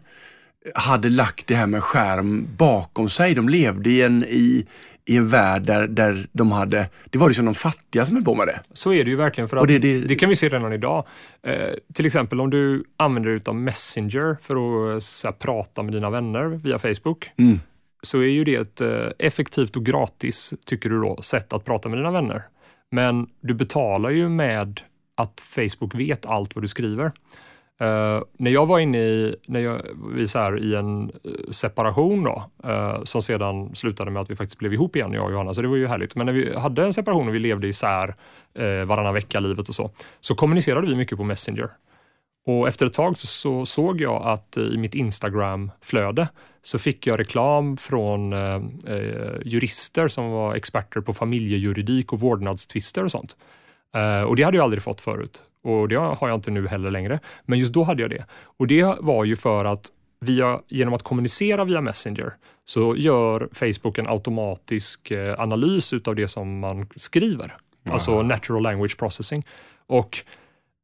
hade 0.75 1.09
lagt 1.09 1.47
det 1.47 1.55
här 1.55 1.67
med 1.67 1.83
skärm 1.83 2.47
bakom 2.57 3.09
sig. 3.09 3.33
De 3.33 3.49
levde 3.49 3.89
i 3.89 4.01
en, 4.01 4.23
i, 4.23 4.67
i 5.05 5.17
en 5.17 5.29
värld 5.29 5.61
där, 5.61 5.87
där 5.87 6.27
de 6.31 6.51
hade, 6.51 6.89
det 7.09 7.17
var 7.17 7.27
liksom 7.27 7.45
de 7.45 7.55
fattiga 7.55 8.05
som 8.05 8.15
höll 8.15 8.25
på 8.25 8.35
med 8.35 8.47
det. 8.47 8.59
Så 8.73 8.93
är 8.93 9.03
det 9.03 9.09
ju 9.09 9.15
verkligen. 9.15 9.47
För 9.47 9.57
att 9.57 9.67
det, 9.67 9.79
det- 9.79 10.01
det- 10.01 10.15
kan 10.15 10.29
vi 10.29 10.35
se 10.35 10.49
redan 10.49 10.73
idag. 10.73 11.05
Eh, 11.43 11.73
till 11.93 12.05
exempel 12.05 12.41
om 12.41 12.49
du 12.49 12.83
använder 12.97 13.29
dig 13.31 13.39
av 13.45 13.55
Messenger 13.55 14.37
för 14.41 14.55
att 14.55 15.03
eh, 15.25 15.29
här, 15.29 15.31
prata 15.31 15.83
med 15.83 15.93
dina 15.93 16.09
vänner 16.09 16.43
via 16.45 16.79
Facebook. 16.79 17.29
Mm. 17.37 17.59
Så 18.01 18.19
är 18.19 18.25
ju 18.27 18.43
det 18.43 18.55
ett 18.55 18.81
eh, 18.81 19.07
effektivt 19.19 19.75
och 19.75 19.85
gratis, 19.85 20.53
tycker 20.65 20.89
du 20.89 21.01
då, 21.01 21.21
sätt 21.21 21.53
att 21.53 21.65
prata 21.65 21.89
med 21.89 21.97
dina 21.99 22.11
vänner. 22.11 22.43
Men 22.91 23.27
du 23.41 23.53
betalar 23.53 24.09
ju 24.09 24.29
med 24.29 24.81
att 25.17 25.41
Facebook 25.41 25.95
vet 25.95 26.25
allt 26.25 26.55
vad 26.55 26.63
du 26.63 26.67
skriver. 26.67 27.11
Uh, 27.81 28.23
när 28.37 28.51
jag 28.51 28.65
var 28.65 28.79
inne 28.79 28.97
i, 28.97 29.35
när 29.47 29.59
jag, 29.59 29.81
vi 30.13 30.27
så 30.27 30.39
här, 30.39 30.63
i 30.63 30.75
en 30.75 31.03
eh, 31.03 31.51
separation 31.51 32.23
då, 32.23 32.43
uh, 32.65 33.03
som 33.03 33.21
sedan 33.21 33.75
slutade 33.75 34.11
med 34.11 34.21
att 34.21 34.29
vi 34.29 34.35
faktiskt 34.35 34.59
blev 34.59 34.73
ihop 34.73 34.95
igen, 34.95 35.13
jag 35.13 35.25
och 35.25 35.31
Johanna, 35.31 35.53
så 35.53 35.61
det 35.61 35.67
var 35.67 35.75
ju 35.75 35.87
härligt. 35.87 36.15
Men 36.15 36.25
när 36.25 36.33
vi 36.33 36.57
hade 36.57 36.85
en 36.85 36.93
separation 36.93 37.27
och 37.27 37.35
vi 37.35 37.39
levde 37.39 37.67
isär 37.67 38.15
uh, 38.59 38.85
varannan 38.85 39.13
vecka-livet 39.13 39.69
och 39.69 39.75
så, 39.75 39.91
så 40.19 40.35
kommunicerade 40.35 40.87
vi 40.87 40.95
mycket 40.95 41.17
på 41.17 41.23
Messenger. 41.23 41.69
Och 42.45 42.67
efter 42.67 42.85
ett 42.85 42.93
tag 42.93 43.17
så, 43.17 43.27
så 43.27 43.65
såg 43.65 44.01
jag 44.01 44.23
att 44.23 44.57
i 44.57 44.77
mitt 44.77 44.95
Instagram-flöde 44.95 46.27
så 46.61 46.79
fick 46.79 47.07
jag 47.07 47.19
reklam 47.19 47.77
från 47.77 48.33
jurister 49.45 50.07
som 50.07 50.29
var 50.29 50.55
experter 50.55 51.01
på 51.01 51.13
familjejuridik 51.13 52.13
och 52.13 52.19
vårdnadstvister 52.19 53.03
och 53.03 53.11
sånt. 53.11 53.37
Och 54.27 54.35
det 54.35 54.43
hade 54.43 54.57
jag 54.57 54.63
aldrig 54.63 54.83
fått 54.83 55.01
förut. 55.01 55.43
Och 55.67 55.87
det 55.87 55.95
har 55.95 56.27
jag 56.27 56.35
inte 56.35 56.51
nu 56.51 56.67
heller 56.67 56.91
längre. 56.91 57.19
Men 57.45 57.59
just 57.59 57.73
då 57.73 57.83
hade 57.83 58.01
jag 58.01 58.09
det. 58.09 58.25
Och 58.57 58.67
det 58.67 58.95
var 58.99 59.23
ju 59.23 59.35
för 59.35 59.65
att 59.65 59.91
via, 60.19 60.61
genom 60.67 60.93
att 60.93 61.03
kommunicera 61.03 61.65
via 61.65 61.81
Messenger 61.81 62.33
så 62.65 62.95
gör 62.95 63.49
Facebook 63.51 63.97
en 63.97 64.07
automatisk 64.07 65.11
eh, 65.11 65.39
analys 65.39 65.93
utav 65.93 66.15
det 66.15 66.27
som 66.27 66.59
man 66.59 66.87
skriver. 66.95 67.57
Alltså 67.89 68.21
natural 68.21 68.63
language 68.63 68.97
processing. 68.97 69.45
Och 69.87 70.17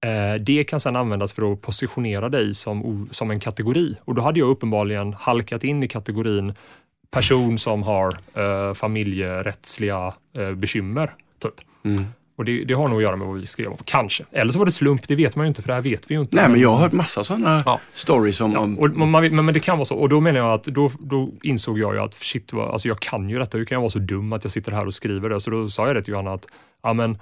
eh, 0.06 0.36
det 0.42 0.64
kan 0.64 0.80
sedan 0.80 0.96
användas 0.96 1.34
för 1.34 1.54
att 1.54 1.62
positionera 1.62 2.30
dig 2.30 2.54
som, 2.54 3.08
som 3.12 3.32
en 3.32 3.40
kategori. 3.40 3.96
Och 4.06 4.16
då 4.16 4.22
hade 4.22 4.40
jag 4.40 4.50
uppenbarligen 4.50 5.14
halkat 5.14 5.64
in 5.64 5.84
i 5.84 5.88
kategorin 5.88 6.54
person 7.12 7.58
som 7.58 7.84
har 7.84 8.18
eh, 8.34 8.74
familjerättsliga 8.74 10.14
eh, 10.38 10.52
bekymmer. 10.52 11.14
Typ. 11.40 11.54
Mm. 11.84 12.06
Och 12.36 12.46
det, 12.46 12.64
det 12.64 12.74
har 12.74 12.88
nog 12.88 12.98
att 12.98 13.04
göra 13.04 13.16
med 13.16 13.28
vad 13.28 13.38
vi 13.40 13.46
skrev 13.46 13.72
om. 13.72 13.78
Kanske. 13.86 14.26
Eller 14.32 14.52
så 14.52 14.60
var 14.60 14.66
det 14.66 14.72
slump, 14.72 15.08
det 15.08 15.16
vet 15.16 15.36
man 15.36 15.46
ju 15.46 15.48
inte 15.48 15.62
för 15.62 15.68
det 15.68 15.74
här 15.74 15.82
vet 15.82 16.12
vi 16.12 16.16
ju 16.16 16.22
inte. 16.22 16.36
Nej, 16.36 16.50
men 16.50 16.60
jag 16.60 16.70
har 16.70 16.78
hört 16.78 16.92
massa 16.92 17.24
sådana 17.24 17.62
Ja. 17.66 17.80
stories 17.94 18.42
om... 18.42 18.52
Ja, 18.52 18.60
om 18.60 18.80
och 18.80 18.90
man, 18.90 19.10
man, 19.12 19.36
men 19.36 19.46
men 19.46 19.54
det 19.54 19.60
kan 19.60 19.78
vara 19.78 19.86
så. 19.86 19.96
Och 19.96 20.10
då 20.10 20.20
menar 20.20 20.40
jag 20.40 20.54
att 20.54 20.64
då, 20.64 20.92
då 21.00 21.30
insåg 21.44 21.80
jag 21.80 21.94
ju 21.94 22.00
att 22.02 22.14
shit, 22.14 22.54
vad, 22.54 22.70
alltså 22.70 22.88
jag 22.88 23.00
kan 23.00 23.30
ju 23.30 23.40
detta. 23.40 23.58
Hur 23.58 23.66
kan 23.66 23.76
jag 23.76 23.82
vara 23.82 23.90
så 23.90 24.00
dum 24.00 24.34
att 24.34 24.44
jag 24.44 24.52
sitter 24.52 24.72
här 24.72 24.86
och 24.86 24.94
skriver 24.94 25.30
det? 25.30 25.40
Så 25.42 25.50
då 25.50 25.70
sa 25.70 25.88
jag 25.88 25.96
det 25.96 26.04
till 26.04 26.12
Johanna 26.12 26.34
att 26.34 26.48
ja, 26.84 26.94
men, 26.94 27.18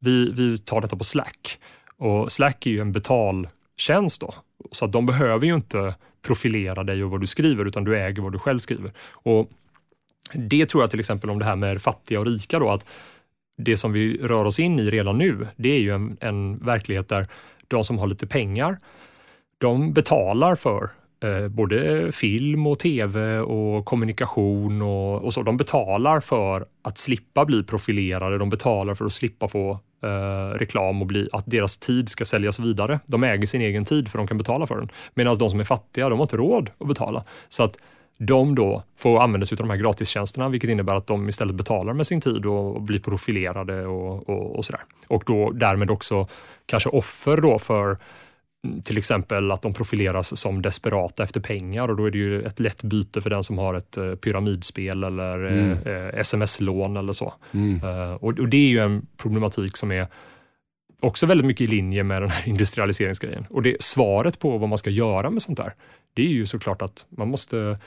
vi, 0.00 0.32
vi 0.32 0.58
tar 0.58 0.80
detta 0.80 0.96
på 0.96 1.04
Slack. 1.04 1.58
Och 1.98 2.32
Slack 2.32 2.66
är 2.66 2.70
ju 2.70 2.80
en 2.80 2.92
betaltjänst 2.92 4.20
då. 4.20 4.34
Så 4.72 4.84
att 4.84 4.92
de 4.92 5.06
behöver 5.06 5.46
ju 5.46 5.54
inte 5.54 5.94
profilera 6.26 6.84
dig 6.84 7.04
och 7.04 7.10
vad 7.10 7.20
du 7.20 7.26
skriver 7.26 7.64
utan 7.64 7.84
du 7.84 7.98
äger 7.98 8.22
vad 8.22 8.32
du 8.32 8.38
själv 8.38 8.58
skriver. 8.58 8.92
Och 9.12 9.50
det 10.34 10.66
tror 10.66 10.82
jag 10.82 10.90
till 10.90 11.00
exempel 11.00 11.30
om 11.30 11.38
det 11.38 11.44
här 11.44 11.56
med 11.56 11.82
fattiga 11.82 12.20
och 12.20 12.26
rika 12.26 12.58
då 12.58 12.70
att 12.70 12.86
det 13.56 13.76
som 13.76 13.92
vi 13.92 14.18
rör 14.22 14.44
oss 14.44 14.60
in 14.60 14.78
i 14.78 14.90
redan 14.90 15.18
nu, 15.18 15.46
det 15.56 15.68
är 15.68 15.78
ju 15.78 15.90
en, 15.90 16.16
en 16.20 16.58
verklighet 16.58 17.08
där 17.08 17.26
de 17.68 17.84
som 17.84 17.98
har 17.98 18.06
lite 18.06 18.26
pengar, 18.26 18.78
de 19.58 19.92
betalar 19.92 20.54
för 20.54 20.90
eh, 21.22 21.48
både 21.48 22.12
film 22.12 22.66
och 22.66 22.78
tv 22.78 23.38
och 23.38 23.84
kommunikation 23.84 24.82
och, 24.82 25.24
och 25.24 25.34
så. 25.34 25.42
De 25.42 25.56
betalar 25.56 26.20
för 26.20 26.66
att 26.82 26.98
slippa 26.98 27.44
bli 27.44 27.62
profilerade. 27.62 28.38
De 28.38 28.50
betalar 28.50 28.94
för 28.94 29.04
att 29.04 29.12
slippa 29.12 29.48
få 29.48 29.70
eh, 30.02 30.58
reklam 30.58 31.00
och 31.00 31.06
bli, 31.06 31.28
att 31.32 31.44
deras 31.46 31.78
tid 31.78 32.08
ska 32.08 32.24
säljas 32.24 32.60
vidare. 32.60 33.00
De 33.06 33.24
äger 33.24 33.46
sin 33.46 33.60
egen 33.60 33.84
tid 33.84 34.08
för 34.08 34.18
de 34.18 34.26
kan 34.26 34.38
betala 34.38 34.66
för 34.66 34.76
den. 34.76 34.88
Medan 35.14 35.38
de 35.38 35.50
som 35.50 35.60
är 35.60 35.64
fattiga, 35.64 36.08
de 36.08 36.18
har 36.18 36.24
inte 36.24 36.36
råd 36.36 36.70
att 36.78 36.88
betala. 36.88 37.24
Så 37.48 37.62
att 37.62 37.78
de 38.18 38.54
då 38.54 38.82
får 38.96 39.20
använda 39.20 39.46
sig 39.46 39.56
av 39.56 39.58
de 39.58 39.70
här 39.70 39.76
gratistjänsterna, 39.76 40.48
vilket 40.48 40.70
innebär 40.70 40.94
att 40.94 41.06
de 41.06 41.28
istället 41.28 41.54
betalar 41.54 41.92
med 41.92 42.06
sin 42.06 42.20
tid 42.20 42.46
och, 42.46 42.82
blir 42.82 42.98
profilerade 42.98 43.86
och, 43.86 44.28
och, 44.28 44.56
och 44.56 44.64
sådär. 44.64 44.80
Och 45.08 45.22
då 45.26 45.50
därmed 45.50 45.90
också 45.90 46.26
kanske 46.66 46.88
offer 46.88 47.36
då 47.36 47.58
för 47.58 47.98
till 48.84 48.98
exempel 48.98 49.50
att 49.50 49.62
de 49.62 49.74
profileras 49.74 50.40
som 50.40 50.62
desperata 50.62 51.22
efter 51.22 51.40
pengar 51.40 51.88
och 51.90 51.96
då 51.96 52.06
är 52.06 52.10
det 52.10 52.18
ju 52.18 52.42
ett 52.42 52.60
lätt 52.60 52.82
byte 52.82 53.20
för 53.20 53.30
den 53.30 53.44
som 53.44 53.58
har 53.58 53.74
ett 53.74 53.96
eh, 53.96 54.14
pyramidspel 54.14 55.04
eller 55.04 55.46
Mm. 55.46 55.70
eh, 55.86 56.20
sms-lån 56.20 56.96
eller 56.96 57.12
så. 57.12 57.34
Mm. 57.52 57.80
Eh, 57.84 58.12
och, 58.12 58.38
och 58.38 58.48
det 58.48 58.56
är 58.56 58.68
ju 58.68 58.78
en 58.78 59.06
problematik 59.16 59.76
som 59.76 59.92
är 59.92 60.06
också 61.00 61.26
väldigt 61.26 61.46
mycket 61.46 61.64
i 61.64 61.66
linje 61.66 62.02
med 62.02 62.22
den 62.22 62.30
här 62.30 62.48
industrialiseringsgrejen. 62.48 63.46
Och 63.50 63.62
det, 63.62 63.82
svaret 63.82 64.38
på 64.38 64.58
vad 64.58 64.68
man 64.68 64.78
ska 64.78 64.90
göra 64.90 65.30
med 65.30 65.42
sånt 65.42 65.58
där, 65.58 65.72
det 66.14 66.22
är 66.22 66.30
ju 66.30 66.46
såklart 66.46 66.82
att 66.82 67.06
man 67.08 67.28
måste 67.28 67.78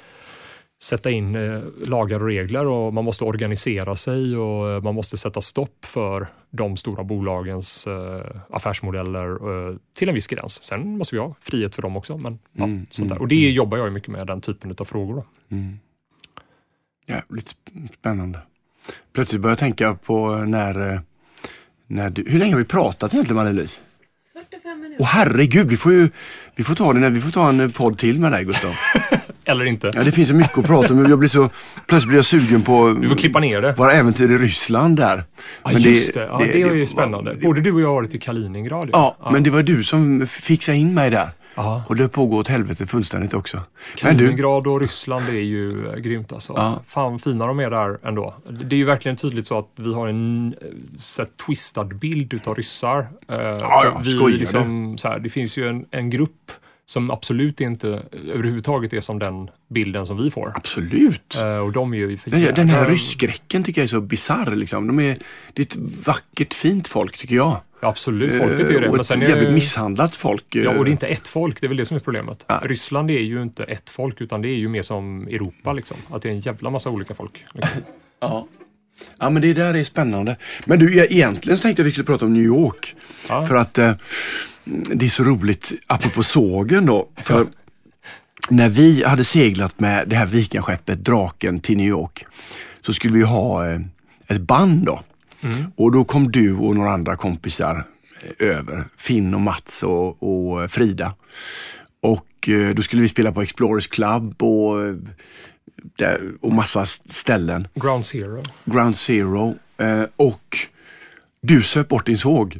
sätta 0.81 1.09
in 1.11 1.35
eh, 1.35 1.61
lagar 1.85 2.19
och 2.19 2.27
regler 2.27 2.65
och 2.65 2.93
man 2.93 3.05
måste 3.05 3.23
organisera 3.23 3.95
sig 3.95 4.37
och 4.37 4.69
eh, 4.69 4.81
man 4.81 4.95
måste 4.95 5.17
sätta 5.17 5.41
stopp 5.41 5.85
för 5.85 6.27
de 6.49 6.77
stora 6.77 7.03
bolagens 7.03 7.87
eh, 7.87 8.25
affärsmodeller 8.49 9.37
till 9.95 10.09
en 10.09 10.15
viss 10.15 10.27
gräns. 10.27 10.63
Sen 10.63 10.97
måste 10.97 11.15
vi 11.15 11.19
ha 11.21 11.35
frihet 11.39 11.75
för 11.75 11.81
dem 11.81 11.97
också. 11.97 12.17
Men, 12.17 12.39
ja, 12.53 12.63
Mm, 12.63 12.85
sånt 12.91 13.09
där. 13.09 13.15
mm, 13.15 13.21
Och 13.21 13.27
det 13.27 13.35
jobbar 13.51 13.77
jag 13.77 13.93
mycket 13.93 14.09
med, 14.09 14.27
den 14.27 14.41
typen 14.41 14.75
av 14.79 14.85
frågor. 14.85 15.15
Då. 15.15 15.25
Mm. 15.55 15.79
Jävligt 17.07 17.55
sp- 17.55 17.87
spännande. 17.99 18.39
Plötsligt 19.13 19.41
börjar 19.41 19.51
jag 19.51 19.59
tänka 19.59 19.95
på 19.95 20.35
när, 20.35 20.99
när 21.87 22.09
du, 22.09 22.23
hur 22.29 22.39
länge 22.39 22.53
har 22.53 22.59
vi 22.59 22.65
pratat 22.65 23.13
egentligen 23.13 23.37
Marie-Louise? 23.43 23.79
45 24.33 24.81
minuter. 24.81 25.01
Åh 25.03 25.07
herregud, 25.07 25.69
vi 25.69 25.77
får 25.77 25.91
ju 25.93 26.09
vi 26.55 26.63
får 26.63 26.75
ta, 26.75 26.93
det 26.93 27.09
vi 27.09 27.21
får 27.21 27.31
ta 27.31 27.49
en 27.49 27.71
podd 27.71 27.97
till 27.97 28.19
med 28.19 28.31
dig 28.31 28.43
Gustav. 28.45 28.71
Eller 29.49 29.65
inte. 29.65 29.91
Ja, 29.95 30.03
det 30.03 30.11
finns 30.11 30.29
så 30.29 30.35
mycket 30.35 30.57
att 30.57 30.65
prata 30.65 30.93
om. 30.93 31.05
Jag 31.09 31.19
blir 31.19 31.29
så, 31.29 31.49
plötsligt 31.87 32.07
blir 32.09 32.17
jag 32.17 32.25
sugen 32.25 32.61
på 32.61 32.97
Du 33.01 33.07
får 33.07 33.15
klippa 33.15 33.39
ner 33.39 33.61
det. 33.61 33.73
våra 33.73 33.91
äventyr 33.93 34.31
i 34.31 34.37
Ryssland 34.37 34.97
där. 34.97 35.23
Ja, 35.63 35.69
Men 35.73 35.81
just 35.81 36.13
det. 36.13 36.19
Ja, 36.31 36.37
det, 36.53 36.61
är 36.61 36.73
ju 36.75 36.87
spännande. 36.87 37.33
det- 37.35 37.41
Både 37.41 37.61
du 37.61 37.71
och 37.71 37.81
jag 37.81 37.87
har 37.87 37.93
varit 37.95 38.13
i 38.13 38.17
Kaliningrad. 38.17 38.85
ju. 38.85 38.89
Ja, 38.93 39.17
men 39.31 39.43
det 39.43 39.49
var 39.49 39.63
du 39.63 39.83
som 39.83 40.27
fixade 40.27 40.77
in 40.77 40.93
mig 40.93 41.09
där. 41.09 41.29
Ja. 41.55 41.83
Och 41.87 41.95
det 41.95 42.07
pågår 42.07 42.39
åt 42.39 42.47
helvete 42.47 42.85
fullständigt 42.87 43.33
också. 43.33 43.59
Kaliningrad 43.95 44.67
och 44.67 44.81
Ryssland 44.81 45.25
det 45.25 45.37
är 45.37 45.43
ju 45.43 45.87
eh, 45.87 45.95
grymt 45.95 46.31
alltså. 46.33 46.53
Ja. 46.55 46.79
Fan 46.87 47.19
fina 47.19 47.47
de 47.47 47.59
är 47.59 47.69
där 47.69 47.97
ändå. 48.07 48.35
Det 48.49 48.75
är 48.75 48.77
ju 48.77 48.85
verkligen 48.85 49.15
tydligt 49.15 49.47
så 49.47 49.57
att 49.57 49.67
vi 49.75 49.93
har 49.93 50.07
en 50.07 50.53
eh, 50.61 50.67
så 50.99 51.21
här, 51.21 51.29
twistad 51.45 51.83
bild 51.85 52.33
utav 52.33 52.55
ryssar. 52.55 52.99
Eh, 53.27 53.37
ja, 53.59 54.01
vi 54.05 54.11
skojar 54.11 54.33
du? 54.33 54.37
liksom, 54.37 54.97
så 54.97 55.07
här, 55.07 55.19
det 55.19 55.29
finns 55.29 55.57
ju 55.57 55.67
en, 55.67 55.85
en 55.91 56.09
grupp 56.09 56.51
som 56.89 57.11
absolut 57.11 57.61
inte 57.61 58.03
överhuvudtaget 58.33 58.93
är 58.93 59.01
som 59.01 59.19
den 59.19 59.49
bilden 59.67 60.07
som 60.07 60.23
vi 60.23 60.31
får. 60.31 60.53
absolut. 60.55 61.37
Eh, 61.41 61.57
och 61.57 61.71
de 61.71 61.93
är 61.93 61.97
ju 61.97 62.17
för 62.17 62.31
Den, 62.31 62.55
den 62.55 62.69
här 62.69 62.89
rysskräcken 62.89 63.63
tycker 63.63 63.81
jag 63.81 63.83
är 63.83 63.87
så 63.87 64.01
bisarr. 64.01 64.55
Liksom. 64.55 64.87
De 64.87 64.99
är, 64.99 65.17
det 65.53 65.61
är 65.61 65.65
ett 65.65 66.05
vackert, 66.07 66.53
fint 66.53 66.87
folk 66.87 67.17
tycker 67.17 67.35
jag. 67.35 67.61
Absolut, 67.81 68.37
folket 68.37 68.69
är 68.69 68.73
ju 68.73 68.79
det. 68.79 68.85
Eh, 68.85 68.89
och 68.89 68.91
Men 68.91 68.99
ett 68.99 69.05
sen 69.05 69.21
jävligt 69.21 69.53
misshandlat 69.53 70.15
folk. 70.15 70.55
eh. 70.55 70.63
Ja, 70.63 70.71
och 70.71 70.85
det 70.85 70.89
är 70.89 70.91
inte 70.91 71.07
ett 71.07 71.27
folk. 71.27 71.61
Det 71.61 71.67
är 71.67 71.67
väl 71.67 71.77
det 71.77 71.85
som 71.85 71.95
är 71.97 72.01
problemet. 72.01 72.45
Ja. 72.47 72.61
Ryssland 72.65 73.11
är 73.11 73.19
ju 73.19 73.41
inte 73.41 73.63
ett 73.63 73.89
folk, 73.89 74.21
utan 74.21 74.41
det 74.41 74.49
är 74.49 74.57
ju 74.57 74.69
mer 74.69 74.81
som 74.81 75.27
Europa. 75.27 75.73
Liksom. 75.73 75.97
Att 76.09 76.21
det 76.21 76.29
är 76.29 76.33
en 76.33 76.39
jävla 76.39 76.69
massa 76.69 76.89
olika 76.89 77.13
folk. 77.13 77.45
Liksom. 77.53 77.81
Ja. 78.19 78.47
Ja, 79.19 79.29
men 79.29 79.41
det 79.41 79.53
där 79.53 79.73
är 79.73 79.83
spännande. 79.83 80.35
Men 80.65 80.79
du, 80.79 80.95
jag, 80.95 81.11
egentligen 81.11 81.57
så 81.57 81.61
tänkte 81.61 81.81
jag 81.81 81.85
att 81.85 81.87
vi 81.87 81.91
skulle 81.91 82.05
prata 82.05 82.25
om 82.25 82.33
New 82.33 82.43
York. 82.43 82.95
Ja. 83.29 83.45
För 83.45 83.55
att 83.55 83.77
eh, 83.77 83.93
det 84.65 85.05
är 85.05 85.09
så 85.09 85.23
roligt, 85.23 85.73
apropå 85.87 86.23
sågen 86.23 86.85
då. 86.85 87.09
För 87.17 87.47
när 88.49 88.69
vi 88.69 89.03
hade 89.03 89.23
seglat 89.23 89.79
med 89.79 90.09
det 90.09 90.15
här 90.15 90.25
vikingaskeppet 90.25 91.05
Draken 91.05 91.59
till 91.59 91.77
New 91.77 91.87
York 91.87 92.25
så 92.81 92.93
skulle 92.93 93.13
vi 93.13 93.23
ha 93.23 93.67
eh, 93.67 93.79
ett 94.27 94.41
band 94.41 94.85
då. 94.85 95.03
Och 95.75 95.91
då 95.91 96.03
kom 96.03 96.31
du 96.31 96.55
och 96.55 96.75
några 96.75 96.91
andra 96.91 97.15
kompisar 97.15 97.85
eh, 98.39 98.47
över. 98.47 98.87
Finn 98.97 99.33
och 99.33 99.41
Mats 99.41 99.83
och, 99.83 100.23
och 100.23 100.71
Frida. 100.71 101.13
Och 102.01 102.49
eh, 102.49 102.75
då 102.75 102.81
skulle 102.81 103.01
vi 103.01 103.07
spela 103.07 103.31
på 103.31 103.41
Explorers 103.41 103.87
Club 103.87 104.43
och, 104.43 104.85
eh, 104.85 104.95
där, 105.97 106.31
och 106.41 106.51
massa 106.51 106.85
ställen. 106.85 107.67
Ground 107.75 108.05
Zero. 108.05 108.41
Ground 108.65 108.97
Zero. 108.97 109.55
Eh, 109.77 110.03
och 110.15 110.57
du 111.41 111.63
söp 111.63 111.87
bort 111.87 112.05
din 112.05 112.17
såg. 112.17 112.59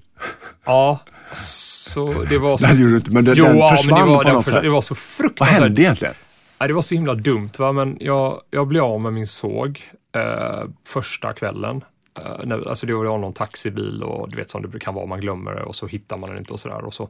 Ja, 0.66 1.00
så 1.34 2.26
det 2.30 2.38
var 2.38 2.58
så... 2.58 2.68
Nej, 2.68 2.76
det 2.76 2.82
gjorde 2.82 2.94
du 2.94 2.98
inte, 2.98 3.12
men 3.12 3.26
den, 3.26 3.36
Jo, 3.38 3.46
den 3.46 3.58
ja, 3.58 3.76
försvann 3.76 4.00
men 4.00 4.08
det 4.08 4.14
var, 4.16 4.24
på 4.24 4.30
något 4.34 4.44
för, 4.46 4.52
sätt. 4.52 4.62
det 4.64 4.70
var 4.70 4.82
så 4.82 4.94
Vad 4.94 5.00
fruktansvärt. 5.00 5.60
hände 5.60 5.82
egentligen? 5.82 6.14
Nej, 6.60 6.68
det 6.68 6.74
var 6.74 6.82
så 6.82 6.96
himla 6.96 7.16
dumt, 7.16 7.50
va? 7.60 7.72
men 7.72 7.98
jag, 8.00 8.42
jag 8.50 8.68
blev 8.68 8.84
av 8.84 9.02
med 9.02 9.14
min 9.14 9.28
såg 9.28 9.82
eh, 10.16 10.64
första 10.86 11.34
kvällen. 11.34 11.84
Eh, 12.26 12.46
när, 12.46 12.70
alltså 12.70 12.86
det 12.86 12.94
var 12.94 13.04
någon 13.04 13.34
taxibil 13.34 14.04
och 14.04 14.30
du 14.30 14.36
vet 14.36 14.50
som 14.50 14.72
det 14.72 14.80
kan 14.80 14.94
vara, 14.94 15.06
man 15.06 15.22
glömmer 15.22 15.56
det 15.56 15.64
och 15.64 15.76
så 15.76 15.88
hittar 15.88 16.18
man 16.18 16.30
den 16.30 16.38
inte 16.38 16.54
och 16.54 16.60
sådär. 16.60 16.86
Och, 16.86 16.94
så. 16.94 17.04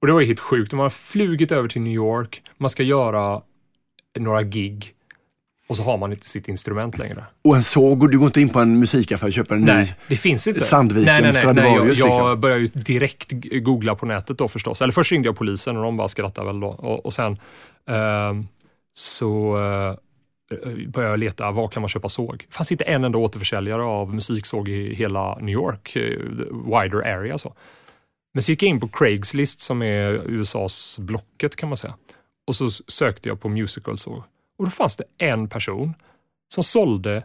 och 0.00 0.06
det 0.06 0.12
var 0.12 0.20
ju 0.20 0.26
helt 0.26 0.40
sjukt. 0.40 0.72
Man 0.72 0.82
har 0.82 0.90
flugit 0.90 1.52
över 1.52 1.68
till 1.68 1.82
New 1.82 1.92
York, 1.92 2.42
man 2.56 2.70
ska 2.70 2.82
göra 2.82 3.40
några 4.18 4.42
gig 4.42 4.94
och 5.70 5.76
så 5.76 5.82
har 5.82 5.98
man 5.98 6.12
inte 6.12 6.28
sitt 6.28 6.48
instrument 6.48 6.98
längre. 6.98 7.24
Och 7.44 7.56
en 7.56 7.62
såg 7.62 8.02
och 8.02 8.10
du 8.10 8.18
går 8.18 8.26
inte 8.26 8.40
in 8.40 8.48
på 8.48 8.58
en 8.60 8.78
musikaffär 8.78 9.26
och 9.26 9.32
köper 9.32 9.54
en 9.54 9.60
ny. 9.60 9.72
Nej, 9.72 9.96
det 10.08 10.16
finns 10.16 10.46
inte. 10.46 10.60
Sandviken, 10.60 11.04
nej, 11.04 11.22
nej, 11.22 11.32
nej, 11.32 11.54
nej, 11.54 11.64
jag, 11.64 11.64
Stradivarius, 11.64 11.98
jag 11.98 12.06
liksom. 12.06 12.40
började 12.40 12.60
ju 12.60 12.66
direkt 12.66 13.32
googla 13.52 13.94
på 13.94 14.06
nätet 14.06 14.38
då 14.38 14.48
förstås. 14.48 14.82
Eller 14.82 14.92
först 14.92 15.12
ringde 15.12 15.28
jag 15.28 15.36
polisen 15.36 15.76
och 15.76 15.82
de 15.82 15.96
bara 15.96 16.08
skrattade 16.08 16.46
väl 16.46 16.60
då. 16.60 16.68
Och, 16.68 17.06
och 17.06 17.12
sen 17.12 17.36
ehm, 17.90 18.46
så 18.94 19.56
eh, 19.56 19.94
började 20.88 21.12
jag 21.12 21.18
leta, 21.18 21.50
var 21.50 21.68
kan 21.68 21.82
man 21.82 21.88
köpa 21.88 22.08
såg? 22.08 22.44
Det 22.48 22.54
fanns 22.54 22.72
inte 22.72 22.84
en 22.84 23.04
enda 23.04 23.18
återförsäljare 23.18 23.82
av 23.82 24.14
musiksåg 24.14 24.68
i 24.68 24.94
hela 24.94 25.38
New 25.38 25.52
York, 25.52 25.96
eh, 25.96 26.02
wider 26.50 27.16
area. 27.16 27.38
Så. 27.38 27.54
Men 28.34 28.42
så 28.42 28.52
gick 28.52 28.62
jag 28.62 28.68
in 28.68 28.80
på 28.80 28.88
Craigslist 28.88 29.60
som 29.60 29.82
är 29.82 30.22
USAs 30.26 30.98
Blocket 30.98 31.56
kan 31.56 31.68
man 31.68 31.76
säga. 31.76 31.94
Och 32.46 32.56
så 32.56 32.70
sökte 32.70 33.28
jag 33.28 33.40
på 33.40 33.48
musicalsåg. 33.48 34.22
Och 34.60 34.66
då 34.66 34.70
fanns 34.70 34.96
det 34.96 35.04
en 35.18 35.48
person 35.48 35.94
som 36.54 36.64
sålde 36.64 37.24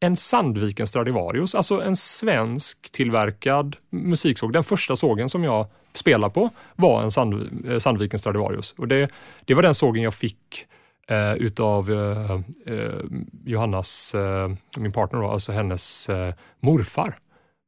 en 0.00 0.16
Sandviken 0.16 0.86
Stradivarius, 0.86 1.54
alltså 1.54 1.82
en 1.82 1.96
svensk 1.96 2.92
tillverkad 2.92 3.76
musiksåg. 3.90 4.52
Den 4.52 4.64
första 4.64 4.96
sågen 4.96 5.28
som 5.28 5.44
jag 5.44 5.66
spelade 5.92 6.34
på 6.34 6.50
var 6.76 7.02
en 7.02 7.10
Sand, 7.10 7.64
eh, 7.68 7.78
Sandviken 7.78 8.18
Stradivarius. 8.18 8.74
Och 8.78 8.88
det, 8.88 9.10
det 9.44 9.54
var 9.54 9.62
den 9.62 9.74
sågen 9.74 10.02
jag 10.02 10.14
fick 10.14 10.66
eh, 11.08 11.34
utav 11.34 11.92
eh, 11.92 12.40
eh, 12.74 13.00
Johannas, 13.44 14.14
eh, 14.14 14.50
min 14.76 14.92
partner, 14.92 15.20
då, 15.20 15.28
alltså 15.28 15.52
hennes 15.52 16.08
eh, 16.08 16.34
morfar. 16.60 17.18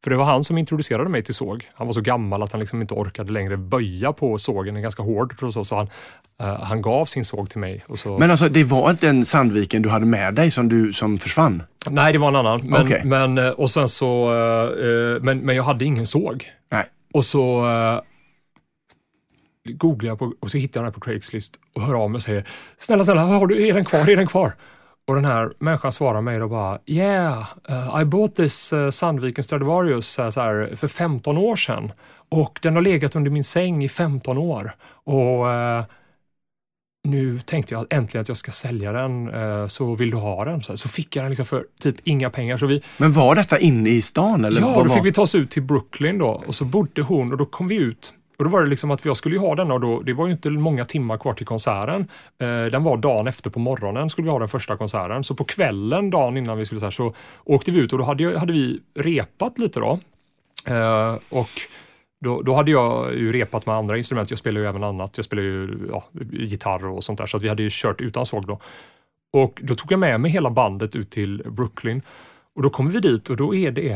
För 0.04 0.10
det 0.10 0.16
var 0.16 0.24
han 0.24 0.44
som 0.44 0.58
introducerade 0.58 1.08
mig 1.08 1.22
till 1.22 1.34
såg. 1.34 1.68
Han 1.74 1.86
var 1.86 1.94
så 1.94 2.00
gammal 2.00 2.42
att 2.42 2.52
han 2.52 2.60
liksom 2.60 2.80
inte 2.80 2.94
orkade 2.94 3.32
längre 3.32 3.56
böja 3.56 4.12
på 4.12 4.38
sågen, 4.38 4.66
den 4.66 4.76
är 4.76 4.82
ganska 4.82 5.02
hård. 5.02 5.42
och 5.42 5.52
Så, 5.52 5.64
så 5.64 5.76
han, 5.76 5.88
eh, 6.40 6.62
han 6.62 6.82
gav 6.82 7.04
sin 7.04 7.24
såg 7.24 7.50
till 7.50 7.58
mig. 7.58 7.84
Så, 7.96 8.18
Men 8.18 8.30
alltså 8.30 8.48
det 8.48 8.64
var 8.64 8.90
inte 8.90 9.06
den 9.06 9.24
Sandviken 9.24 9.82
du 9.82 9.88
hade 9.88 10.06
med 10.06 10.34
dig 10.34 10.50
som, 10.50 10.68
du, 10.68 10.92
som 10.92 11.18
försvann? 11.18 11.62
Nej, 11.90 12.12
det 12.12 12.18
var 12.18 12.28
en 12.28 12.36
annan. 12.36 12.60
Men, 12.64 12.82
Okej. 12.82 13.02
men, 13.04 13.38
eh, 13.38 13.48
och 13.48 13.70
sen 13.70 13.88
så, 13.88 14.34
eh, 14.74 15.22
men, 15.22 15.38
men 15.38 15.56
jag 15.56 15.62
hade 15.62 15.84
ingen 15.84 16.06
såg. 16.06 16.50
Nej. 16.70 16.86
Och 17.12 17.24
så 17.24 17.68
eh, 17.68 18.00
googlade 19.64 20.06
jag 20.06 20.18
på, 20.18 20.32
och 20.40 20.50
så 20.50 20.58
hittade 20.58 20.78
jag 20.78 20.82
den 20.84 20.92
här 20.92 20.92
på 20.92 21.00
Craigslist 21.00 21.58
och 21.74 21.82
hör 21.82 21.94
av 21.94 22.10
mig 22.10 22.16
och 22.16 22.22
säger 22.22 22.48
Snälla, 22.78 23.04
snälla, 23.04 23.22
har 23.22 23.46
du, 23.46 23.68
är 23.68 23.74
den 23.74 23.84
kvar? 23.84 24.10
Är 24.10 24.16
den 24.16 24.26
kvar? 24.26 24.52
Och 25.08 25.14
den 25.14 25.24
här 25.24 25.52
människan 25.58 25.92
svarar 25.92 26.20
mig 26.20 26.38
då 26.38 26.48
bara 26.48 26.78
Yeah, 26.86 27.44
uh, 27.70 28.00
I 28.02 28.04
bought 28.04 28.36
this 28.36 28.72
uh, 28.72 28.90
Sandviken 28.90 29.44
Stradivarius 29.44 30.18
uh, 30.18 30.30
så 30.30 30.40
här, 30.40 30.72
för 30.76 30.88
15 30.88 31.38
år 31.38 31.56
sedan. 31.56 31.92
Och 32.28 32.58
den 32.62 32.74
har 32.74 32.82
legat 32.82 33.16
under 33.16 33.30
min 33.30 33.44
säng 33.44 33.84
i 33.84 33.88
15 33.88 34.38
år. 34.38 34.72
Och 35.04 35.52
eh, 35.52 35.84
nu 37.08 37.40
tänkte 37.40 37.74
jag 37.74 37.86
äntligen 37.90 38.20
att 38.22 38.28
jag 38.28 38.36
ska 38.36 38.52
sälja 38.52 38.92
den, 38.92 39.34
eh, 39.34 39.66
så 39.66 39.94
vill 39.94 40.10
du 40.10 40.16
ha 40.16 40.44
den? 40.44 40.62
Så, 40.62 40.76
så 40.76 40.88
fick 40.88 41.16
jag 41.16 41.24
den 41.24 41.30
liksom 41.30 41.46
för 41.46 41.64
typ 41.80 41.96
inga 42.04 42.30
pengar. 42.30 42.56
Så 42.56 42.66
vi, 42.66 42.82
Men 42.96 43.12
var 43.12 43.34
detta 43.34 43.58
inne 43.58 43.90
i 43.90 44.02
stan? 44.02 44.44
Eller 44.44 44.60
ja, 44.60 44.66
vad 44.66 44.84
då 44.84 44.88
var? 44.88 44.96
fick 44.96 45.06
vi 45.06 45.12
ta 45.12 45.22
oss 45.22 45.34
ut 45.34 45.50
till 45.50 45.62
Brooklyn 45.62 46.18
då 46.18 46.42
och 46.46 46.54
så 46.54 46.64
bodde 46.64 47.02
hon 47.02 47.32
och 47.32 47.38
då 47.38 47.44
kom 47.44 47.68
vi 47.68 47.74
ut 47.74 48.12
och 48.38 48.44
då 48.44 48.50
var 48.50 48.62
det 48.62 48.68
liksom 48.68 48.90
att 48.90 49.04
jag 49.04 49.16
skulle 49.16 49.34
ju 49.34 49.40
ha 49.40 49.54
den 49.54 49.70
och 49.70 49.80
då, 49.80 50.00
det 50.00 50.12
var 50.12 50.26
ju 50.26 50.32
inte 50.32 50.50
många 50.50 50.84
timmar 50.84 51.18
kvar 51.18 51.34
till 51.34 51.46
konserten. 51.46 52.08
Eh, 52.38 52.64
den 52.64 52.84
var 52.84 52.96
dagen 52.96 53.26
efter 53.26 53.50
på 53.50 53.58
morgonen 53.58 54.10
skulle 54.10 54.24
vi 54.24 54.30
ha 54.30 54.38
den 54.38 54.48
första 54.48 54.76
konserten. 54.76 55.24
Så 55.24 55.34
på 55.34 55.44
kvällen, 55.44 56.10
dagen 56.10 56.36
innan 56.36 56.58
vi 56.58 56.64
skulle 56.64 56.80
så, 56.80 56.86
här, 56.86 56.90
så 56.90 57.14
åkte 57.44 57.70
vi 57.70 57.78
ut 57.78 57.92
och 57.92 57.98
då 57.98 58.04
hade, 58.04 58.22
jag, 58.22 58.38
hade 58.38 58.52
vi 58.52 58.80
repat 58.94 59.58
lite 59.58 59.80
då. 59.80 59.98
Eh, 60.66 61.18
och 61.28 61.50
då, 62.20 62.42
då 62.42 62.54
hade 62.54 62.70
jag 62.70 63.14
ju 63.14 63.32
repat 63.32 63.66
med 63.66 63.74
andra 63.74 63.96
instrument. 63.96 64.30
Jag 64.30 64.38
spelar 64.38 64.60
ju 64.60 64.66
även 64.66 64.84
annat. 64.84 65.16
Jag 65.18 65.24
spelar 65.24 65.42
ju 65.42 65.78
ja, 65.90 66.04
gitarr 66.30 66.86
och 66.86 67.04
sånt 67.04 67.18
där. 67.18 67.26
Så 67.26 67.36
att 67.36 67.42
vi 67.42 67.48
hade 67.48 67.62
ju 67.62 67.68
kört 67.72 68.00
utan 68.00 68.26
såg 68.26 68.46
då. 68.46 68.60
Och 69.32 69.60
då 69.64 69.74
tog 69.74 69.92
jag 69.92 70.00
med 70.00 70.20
mig 70.20 70.30
hela 70.30 70.50
bandet 70.50 70.96
ut 70.96 71.10
till 71.10 71.42
Brooklyn. 71.46 72.02
Och 72.54 72.62
då 72.62 72.70
kommer 72.70 72.90
vi 72.90 73.00
dit 73.00 73.30
och 73.30 73.36
då 73.36 73.54
är 73.54 73.70
det 73.70 73.92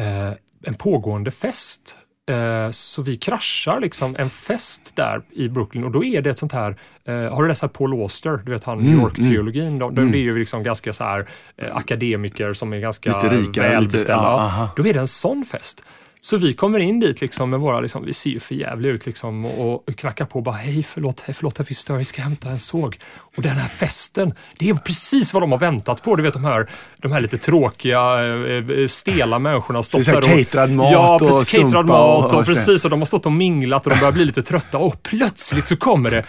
eh, 0.00 0.32
en 0.62 0.74
pågående 0.74 1.30
fest. 1.30 1.98
Eh, 2.30 2.70
så 2.70 3.02
vi 3.02 3.16
kraschar 3.16 3.80
liksom 3.80 4.16
en 4.18 4.30
fest 4.30 4.92
där 4.96 5.22
i 5.30 5.48
Brooklyn 5.48 5.84
och 5.84 5.90
då 5.90 6.04
är 6.04 6.22
det 6.22 6.30
ett 6.30 6.38
sånt 6.38 6.52
här, 6.52 6.76
eh, 7.04 7.14
har 7.34 7.42
du 7.42 7.48
läst 7.48 7.72
Paul 7.72 7.92
Auster, 8.02 8.40
du 8.44 8.52
vet 8.52 8.64
han 8.64 8.78
New 8.78 8.86
Mm, 8.88 9.00
York-teologin, 9.00 9.78
de, 9.78 9.90
mm. 9.98 10.12
det 10.12 10.18
är 10.18 10.22
ju 10.22 10.38
liksom 10.38 10.62
ganska 10.62 10.92
så 10.92 11.04
här 11.04 11.26
eh, 11.56 11.76
akademiker 11.76 12.54
som 12.54 12.72
är 12.72 12.78
ganska 12.78 13.16
Lite 13.22 13.34
rikare, 13.34 13.44
lite- 13.46 13.60
välbeställda. 13.68 14.22
ja. 14.24 14.70
Då 14.76 14.86
är 14.86 14.92
det 14.94 15.00
en 15.00 15.06
sån 15.06 15.44
fest. 15.44 15.84
Så 16.24 16.36
vi 16.36 16.52
kommer 16.52 16.78
in 16.78 17.00
dit 17.00 17.20
liksom 17.20 17.50
med 17.50 17.60
våra, 17.60 17.80
liksom, 17.80 18.04
vi 18.04 18.12
ser 18.12 18.30
ju 18.30 18.40
för 18.40 18.54
jävligt 18.54 18.90
ut 18.94 19.06
liksom 19.06 19.44
och, 19.44 19.88
och 19.88 19.96
knackar 19.96 20.24
på 20.24 20.38
och 20.38 20.42
bara 20.42 20.54
hej 20.54 20.82
förlåt, 20.82 21.20
hej, 21.20 21.34
förlåt 21.34 21.60
att 21.60 21.70
vi 21.70 21.74
stör, 21.74 21.96
vi 21.96 22.04
ska 22.04 22.22
hämta 22.22 22.48
en 22.48 22.58
såg. 22.58 22.98
Och 23.36 23.42
den 23.42 23.56
här 23.56 23.68
festen, 23.68 24.34
det 24.58 24.68
är 24.68 24.74
precis 24.74 25.34
vad 25.34 25.42
de 25.42 25.52
har 25.52 25.58
väntat 25.58 26.02
på. 26.02 26.16
Du 26.16 26.22
vet 26.22 26.32
de 26.34 26.44
här, 26.44 26.70
de 26.98 27.12
här 27.12 27.20
lite 27.20 27.38
tråkiga, 27.38 28.00
eh, 28.24 28.86
stela 28.86 29.38
människorna 29.38 29.82
det 29.92 29.98
är 29.98 30.04
där 30.04 30.18
och 30.18 30.24
caterad 30.24 30.70
mat 30.70 30.90
Ja, 30.92 31.14
och 31.14 31.20
precis. 31.20 31.50
Caterad 31.50 31.86
mat 31.86 32.32
och, 32.32 32.38
och- 32.38 32.46
precis. 32.46 32.84
Och 32.84 32.90
de 32.90 33.00
har 33.00 33.06
stått 33.06 33.26
och 33.26 33.32
minglat 33.32 33.86
och 33.86 33.92
de 33.92 33.98
börjar 33.98 34.12
bli 34.12 34.24
lite 34.24 34.42
trötta. 34.42 34.78
Och 34.78 35.02
plötsligt 35.02 35.66
så 35.66 35.76
kommer 35.76 36.10
det 36.10 36.24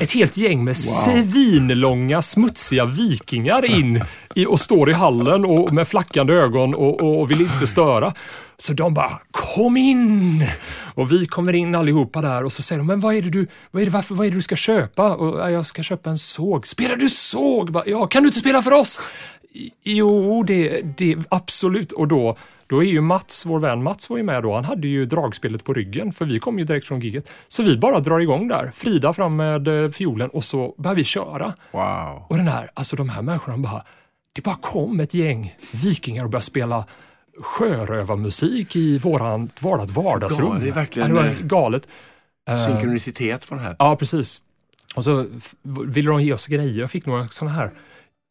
ett 0.00 0.12
helt 0.12 0.36
gäng 0.36 0.64
med 0.64 0.76
svinlånga, 0.76 2.22
smutsiga 2.22 2.84
vikingar 2.84 3.64
in 3.64 4.02
i, 4.34 4.46
och 4.46 4.60
står 4.60 4.90
i 4.90 4.92
hallen 4.92 5.44
och 5.44 5.74
med 5.74 5.88
flackande 5.88 6.32
ögon 6.32 6.74
och, 6.74 7.20
och, 7.20 7.30
vill 7.30 7.40
inte 7.40 7.66
störa. 7.66 8.14
Så 8.56 8.72
de 8.72 8.94
bara, 8.94 9.20
kom 9.30 9.76
in! 9.76 10.46
Och 10.94 11.12
vi 11.12 11.26
kommer 11.26 11.54
in 11.54 11.74
allihopa 11.74 12.20
där 12.20 12.44
och 12.44 12.52
så 12.52 12.62
säger 12.62 12.78
de, 12.78 12.86
men 12.86 13.00
vad 13.00 13.14
är 13.14 13.22
det 13.22 13.30
du, 13.30 13.46
vad 13.70 13.82
är 13.82 13.86
det, 13.86 13.92
varför, 13.92 14.14
vad 14.14 14.26
är 14.26 14.30
det 14.30 14.36
du 14.36 14.42
ska 14.42 14.56
köpa? 14.56 15.14
Och, 15.14 15.38
"Ja, 15.40 15.50
jag 15.50 15.66
ska 15.66 15.82
köpa 15.82 16.10
en 16.10 16.18
såg. 16.18 16.66
Spelar 16.66 16.96
du 16.96 17.08
såg? 17.08 17.72
Bara, 17.72 17.84
ja, 17.86 18.06
kan 18.06 18.22
du 18.22 18.26
inte 18.26 18.38
spela 18.38 18.62
för 18.62 18.72
oss? 18.72 19.00
"I- 19.58 19.70
Jo, 19.82 20.42
det, 20.42 20.82
det 20.98 21.16
absolut. 21.28 21.92
Och 21.92 22.08
då, 22.08 22.36
då 22.66 22.84
är 22.84 22.86
ju 22.88 23.00
Mats, 23.00 23.46
vår 23.46 23.60
vän 23.60 23.82
Mats 23.82 24.10
var 24.10 24.16
ju 24.16 24.22
med 24.22 24.42
då. 24.42 24.54
Han 24.54 24.64
hade 24.64 24.88
ju 24.88 25.06
dragspelet 25.06 25.64
på 25.64 25.72
ryggen 25.74 26.12
för 26.12 26.24
vi 26.24 26.38
kom 26.38 26.58
ju 26.58 26.64
direkt 26.64 26.86
från 26.86 27.00
giget. 27.00 27.30
Så 27.48 27.62
vi 27.62 27.76
bara 27.76 28.00
drar 28.00 28.20
igång 28.20 28.48
där. 28.48 28.70
Frida 28.74 29.12
fram 29.12 29.36
med 29.36 29.68
eh, 29.84 29.90
fiolen 29.90 30.30
och 30.30 30.44
så 30.44 30.74
börjar 30.78 30.94
vi 30.96 31.04
köra. 31.04 31.54
Wow. 31.72 32.22
Och 32.28 32.36
den 32.36 32.48
här, 32.48 32.70
alltså 32.74 32.96
de 32.96 33.08
här 33.08 33.22
människorna 33.22 33.58
bara, 33.58 33.84
det 34.32 34.42
bara 34.42 34.54
kom 34.60 35.00
ett 35.00 35.14
gäng 35.14 35.54
vikingar 35.82 36.24
och 36.24 36.30
började 36.30 36.44
spela 36.44 36.84
sjörövarmusik 37.42 38.76
i 38.76 38.98
våran, 38.98 39.50
vårat 39.60 39.90
vardagsrum. 39.90 40.60
det 40.60 40.68
är 40.68 40.72
verkligen, 40.72 41.08
ja, 41.08 41.14
det 41.22 41.28
var 41.28 41.28
eh, 41.36 41.40
galet. 41.42 41.88
Eh, 42.50 42.56
Synkronicitet 42.56 43.48
på 43.48 43.54
den 43.54 43.64
här. 43.64 43.76
Ja, 43.78 43.96
precis. 43.96 44.40
Och 44.96 45.04
så 45.04 45.26
ville 45.86 46.10
de 46.10 46.22
ge 46.22 46.32
oss 46.32 46.46
grejer. 46.46 46.80
Jag 46.80 46.90
fick 46.90 47.06
några 47.06 47.28
sådana 47.28 47.56
här. 47.56 47.70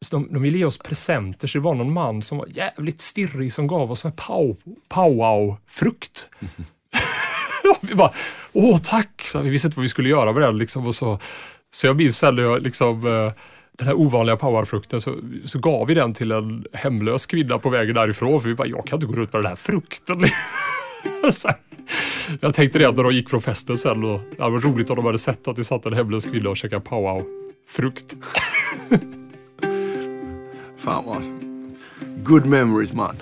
Så 0.04 0.16
de, 0.16 0.32
de 0.32 0.42
ville 0.42 0.58
ge 0.58 0.64
oss 0.64 0.78
presenter, 0.78 1.48
så 1.48 1.58
det 1.58 1.62
var 1.62 1.74
någon 1.74 1.92
man 1.92 2.22
som 2.22 2.38
var 2.38 2.46
jävligt 2.50 3.00
stirrig 3.00 3.52
som 3.52 3.66
gav 3.66 3.92
oss 3.92 4.04
en 4.04 4.12
pow, 4.12 4.56
powwow-frukt. 4.88 6.28
Vi 7.80 7.94
bara, 7.94 8.12
åh 8.52 8.78
tack! 8.78 9.22
Så 9.24 9.40
vi 9.40 9.50
visste 9.50 9.68
inte 9.68 9.78
vad 9.78 9.82
vi 9.82 9.88
skulle 9.88 10.08
göra 10.08 10.32
med 10.32 10.42
den. 10.42 10.58
Liksom, 10.58 10.86
och 10.86 10.94
så, 10.94 11.18
så 11.70 11.86
jag 11.86 11.96
minns 11.96 12.18
sen 12.18 12.34
när 12.34 12.42
jag 12.42 12.62
liksom, 12.62 13.06
eh, 13.06 13.32
den 13.78 13.86
här 13.86 13.94
ovanliga 13.94 14.36
powerfrukten 14.36 15.00
så, 15.00 15.16
så 15.44 15.58
gav 15.58 15.86
vi 15.86 15.94
den 15.94 16.14
till 16.14 16.32
en 16.32 16.64
hemlös 16.72 17.26
kvinna 17.26 17.58
på 17.58 17.70
vägen 17.70 17.94
därifrån. 17.94 18.40
För 18.40 18.48
vi 18.48 18.54
bara, 18.54 18.68
jag 18.68 18.86
kan 18.86 18.96
inte 18.96 19.06
gå 19.06 19.12
runt 19.12 19.32
med 19.32 19.42
den 19.42 19.48
här 19.48 19.56
frukten. 19.56 20.20
Så. 21.32 21.50
Jag 22.40 22.54
tänkte 22.54 22.78
det 22.78 22.92
när 22.92 23.02
de 23.02 23.12
gick 23.12 23.30
från 23.30 23.42
festen 23.42 23.78
sen. 23.78 24.04
Och, 24.04 24.20
det 24.30 24.42
var 24.42 24.60
roligt 24.60 24.90
om 24.90 24.96
de 24.96 25.04
hade 25.04 25.18
sett 25.18 25.48
att 25.48 25.56
det 25.56 25.64
satt 25.64 25.86
en 25.86 25.92
hemlös 25.92 26.24
kvinna 26.24 26.50
och 26.50 26.56
käkade 26.56 26.84
powwow-frukt. 26.84 28.16
Fan 30.88 31.04
vad... 31.06 31.22
Good 32.24 32.46
memories 32.46 32.92
man. 32.92 33.16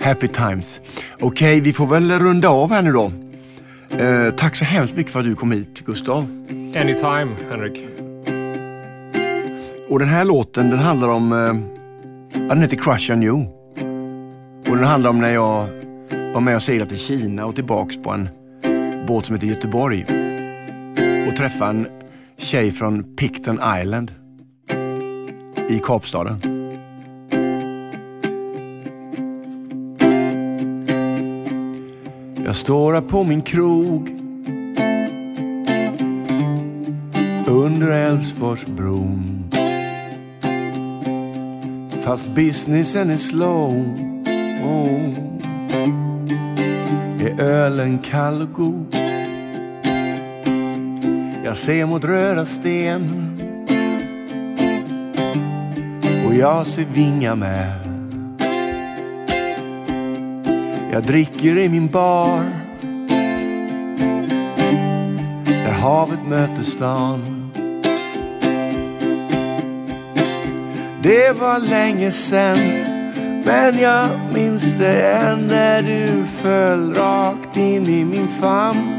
Happy 0.00 0.28
times. 0.28 0.80
Okej, 1.20 1.60
vi 1.60 1.72
får 1.72 1.86
väl 1.86 2.18
runda 2.18 2.48
av 2.48 2.70
här 2.70 2.82
nu 2.82 2.92
då. 2.92 3.12
Eh, 3.98 4.30
tack 4.34 4.56
så 4.56 4.64
hemskt 4.64 4.96
mycket 4.96 5.12
för 5.12 5.20
att 5.20 5.26
du 5.26 5.34
kom 5.34 5.52
hit, 5.52 5.82
Gustav. 5.86 6.26
Anytime, 6.50 7.28
Henrik. 7.50 7.86
Och 9.88 9.98
den 9.98 10.08
här 10.08 10.24
låten 10.24 10.70
den 10.70 10.78
handlar 10.78 11.08
om, 11.08 11.32
eh, 11.32 11.54
den 12.48 12.62
heter 12.62 12.76
Crush 12.76 13.12
on 13.12 13.22
You. 13.22 13.44
Och 14.70 14.76
den 14.76 14.84
handlar 14.84 15.10
om 15.10 15.20
när 15.20 15.30
jag 15.30 15.66
var 16.32 16.40
med 16.40 16.56
och 16.56 16.62
seglade 16.62 16.90
till 16.90 17.00
Kina 17.00 17.46
och 17.46 17.54
tillbaks 17.54 17.96
på 17.96 18.10
en 18.10 18.28
båt 19.06 19.26
som 19.26 19.34
heter 19.34 19.46
Göteborg. 19.46 20.06
Och 21.28 21.36
träffade 21.36 21.70
en 21.70 21.86
tjej 22.38 22.70
från 22.70 23.16
Picton 23.16 23.60
Island 23.80 24.12
i 25.68 25.78
Kapstaden. 25.78 26.40
Jag 32.44 32.56
står 32.56 32.92
här 32.92 33.00
på 33.00 33.24
min 33.24 33.42
krog 33.42 34.08
under 37.46 37.90
Älvsborgsbron 37.90 39.44
Fast 42.02 42.34
businessen 42.34 43.10
är 43.10 43.16
slow 43.16 43.72
oh. 44.64 45.14
Är 47.20 47.40
ölen 47.40 47.98
kall 47.98 48.42
och 48.42 48.52
god 48.52 48.96
Jag 51.44 51.56
ser 51.56 51.86
mot 51.86 52.04
röda 52.04 52.46
sten 52.46 53.27
jag 56.38 56.66
ser 56.66 56.84
vinga 56.84 57.34
med. 57.34 57.72
Jag 60.92 61.02
dricker 61.02 61.58
i 61.58 61.68
min 61.68 61.88
bar 61.88 62.40
Där 65.44 65.72
havet 65.72 66.26
möter 66.28 66.62
stan. 66.62 67.50
Det 71.02 71.40
var 71.40 71.58
länge 71.58 72.10
sen 72.10 72.58
Men 73.44 73.78
jag 73.78 74.08
minns 74.34 74.74
det 74.74 75.02
än 75.02 75.46
när 75.46 75.82
du 75.82 76.24
föll 76.24 76.94
rakt 76.94 77.56
in 77.56 77.86
i 77.88 78.04
min 78.04 78.28
famn. 78.28 78.94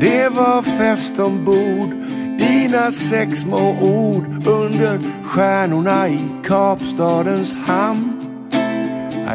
Det 0.00 0.28
var 0.28 0.62
fest 0.62 1.18
ombord 1.18 1.90
Dina 2.38 2.90
sex 2.90 3.40
små 3.40 3.76
ord 3.80 4.24
under 4.46 4.98
stjärnorna 5.32 6.08
i 6.08 6.18
Kapstadens 6.44 7.54
hamn. 7.66 8.18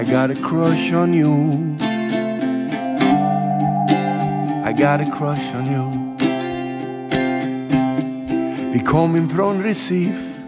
I 0.01 0.03
got 0.03 0.31
a 0.31 0.35
crush 0.35 0.93
on 0.93 1.13
you. 1.13 1.75
I 4.63 4.73
got 4.73 5.01
a 5.01 5.11
crush 5.17 5.55
on 5.55 5.65
you. 5.65 6.17
Vi 8.73 8.79
kom 8.79 9.15
in 9.15 9.29
från 9.29 9.63
Recife 9.63 10.41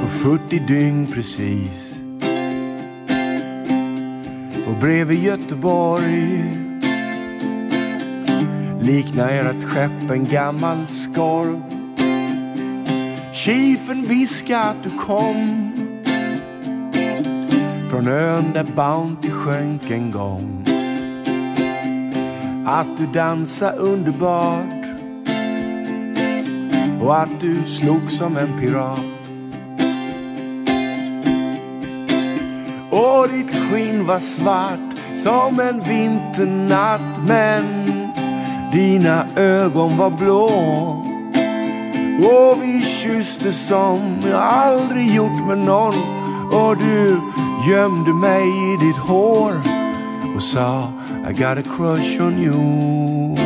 på 0.00 0.06
40 0.06 0.58
dygn 0.58 1.06
precis. 1.06 2.00
Och 4.66 4.76
bredvid 4.80 5.22
Göteborg. 5.22 6.44
Liknar 8.80 9.28
ert 9.28 9.64
skepp 9.64 10.10
en 10.10 10.24
gammal 10.24 10.86
skorv. 10.88 11.71
Chiefen 13.44 14.02
viskade 14.02 14.62
att 14.62 14.82
du 14.82 14.90
kom 14.90 15.72
från 17.90 18.08
ön 18.08 18.52
där 18.54 18.64
Bounty 18.76 19.30
sjönk 19.30 19.90
en 19.90 20.10
gång. 20.10 20.64
Att 22.66 22.96
du 22.96 23.06
dansade 23.06 23.76
underbart 23.76 24.86
och 27.02 27.20
att 27.20 27.40
du 27.40 27.62
slog 27.66 28.12
som 28.12 28.36
en 28.36 28.60
pirat. 28.60 29.00
Och 32.90 33.28
ditt 33.28 33.56
skinn 33.56 34.06
var 34.06 34.18
svart 34.18 34.96
som 35.16 35.60
en 35.60 35.80
vinternatt 35.80 37.20
men 37.26 37.64
dina 38.72 39.26
ögon 39.36 39.96
var 39.96 40.10
blå. 40.10 41.01
Och 42.18 42.62
vi 42.62 42.82
kysste 42.82 43.52
som 43.52 44.16
jag 44.22 44.42
aldrig 44.42 45.14
gjort 45.14 45.46
med 45.46 45.58
någon. 45.58 45.94
Och 46.52 46.76
du 46.76 47.20
gömde 47.70 48.14
mig 48.14 48.48
i 48.48 48.76
ditt 48.86 48.98
hår 48.98 49.52
och 50.34 50.42
sa 50.42 50.92
I 51.28 51.32
got 51.32 51.58
a 51.58 51.62
crush 51.62 52.20
on 52.20 52.38
you. 52.38 53.36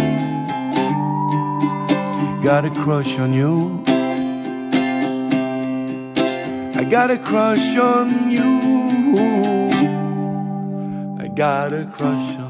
Got 2.43 2.65
a 2.65 2.71
crush 2.71 3.21
on 3.21 3.35
you. 3.35 3.83
I 6.79 6.85
got 6.85 7.11
a 7.11 7.17
crush 7.17 7.79
on 7.79 8.31
you. 8.31 9.71
I 11.21 11.29
got 11.29 11.73
a 11.73 11.85
crush 11.97 12.39
on 12.39 12.46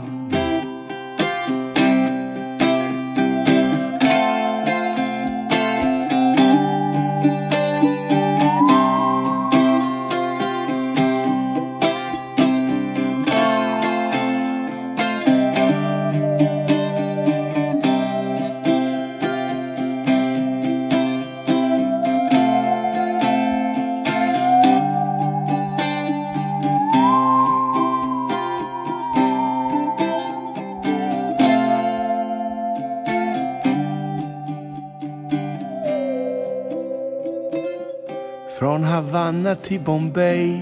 Från 38.67 38.85
Havanna 38.85 39.55
till 39.55 39.81
Bombay 39.81 40.59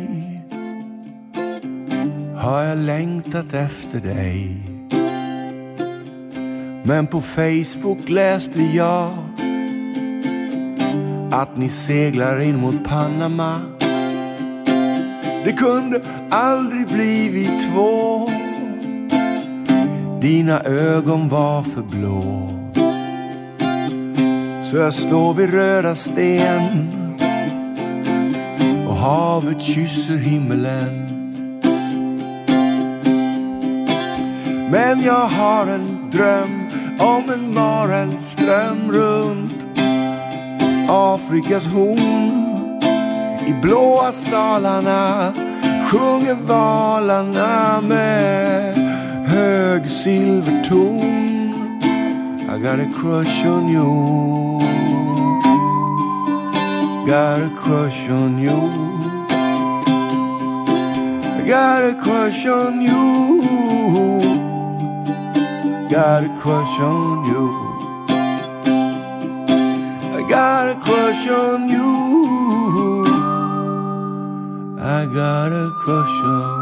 har 2.36 2.62
jag 2.62 2.78
längtat 2.78 3.55
efter 3.55 4.00
dig. 4.00 4.57
Men 6.82 7.07
på 7.07 7.20
Facebook 7.20 8.09
läste 8.09 8.62
jag 8.62 9.12
att 11.32 11.57
ni 11.57 11.68
seglar 11.68 12.40
in 12.40 12.57
mot 12.57 12.84
Panama. 12.84 13.61
Det 15.44 15.52
kunde 15.52 16.00
aldrig 16.30 16.86
bli 16.86 17.28
vi 17.28 17.46
två. 17.46 18.30
Dina 20.20 20.61
ögon 20.61 21.28
var 21.28 21.62
för 21.62 21.82
blå. 21.82 22.50
Så 24.62 24.76
jag 24.76 24.94
står 24.94 25.34
vid 25.34 25.55
röda 25.55 25.94
sten 25.94 27.03
havet 29.05 29.62
kysser 29.62 30.16
himmelen. 30.16 31.11
Men 34.70 35.02
jag 35.02 35.26
har 35.26 35.66
en 35.66 36.11
dröm 36.11 36.68
om 36.98 37.30
en 37.30 37.55
Marelström 37.55 38.92
runt 38.92 39.66
Afrikas 40.88 41.66
horn. 41.66 42.80
I 43.46 43.55
blåa 43.62 44.12
salarna 44.12 45.32
sjunger 45.90 46.34
valarna 46.34 47.80
med 47.80 48.74
hög 49.26 49.90
silverton. 49.90 51.05
I 52.40 52.59
got 52.59 52.80
a 52.80 52.86
crush 53.00 53.46
on 53.46 53.68
you. 53.68 54.61
Got 57.07 57.42
a 57.42 57.50
crush 57.59 58.11
on 58.11 58.38
you. 58.38 58.84
Got 61.47 61.82
a 61.84 61.95
crush 62.03 62.47
on 62.47 62.80
you. 62.80 63.42
Got 65.90 66.24
a 66.24 66.28
crush 66.40 66.80
on 66.80 67.26
you. 67.26 67.47
I 70.16 70.26
got 70.26 70.70
a 70.70 70.80
crush 70.80 71.28
on 71.28 71.68
you. 71.68 73.05
I 74.80 75.05
got 75.05 75.53
a 75.53 75.70
crush 75.84 76.20
on 76.24 76.53